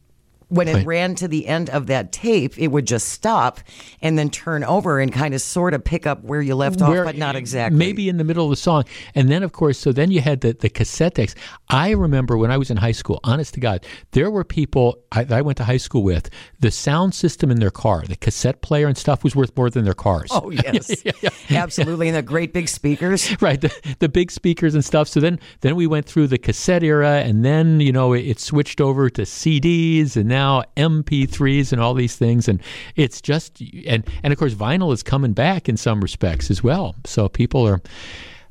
[0.53, 0.87] when it Right.
[0.87, 3.61] ran to the end of that tape, it would just stop
[4.01, 7.01] and then turn over and kind of sort of pick up where you left Where-
[7.01, 7.79] off, but not exactly.
[7.79, 8.85] Maybe in the middle of the song.
[9.15, 11.35] And then, of course, so then you had the, the cassette decks.
[11.69, 15.25] I remember when I was in high school, honest to God, there were people I,
[15.25, 16.29] that I went to high school with,
[16.61, 19.85] the sound system in their car, the cassette player and stuff was worth more than
[19.85, 20.29] their cars.
[20.33, 21.03] Oh yes,
[21.51, 23.23] absolutely, and the great big speakers.
[23.41, 26.83] right the, the big speakers and stuff so then then we went through the cassette
[26.83, 30.42] era and then you know it, it switched over to cds and now
[30.77, 32.61] mp3s and all these things and
[32.97, 36.95] it's just and and of course vinyl is coming back in some respects as well
[37.05, 37.81] so people are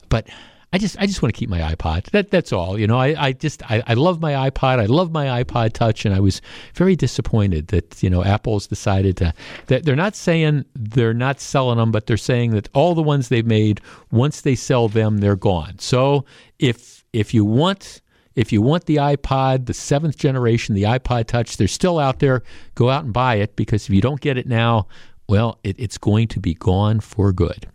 [0.10, 0.28] but
[0.74, 2.06] I just I just want to keep my iPod.
[2.12, 2.80] That that's all.
[2.80, 4.80] You know, I, I just I, I love my iPod.
[4.80, 6.42] I love my iPod Touch, and I was
[6.76, 9.34] very disappointed that you know Apple's decided to
[9.68, 13.28] that they're not saying they're not selling them, but they're saying that all the ones
[13.28, 13.82] they've made
[14.12, 15.78] once they sell them, they're gone.
[15.80, 16.24] So
[16.58, 18.01] if if you want
[18.36, 22.44] if you want the iPod, the seventh generation, the iPod Touch, they're still out there.
[22.76, 24.88] Go out and buy it because if you don't get it now,
[25.28, 27.68] well, it, it's going to be gone for good.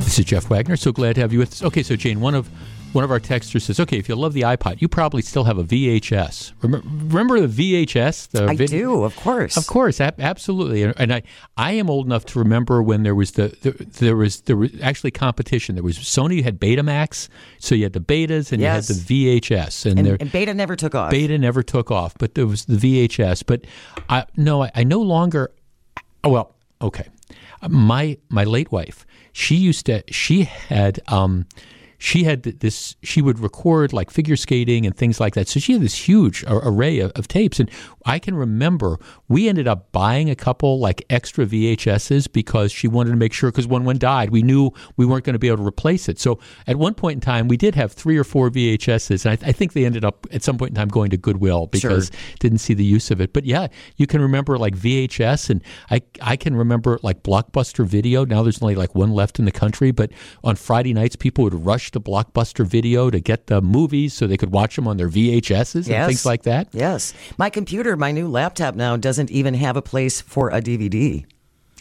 [0.00, 0.76] This is Jeff Wagner.
[0.76, 1.62] So glad to have you with us.
[1.62, 2.48] Okay, so Jane, one of
[2.94, 5.58] one of our texters says, "Okay, if you love the iPod, you probably still have
[5.58, 6.52] a VHS.
[6.62, 8.30] Remember, remember the VHS?
[8.30, 10.82] The I do, of course, of course, ab- absolutely.
[10.82, 11.22] And, and, I,
[11.56, 14.70] I am old enough to remember when there was the, the, there was there was
[14.80, 15.74] actually competition.
[15.74, 18.88] There was Sony had Betamax, so you had the betas and yes.
[18.88, 21.10] you had the VHS, and, and, there, and, Beta never took off.
[21.10, 23.44] Beta never took off, but there was the VHS.
[23.46, 23.64] But
[24.08, 25.52] I, no, I, I no longer.
[26.22, 27.08] Well, okay,
[27.68, 31.00] my my late wife, she used to she had.
[31.08, 31.46] Um,
[31.98, 35.48] she had this she would record like figure skating and things like that.
[35.48, 37.58] So she had this huge array of, of, tapes.
[37.58, 37.70] And
[38.06, 38.98] i can remember
[39.28, 43.50] we ended up buying a couple like extra vhs's because she wanted to make sure
[43.50, 46.18] because when one died we knew we weren't going to be able to replace it.
[46.18, 49.48] So at one point in time we did have three or four vhs's and i,
[49.48, 52.20] I think they ended up at some point in time going to goodwill because sure.
[52.40, 53.32] didn't see the use of it.
[53.32, 58.24] But yeah you can remember like vhs and i i can remember like blockbuster video.
[58.24, 60.10] Now there's only like one left in the country but
[60.42, 64.36] on friday nights people would rush to Blockbuster Video to get the movies so they
[64.36, 66.06] could watch them on their VHSs and yes.
[66.06, 66.68] things like that?
[66.72, 67.14] Yes.
[67.38, 71.24] My computer, my new laptop now doesn't even have a place for a DVD.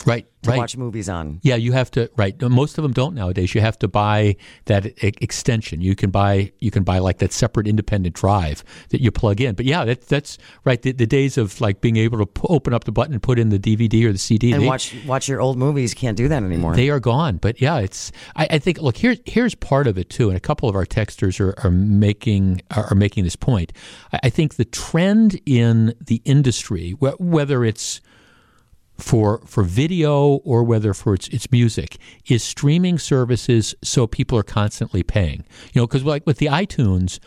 [0.05, 0.57] Right to right.
[0.57, 1.39] watch movies on.
[1.41, 2.09] Yeah, you have to.
[2.15, 3.55] Right, most of them don't nowadays.
[3.55, 4.35] You have to buy
[4.65, 5.81] that e- extension.
[5.81, 9.55] You can buy you can buy like that separate independent drive that you plug in.
[9.55, 10.81] But yeah, that, that's right.
[10.81, 13.39] The, the, days of like being able to p- open up the button and put
[13.39, 15.93] in the DVD or the CD and they, watch watch your old movies.
[15.93, 16.75] Can't do that anymore.
[16.75, 17.37] They are gone.
[17.37, 18.11] But yeah, it's.
[18.35, 18.81] I, I think.
[18.81, 21.71] Look, here's here's part of it too, and a couple of our texters are, are
[21.71, 23.71] making are, are making this point.
[24.11, 28.01] I, I think the trend in the industry, wh- whether it's
[28.97, 31.97] for for video or whether for its, its music
[32.27, 35.43] is streaming services so people are constantly paying
[35.73, 37.19] you know because like with the itunes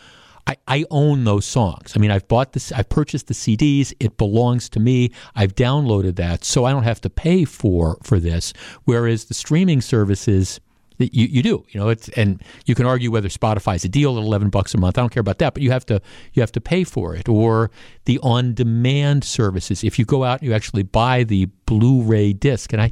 [0.47, 1.91] I, I own those songs.
[1.95, 3.93] I mean, I've bought this, I've purchased the CDs.
[3.99, 5.11] It belongs to me.
[5.35, 8.53] I've downloaded that, so I don't have to pay for for this.
[8.85, 10.61] Whereas the streaming services,
[10.97, 14.23] you, you do, you know, it's and you can argue whether Spotify's a deal at
[14.23, 14.97] eleven bucks a month.
[14.97, 16.01] I don't care about that, but you have to
[16.33, 17.29] you have to pay for it.
[17.29, 17.69] Or
[18.05, 19.83] the on-demand services.
[19.83, 22.91] If you go out and you actually buy the Blu-ray disc, and I,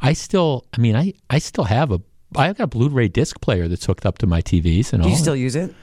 [0.00, 2.00] I still, I mean, I I still have a
[2.34, 5.10] I've got a Blu-ray disc player that's hooked up to my TVs and do all.
[5.10, 5.74] you still use it?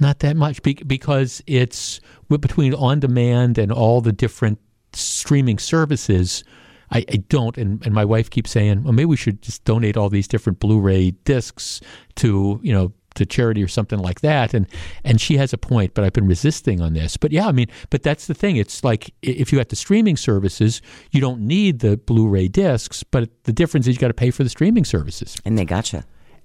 [0.00, 4.58] Not that much because it's between on-demand and all the different
[4.92, 6.42] streaming services
[6.90, 7.56] I, I don't.
[7.58, 10.60] And, and my wife keeps saying, well, maybe we should just donate all these different
[10.60, 11.80] Blu-ray discs
[12.16, 14.54] to, you know, to charity or something like that.
[14.54, 14.66] And
[15.04, 17.16] and she has a point, but I've been resisting on this.
[17.16, 18.56] But yeah, I mean, but that's the thing.
[18.56, 20.82] It's like if you have the streaming services,
[21.12, 24.42] you don't need the Blu-ray discs, but the difference is you got to pay for
[24.42, 25.36] the streaming services.
[25.44, 26.04] And they gotcha.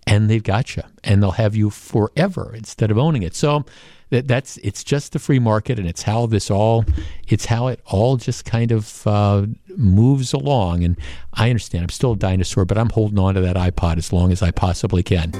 [0.10, 3.36] And they've got you, and they'll have you forever instead of owning it.
[3.36, 3.64] So
[4.10, 6.84] that that's it's just the free market, and it's how this all
[7.28, 9.46] it's how it all just kind of uh,
[9.78, 10.84] moves along.
[10.84, 10.98] And
[11.34, 14.32] I understand I'm still a dinosaur, but I'm holding on to that iPod as long
[14.32, 15.32] as I possibly can.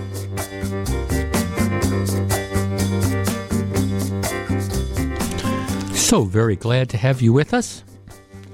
[5.96, 7.84] So very glad to have you with us.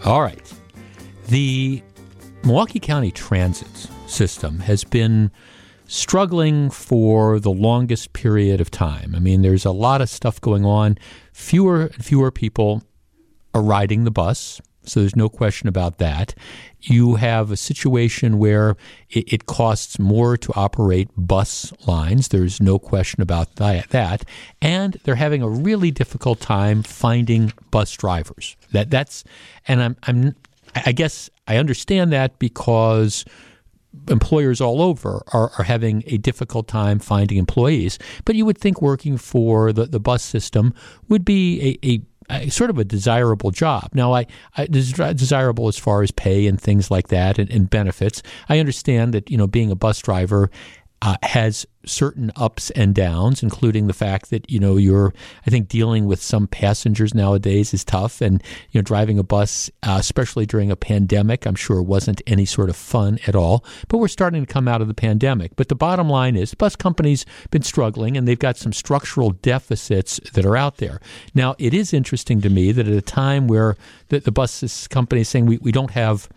[0.06, 0.54] All right,
[1.28, 1.82] the
[2.44, 5.32] Milwaukee County Transit system has been
[5.88, 9.14] struggling for the longest period of time.
[9.16, 10.98] I mean, there's a lot of stuff going on.
[11.34, 12.84] Fewer and fewer people
[13.54, 16.36] are riding the bus, so there's no question about that.
[16.82, 18.76] You have a situation where
[19.10, 22.28] it, it costs more to operate bus lines.
[22.30, 24.24] There's no question about that.
[24.62, 28.56] And they're having a really difficult time finding bus drivers.
[28.72, 29.24] That that's
[29.68, 30.36] and I'm I'm
[30.86, 33.26] I guess I understand that because
[34.10, 38.00] employers all over are, are having a difficult time finding employees.
[38.26, 40.74] But you would think working for the, the bus system
[41.10, 43.90] would be a, a sort of a desirable job.
[43.94, 44.26] Now, I,
[44.58, 48.24] I desirable as far as pay and things like that and, and benefits.
[48.50, 50.50] I understand that you know being a bus driver
[51.02, 55.14] uh, has certain ups and downs, including the fact that you know you're.
[55.46, 58.42] I think dealing with some passengers nowadays is tough, and
[58.72, 62.70] you know driving a bus, uh, especially during a pandemic, I'm sure wasn't any sort
[62.70, 63.64] of fun at all.
[63.88, 65.56] But we're starting to come out of the pandemic.
[65.56, 70.20] But the bottom line is, bus companies been struggling, and they've got some structural deficits
[70.34, 71.00] that are out there.
[71.34, 73.76] Now, it is interesting to me that at a time where
[74.08, 76.30] the, the bus company is saying we, we don't have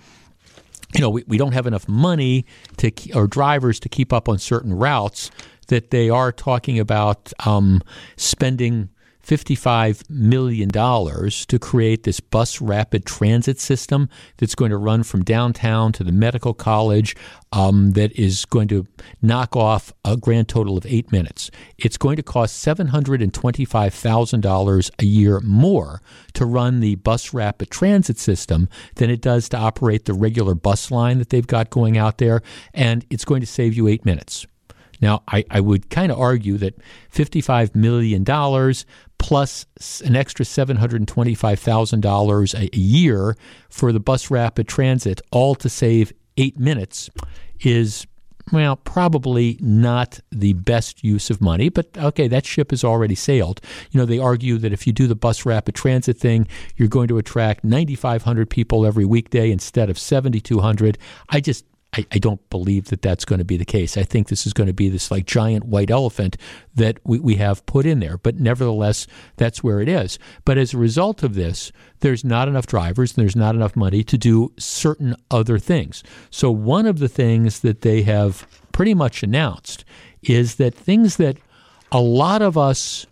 [0.95, 2.47] you know, we, we don't have enough money
[2.79, 5.31] to or drivers to keep up on certain routes
[5.69, 7.83] that they are talking about um,
[8.17, 8.89] spending
[9.29, 15.93] $55 million to create this bus rapid transit system that's going to run from downtown
[15.93, 17.15] to the medical college
[17.53, 18.87] um, that is going to
[19.21, 21.51] knock off a grand total of eight minutes.
[21.77, 26.01] It's going to cost $725,000 a year more
[26.33, 30.91] to run the bus rapid transit system than it does to operate the regular bus
[30.91, 32.41] line that they've got going out there,
[32.73, 34.47] and it's going to save you eight minutes.
[35.01, 36.75] Now, I, I would kind of argue that
[37.13, 38.25] $55 million
[39.19, 39.67] plus
[40.03, 43.37] an extra $725,000 a year
[43.69, 47.11] for the bus rapid transit, all to save eight minutes,
[47.61, 48.07] is
[48.53, 53.61] well, probably not the best use of money, but okay, that ship has already sailed.
[53.91, 57.09] You know, they argue that if you do the bus rapid transit thing, you're going
[57.09, 60.99] to attract 9,500 people every weekday instead of 7,200.
[61.29, 61.65] I just
[61.95, 63.97] I, I, don't believe that that's going to be the case.
[63.97, 66.37] I think this is going to be this like giant white elephant
[66.75, 68.19] that we, we have put in there.
[68.19, 69.07] But nevertheless,
[69.37, 70.19] that's where it is.
[70.45, 74.05] But as a result of this, there's not enough drivers and there's not enough money
[74.05, 76.03] to do certain other things.
[76.31, 79.85] So one of the things that they have pretty much announced
[80.23, 81.39] is that things that
[81.91, 83.07] a lot of us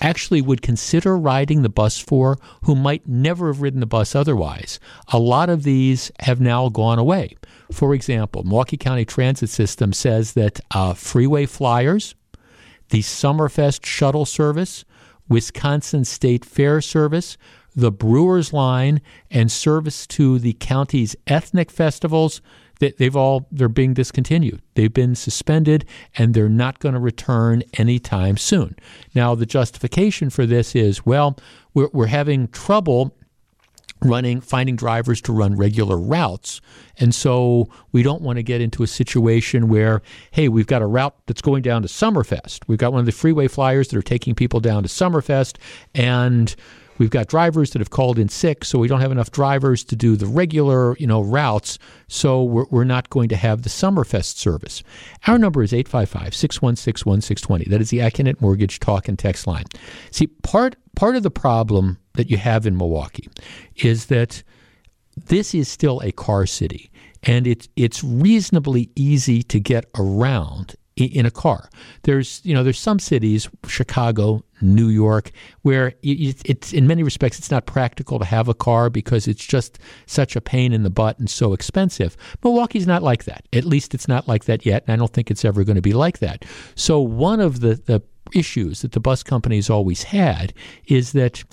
[0.00, 4.78] actually would consider riding the bus for who might never have ridden the bus otherwise.
[5.08, 7.36] A lot of these have now gone away.
[7.72, 12.14] For example, Milwaukee County Transit System says that uh, freeway flyers,
[12.90, 14.84] the Summerfest shuttle service,
[15.28, 17.36] Wisconsin State Fair service,
[17.74, 19.00] the Brewers line,
[19.30, 22.40] and service to the county's ethnic festivals
[22.78, 24.62] they've all they're being discontinued.
[24.74, 25.84] They've been suspended
[26.16, 28.76] and they're not going to return anytime soon.
[29.14, 31.38] Now the justification for this is well,
[31.74, 33.16] we're, we're having trouble
[34.02, 36.60] running finding drivers to run regular routes
[36.98, 40.86] and so we don't want to get into a situation where hey we've got a
[40.86, 44.02] route that's going down to summerfest we've got one of the freeway flyers that are
[44.02, 45.56] taking people down to summerfest
[45.94, 46.56] and
[46.98, 49.96] we've got drivers that have called in sick so we don't have enough drivers to
[49.96, 51.78] do the regular you know routes
[52.08, 54.82] so we're, we're not going to have the summerfest service.
[55.26, 59.64] Our number is 855-616-1620 that is the accunet mortgage talk and text line.
[60.10, 63.28] See part part of the problem that you have in Milwaukee
[63.76, 64.42] is that
[65.16, 66.90] this is still a car city
[67.22, 71.68] and it's it's reasonably easy to get around in a car.
[72.02, 75.30] There's you know there's some cities, Chicago, New York,
[75.62, 79.78] where it's in many respects it's not practical to have a car because it's just
[80.06, 82.16] such a pain in the butt and so expensive.
[82.42, 83.46] Milwaukee's not like that.
[83.52, 85.82] At least it's not like that yet, and I don't think it's ever going to
[85.82, 86.44] be like that.
[86.74, 88.02] So one of the the
[88.34, 90.54] issues that the bus companies always had
[90.86, 91.44] is that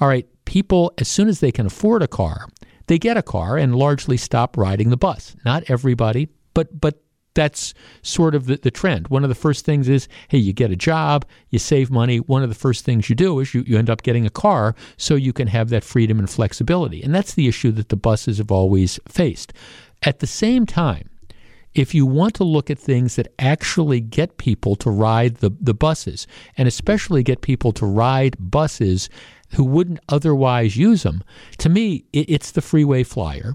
[0.00, 2.48] all right, people, as soon as they can afford a car,
[2.86, 5.36] they get a car and largely stop riding the bus.
[5.44, 7.01] Not everybody, but but
[7.34, 9.08] that's sort of the, the trend.
[9.08, 12.18] One of the first things is, hey, you get a job, you save money.
[12.18, 14.74] One of the first things you do is you, you end up getting a car
[14.96, 17.02] so you can have that freedom and flexibility.
[17.02, 19.52] And that's the issue that the buses have always faced.
[20.02, 21.08] At the same time,
[21.74, 25.72] if you want to look at things that actually get people to ride the, the
[25.72, 26.26] buses,
[26.58, 29.08] and especially get people to ride buses
[29.54, 31.24] who wouldn't otherwise use them,
[31.58, 33.54] to me, it, it's the freeway flyer.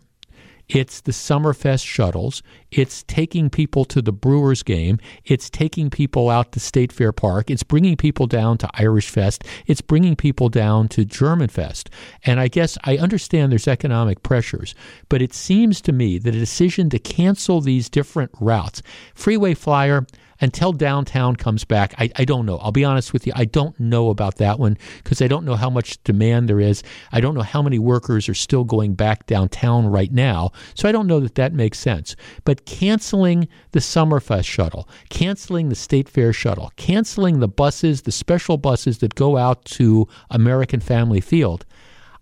[0.70, 2.44] It's the Summerfest shuttles.
[2.72, 5.00] It's taking people to the Brewers game.
[5.24, 7.50] It's taking people out to State Fair Park.
[7.50, 9.46] It's bringing people down to Irish Fest.
[9.66, 11.90] It's bringing people down to German Fest.
[12.26, 14.76] And I guess I understand there's economic pressures,
[15.08, 18.82] but it seems to me that a decision to cancel these different routes,
[19.16, 20.06] Freeway Flyer,
[20.40, 22.58] until downtown comes back, I, I don't know.
[22.58, 23.34] I'll be honest with you.
[23.36, 26.84] I don't know about that one because I don't know how much demand there is.
[27.12, 30.52] I don't know how many workers are still going back downtown right now.
[30.76, 32.16] So I don't know that that makes sense.
[32.44, 38.58] But canceling the Summerfest shuttle, canceling the State Fair shuttle, canceling the buses, the special
[38.58, 41.66] buses that go out to American Family Field,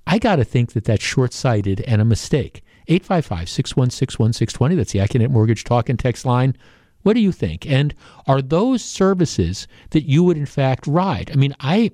[0.07, 2.63] I got to think that that's short sighted and a mistake.
[2.87, 4.75] 855 616 1620.
[4.75, 6.55] That's the Accunet Mortgage Talk and Text line.
[7.05, 7.67] What do you think?
[7.67, 7.93] And
[8.25, 11.29] are those services that you would in fact ride?
[11.31, 11.91] I mean, I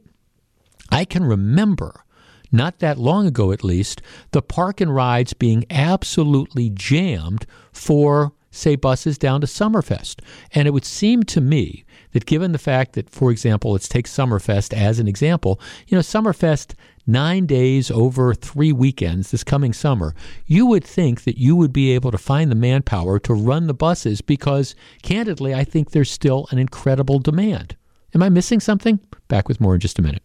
[0.89, 2.05] I can remember
[2.49, 4.01] not that long ago at least,
[4.31, 10.21] the park and rides being absolutely jammed for say buses down to Summerfest.
[10.53, 11.83] And it would seem to me
[12.13, 16.01] that given the fact that, for example, let's take Summerfest as an example, you know,
[16.01, 16.73] Summerfest
[17.05, 20.13] nine days over three weekends this coming summer,
[20.45, 23.73] you would think that you would be able to find the manpower to run the
[23.73, 27.75] buses because, candidly, I think there's still an incredible demand.
[28.13, 28.99] Am I missing something?
[29.27, 30.23] Back with more in just a minute.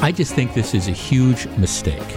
[0.00, 2.16] I, just think this is a huge mistake.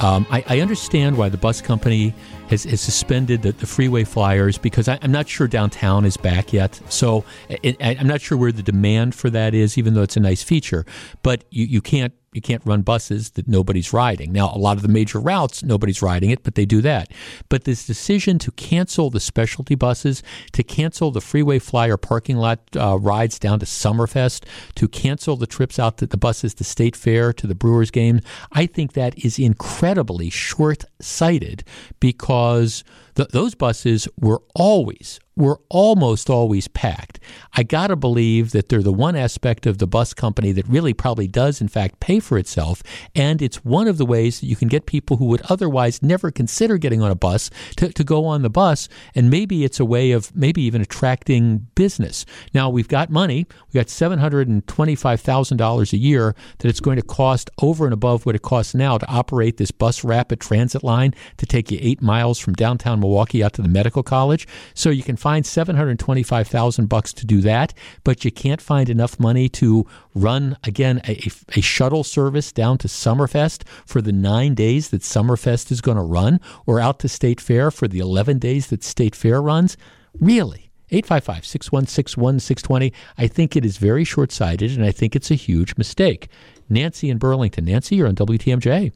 [0.00, 2.14] Um, I, I understand why the bus company
[2.48, 6.52] has, has suspended the, the, freeway flyers because I, am not sure downtown is back
[6.52, 6.80] yet.
[6.88, 10.16] So it, I, I'm not sure where the demand for that is, even though it's
[10.16, 10.86] a nice feature.
[11.22, 14.32] But you, you can't you can't run buses that nobody's riding.
[14.32, 17.10] Now, a lot of the major routes, nobody's riding it, but they do that.
[17.48, 22.60] But this decision to cancel the specialty buses, to cancel the freeway flyer parking lot
[22.76, 24.44] uh, rides down to Summerfest,
[24.76, 28.20] to cancel the trips out to the buses to State Fair, to the Brewers game,
[28.52, 31.64] I think that is incredibly short sighted
[31.98, 37.20] because th- those buses were always, were almost always packed.
[37.54, 40.92] I got to believe that they're the one aspect of the bus company that really
[40.92, 42.82] probably does, in fact, pay for itself.
[43.14, 46.30] And it's one of the ways that you can get people who would otherwise never
[46.30, 48.88] consider getting on a bus to, to go on the bus.
[49.14, 52.26] And maybe it's a way of maybe even attracting business.
[52.52, 53.46] Now, we've got money.
[53.66, 58.42] We've got $725,000 a year that it's going to cost over and above what it
[58.42, 62.54] costs now to operate this bus rapid transit line to take you eight miles from
[62.54, 64.46] downtown Milwaukee out to the medical college.
[64.74, 67.72] So you can find find 725,000 bucks to do that,
[68.02, 72.88] but you can't find enough money to run again a, a shuttle service down to
[72.88, 77.40] Summerfest for the 9 days that Summerfest is going to run or out to State
[77.40, 79.76] Fair for the 11 days that State Fair runs.
[80.18, 80.70] Really?
[80.90, 82.92] 855 616 1620.
[83.16, 86.28] I think it is very short sighted and I think it's a huge mistake.
[86.68, 87.64] Nancy in Burlington.
[87.66, 88.92] Nancy, you're on WTMJ.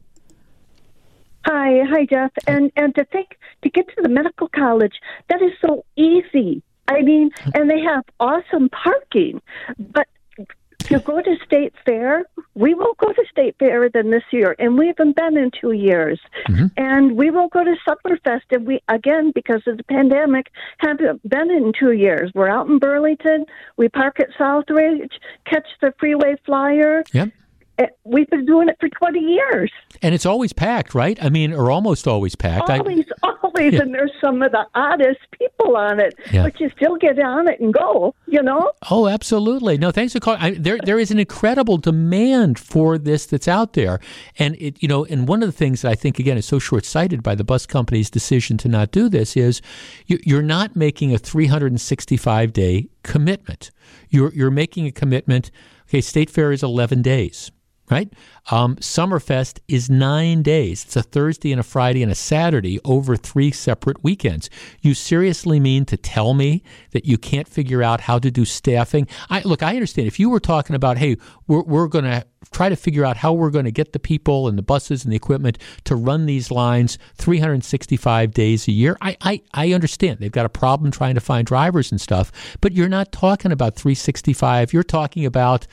[1.45, 2.31] Hi, hi, Jeff.
[2.47, 4.95] And and to think to get to the medical college,
[5.29, 6.63] that is so easy.
[6.87, 9.41] I mean, and they have awesome parking,
[9.79, 10.07] but
[10.79, 14.77] to go to state fair, we won't go to state fair than this year, and
[14.77, 16.19] we haven't been in two years.
[16.47, 16.67] Mm-hmm.
[16.77, 20.47] And we won't go to Summerfest, and we again because of the pandemic
[20.77, 22.31] haven't been in two years.
[22.35, 23.45] We're out in Burlington.
[23.77, 25.13] We park at Southridge,
[25.45, 27.03] catch the freeway flyer.
[27.13, 27.31] Yep.
[27.77, 29.69] Eh, we've been doing it for 20 years.
[30.01, 31.21] And it's always packed, right?
[31.21, 32.69] I mean, or almost always packed.
[32.69, 33.73] Always, I, always.
[33.73, 33.81] Yeah.
[33.81, 36.43] And there's some of the oddest people on it, yeah.
[36.43, 38.71] but you still get on it and go, you know?
[38.89, 39.77] Oh, absolutely.
[39.77, 40.41] No, thanks for calling.
[40.41, 43.99] I, there, there is an incredible demand for this that's out there.
[44.39, 46.59] And, it, you know, and one of the things that I think, again, is so
[46.59, 49.61] short sighted by the bus company's decision to not do this is
[50.05, 53.71] you, you're not making a 365 day commitment.
[54.09, 55.51] You're, you're making a commitment.
[55.89, 57.51] Okay, State Fair is 11 days
[57.89, 58.11] right?
[58.51, 60.83] Um, Summerfest is nine days.
[60.83, 64.49] It's a Thursday and a Friday and a Saturday over three separate weekends.
[64.81, 69.07] You seriously mean to tell me that you can't figure out how to do staffing?
[69.29, 71.17] I look, I understand if you were talking about, hey,
[71.47, 74.47] we're, we're going to try to figure out how we're going to get the people
[74.47, 78.97] and the buses and the equipment to run these lines 365 days a year.
[79.01, 82.31] I, I, I understand they've got a problem trying to find drivers and stuff,
[82.61, 84.73] but you're not talking about 365.
[84.73, 85.67] You're talking about,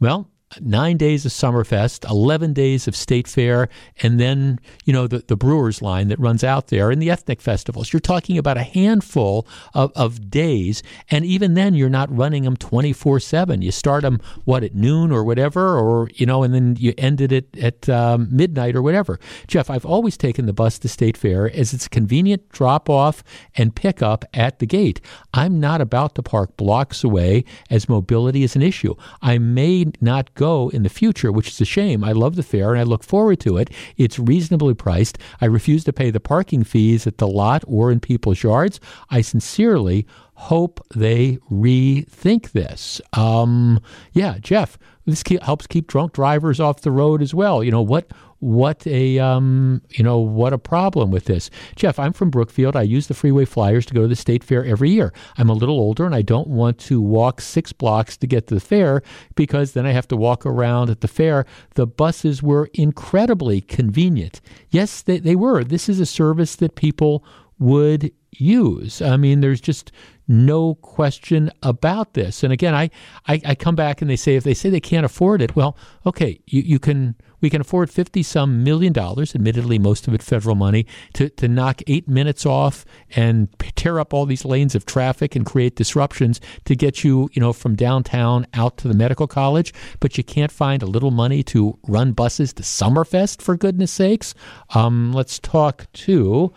[0.00, 3.68] well, nine days of Summerfest, 11 days of State Fair,
[4.02, 7.40] and then, you know, the, the Brewers line that runs out there and the ethnic
[7.40, 7.92] festivals.
[7.92, 12.56] You're talking about a handful of, of days, and even then you're not running them
[12.56, 13.62] 24 7.
[13.62, 17.32] You start them, what, at noon or whatever, or, you know, and then you ended
[17.32, 19.18] it at um, midnight or whatever.
[19.46, 23.22] Jeff, I've always taken the bus to State Fair as it's convenient drop off
[23.56, 25.00] and pick up at the gate.
[25.32, 28.94] I'm not about to park blocks away as mobility is an issue.
[29.22, 32.04] I may not go go in the future, which is a shame.
[32.04, 33.70] I love the fair and I look forward to it.
[33.96, 35.16] It's reasonably priced.
[35.40, 38.80] I refuse to pay the parking fees at the lot or in people's yards.
[39.10, 43.00] I sincerely hope they rethink this.
[43.12, 43.80] Um,
[44.12, 47.62] yeah, Jeff, this keep, helps keep drunk drivers off the road as well.
[47.62, 48.10] You know what?
[48.44, 51.48] what a um, you know what a problem with this.
[51.76, 52.76] Jeff, I'm from Brookfield.
[52.76, 55.14] I use the freeway flyers to go to the state fair every year.
[55.38, 58.54] I'm a little older and I don't want to walk six blocks to get to
[58.54, 59.02] the fair
[59.34, 61.46] because then I have to walk around at the fair.
[61.74, 64.42] The buses were incredibly convenient.
[64.68, 65.64] Yes, they, they were.
[65.64, 67.24] This is a service that people
[67.58, 69.00] would use.
[69.00, 69.90] I mean, there's just
[70.26, 72.42] no question about this.
[72.42, 72.90] And again, I,
[73.26, 75.76] I, I, come back and they say if they say they can't afford it, well,
[76.06, 77.14] okay, you, you can
[77.44, 81.46] we can afford 50 some million dollars, admittedly, most of it federal money, to, to
[81.46, 86.40] knock eight minutes off and tear up all these lanes of traffic and create disruptions
[86.64, 89.74] to get you, you know, from downtown out to the medical college.
[90.00, 94.34] But you can't find a little money to run buses to Summerfest, for goodness sakes.
[94.70, 96.50] Um, let's talk to,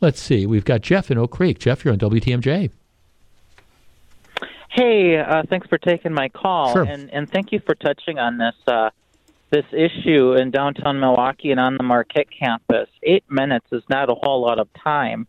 [0.00, 1.58] let's see, we've got Jeff in Oak Creek.
[1.58, 2.70] Jeff, you're on WTMJ.
[4.70, 6.82] Hey, uh, thanks for taking my call, sure.
[6.84, 8.54] and and thank you for touching on this.
[8.66, 8.90] Uh,
[9.50, 12.88] this issue in downtown Milwaukee and on the Marquette campus.
[13.02, 15.26] Eight minutes is not a whole lot of time.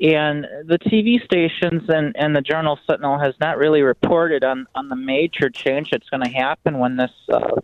[0.00, 4.88] And the TV stations and, and the Journal Sentinel has not really reported on, on
[4.88, 7.60] the major change that's going to happen when this uh,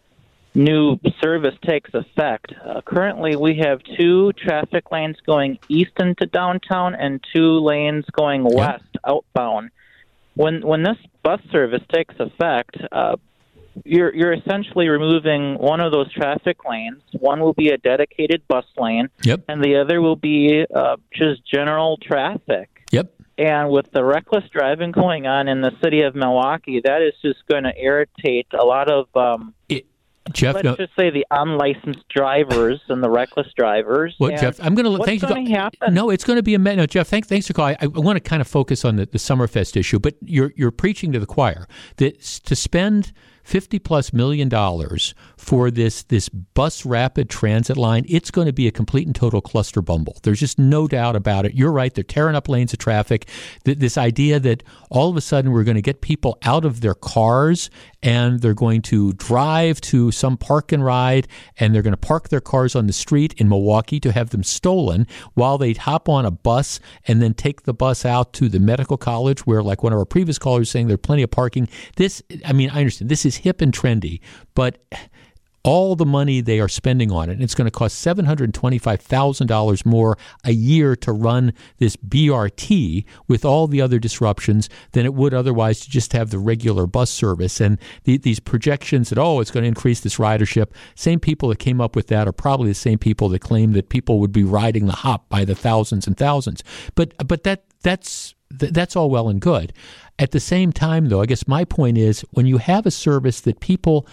[0.55, 2.53] new service takes effect.
[2.65, 8.45] Uh, currently, we have two traffic lanes going east into downtown and two lanes going
[8.45, 9.71] west outbound.
[10.37, 13.17] When when this bus service takes effect, uh,
[13.85, 17.03] you're you're essentially removing one of those traffic lanes.
[17.13, 19.43] One will be a dedicated bus lane, yep.
[19.49, 22.85] and the other will be uh, just general traffic.
[22.93, 23.13] Yep.
[23.39, 27.47] And with the reckless driving going on in the city of Milwaukee, that is just
[27.47, 29.09] going to irritate a lot of.
[29.17, 29.55] Um,
[30.33, 34.15] Jeff, let's no, just say the unlicensed drivers and the reckless drivers.
[34.19, 35.29] Well, Jeff, I'm going to what's thank you.
[35.29, 35.95] going to happen?
[35.95, 36.77] No, it's going to be a mess.
[36.77, 37.09] no, Jeff.
[37.09, 37.77] Thanks, thanks for calling.
[37.81, 40.71] I, I want to kind of focus on the, the Summerfest issue, but you're you're
[40.71, 41.67] preaching to the choir
[41.97, 43.13] that to spend
[43.47, 48.67] fifty plus million dollars for this this bus rapid transit line, it's going to be
[48.67, 50.19] a complete and total cluster bumble.
[50.25, 51.55] There's just no doubt about it.
[51.55, 53.29] You're right; they're tearing up lanes of traffic.
[53.65, 56.81] Th- this idea that all of a sudden we're going to get people out of
[56.81, 57.71] their cars
[58.07, 61.27] and they're going to drive to some park and ride
[61.59, 64.45] and they're going to park their cars on the street in Milwaukee to have them
[64.45, 66.79] stolen while they hop on a bus
[67.09, 70.05] and then take the bus out to the medical college where like one of our
[70.05, 71.69] previous callers saying there's plenty of parking.
[71.97, 74.21] This I mean I understand this is hip and trendy
[74.55, 74.79] but
[75.67, 77.33] all the money they are spending on it.
[77.33, 83.67] And it's going to cost $725,000 more a year to run this BRT with all
[83.67, 87.61] the other disruptions than it would otherwise to just have the regular bus service.
[87.61, 91.59] And the, these projections that, oh, it's going to increase this ridership, same people that
[91.59, 94.45] came up with that are probably the same people that claim that people would be
[94.45, 96.63] riding the hop by the thousands and thousands.
[96.95, 99.73] But, but that, that's, that's all well and good.
[100.19, 103.41] At the same time, though, I guess my point is when you have a service
[103.41, 104.07] that people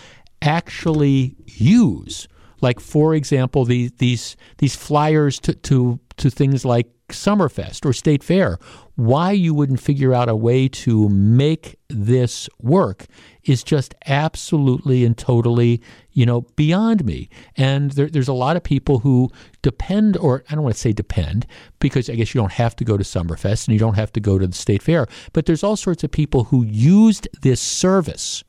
[0.44, 2.28] actually use.
[2.61, 8.24] Like for example, these these these flyers to to to things like Summerfest or State
[8.24, 8.57] Fair.
[8.95, 13.06] Why you wouldn't figure out a way to make this work
[13.44, 17.30] is just absolutely and totally, you know, beyond me.
[17.57, 19.30] And there, there's a lot of people who
[19.61, 21.48] depend, or I don't want to say depend,
[21.80, 24.20] because I guess you don't have to go to Summerfest and you don't have to
[24.20, 28.44] go to the State Fair, but there's all sorts of people who used this service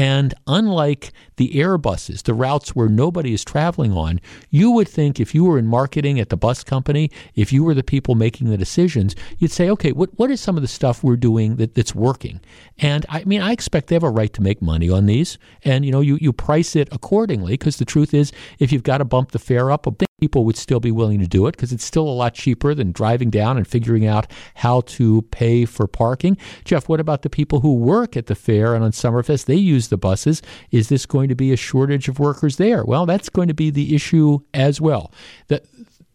[0.00, 4.18] and unlike the Airbuses, the routes where nobody is traveling on,
[4.48, 7.74] you would think if you were in marketing at the bus company, if you were
[7.74, 11.04] the people making the decisions, you'd say, okay, what, what is some of the stuff
[11.04, 12.40] we're doing that, that's working?
[12.78, 15.36] And I mean, I expect they have a right to make money on these.
[15.64, 18.98] And, you know, you, you price it accordingly because the truth is, if you've got
[18.98, 19.86] to bump the fare up,
[20.20, 22.92] people would still be willing to do it because it's still a lot cheaper than
[22.92, 26.36] driving down and figuring out how to pay for parking.
[26.64, 29.46] Jeff, what about the people who work at the fair and on Summerfest?
[29.46, 30.42] They use the buses.
[30.70, 32.84] Is this going to be a shortage of workers there?
[32.84, 35.12] Well, that's going to be the issue as well.
[35.48, 35.62] The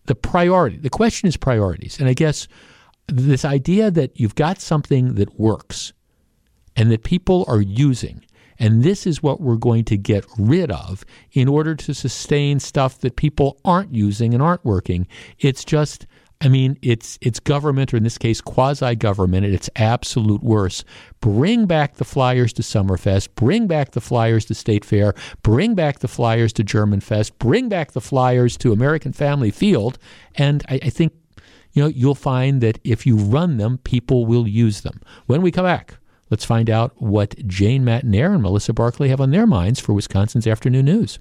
[0.07, 1.99] the priority, the question is priorities.
[1.99, 2.47] And I guess
[3.07, 5.93] this idea that you've got something that works
[6.75, 8.25] and that people are using
[8.57, 12.99] and this is what we're going to get rid of in order to sustain stuff
[12.99, 15.07] that people aren't using and aren't working.
[15.39, 16.05] It's just
[16.41, 20.83] I mean, it's it's government, or in this case, quasi-government at its absolute worst.
[21.21, 23.29] Bring back the flyers to Summerfest.
[23.35, 25.13] Bring back the flyers to State Fair.
[25.43, 27.39] Bring back the flyers to German Fest.
[27.39, 29.97] Bring back the flyers to American Family Field.
[30.35, 31.13] And I, I think,
[31.71, 35.01] you know, you'll find that if you run them, people will use them.
[35.27, 35.95] When we come back,
[36.29, 40.47] let's find out what Jane Matenaer and Melissa Barkley have on their minds for Wisconsin's
[40.47, 41.17] afternoon news.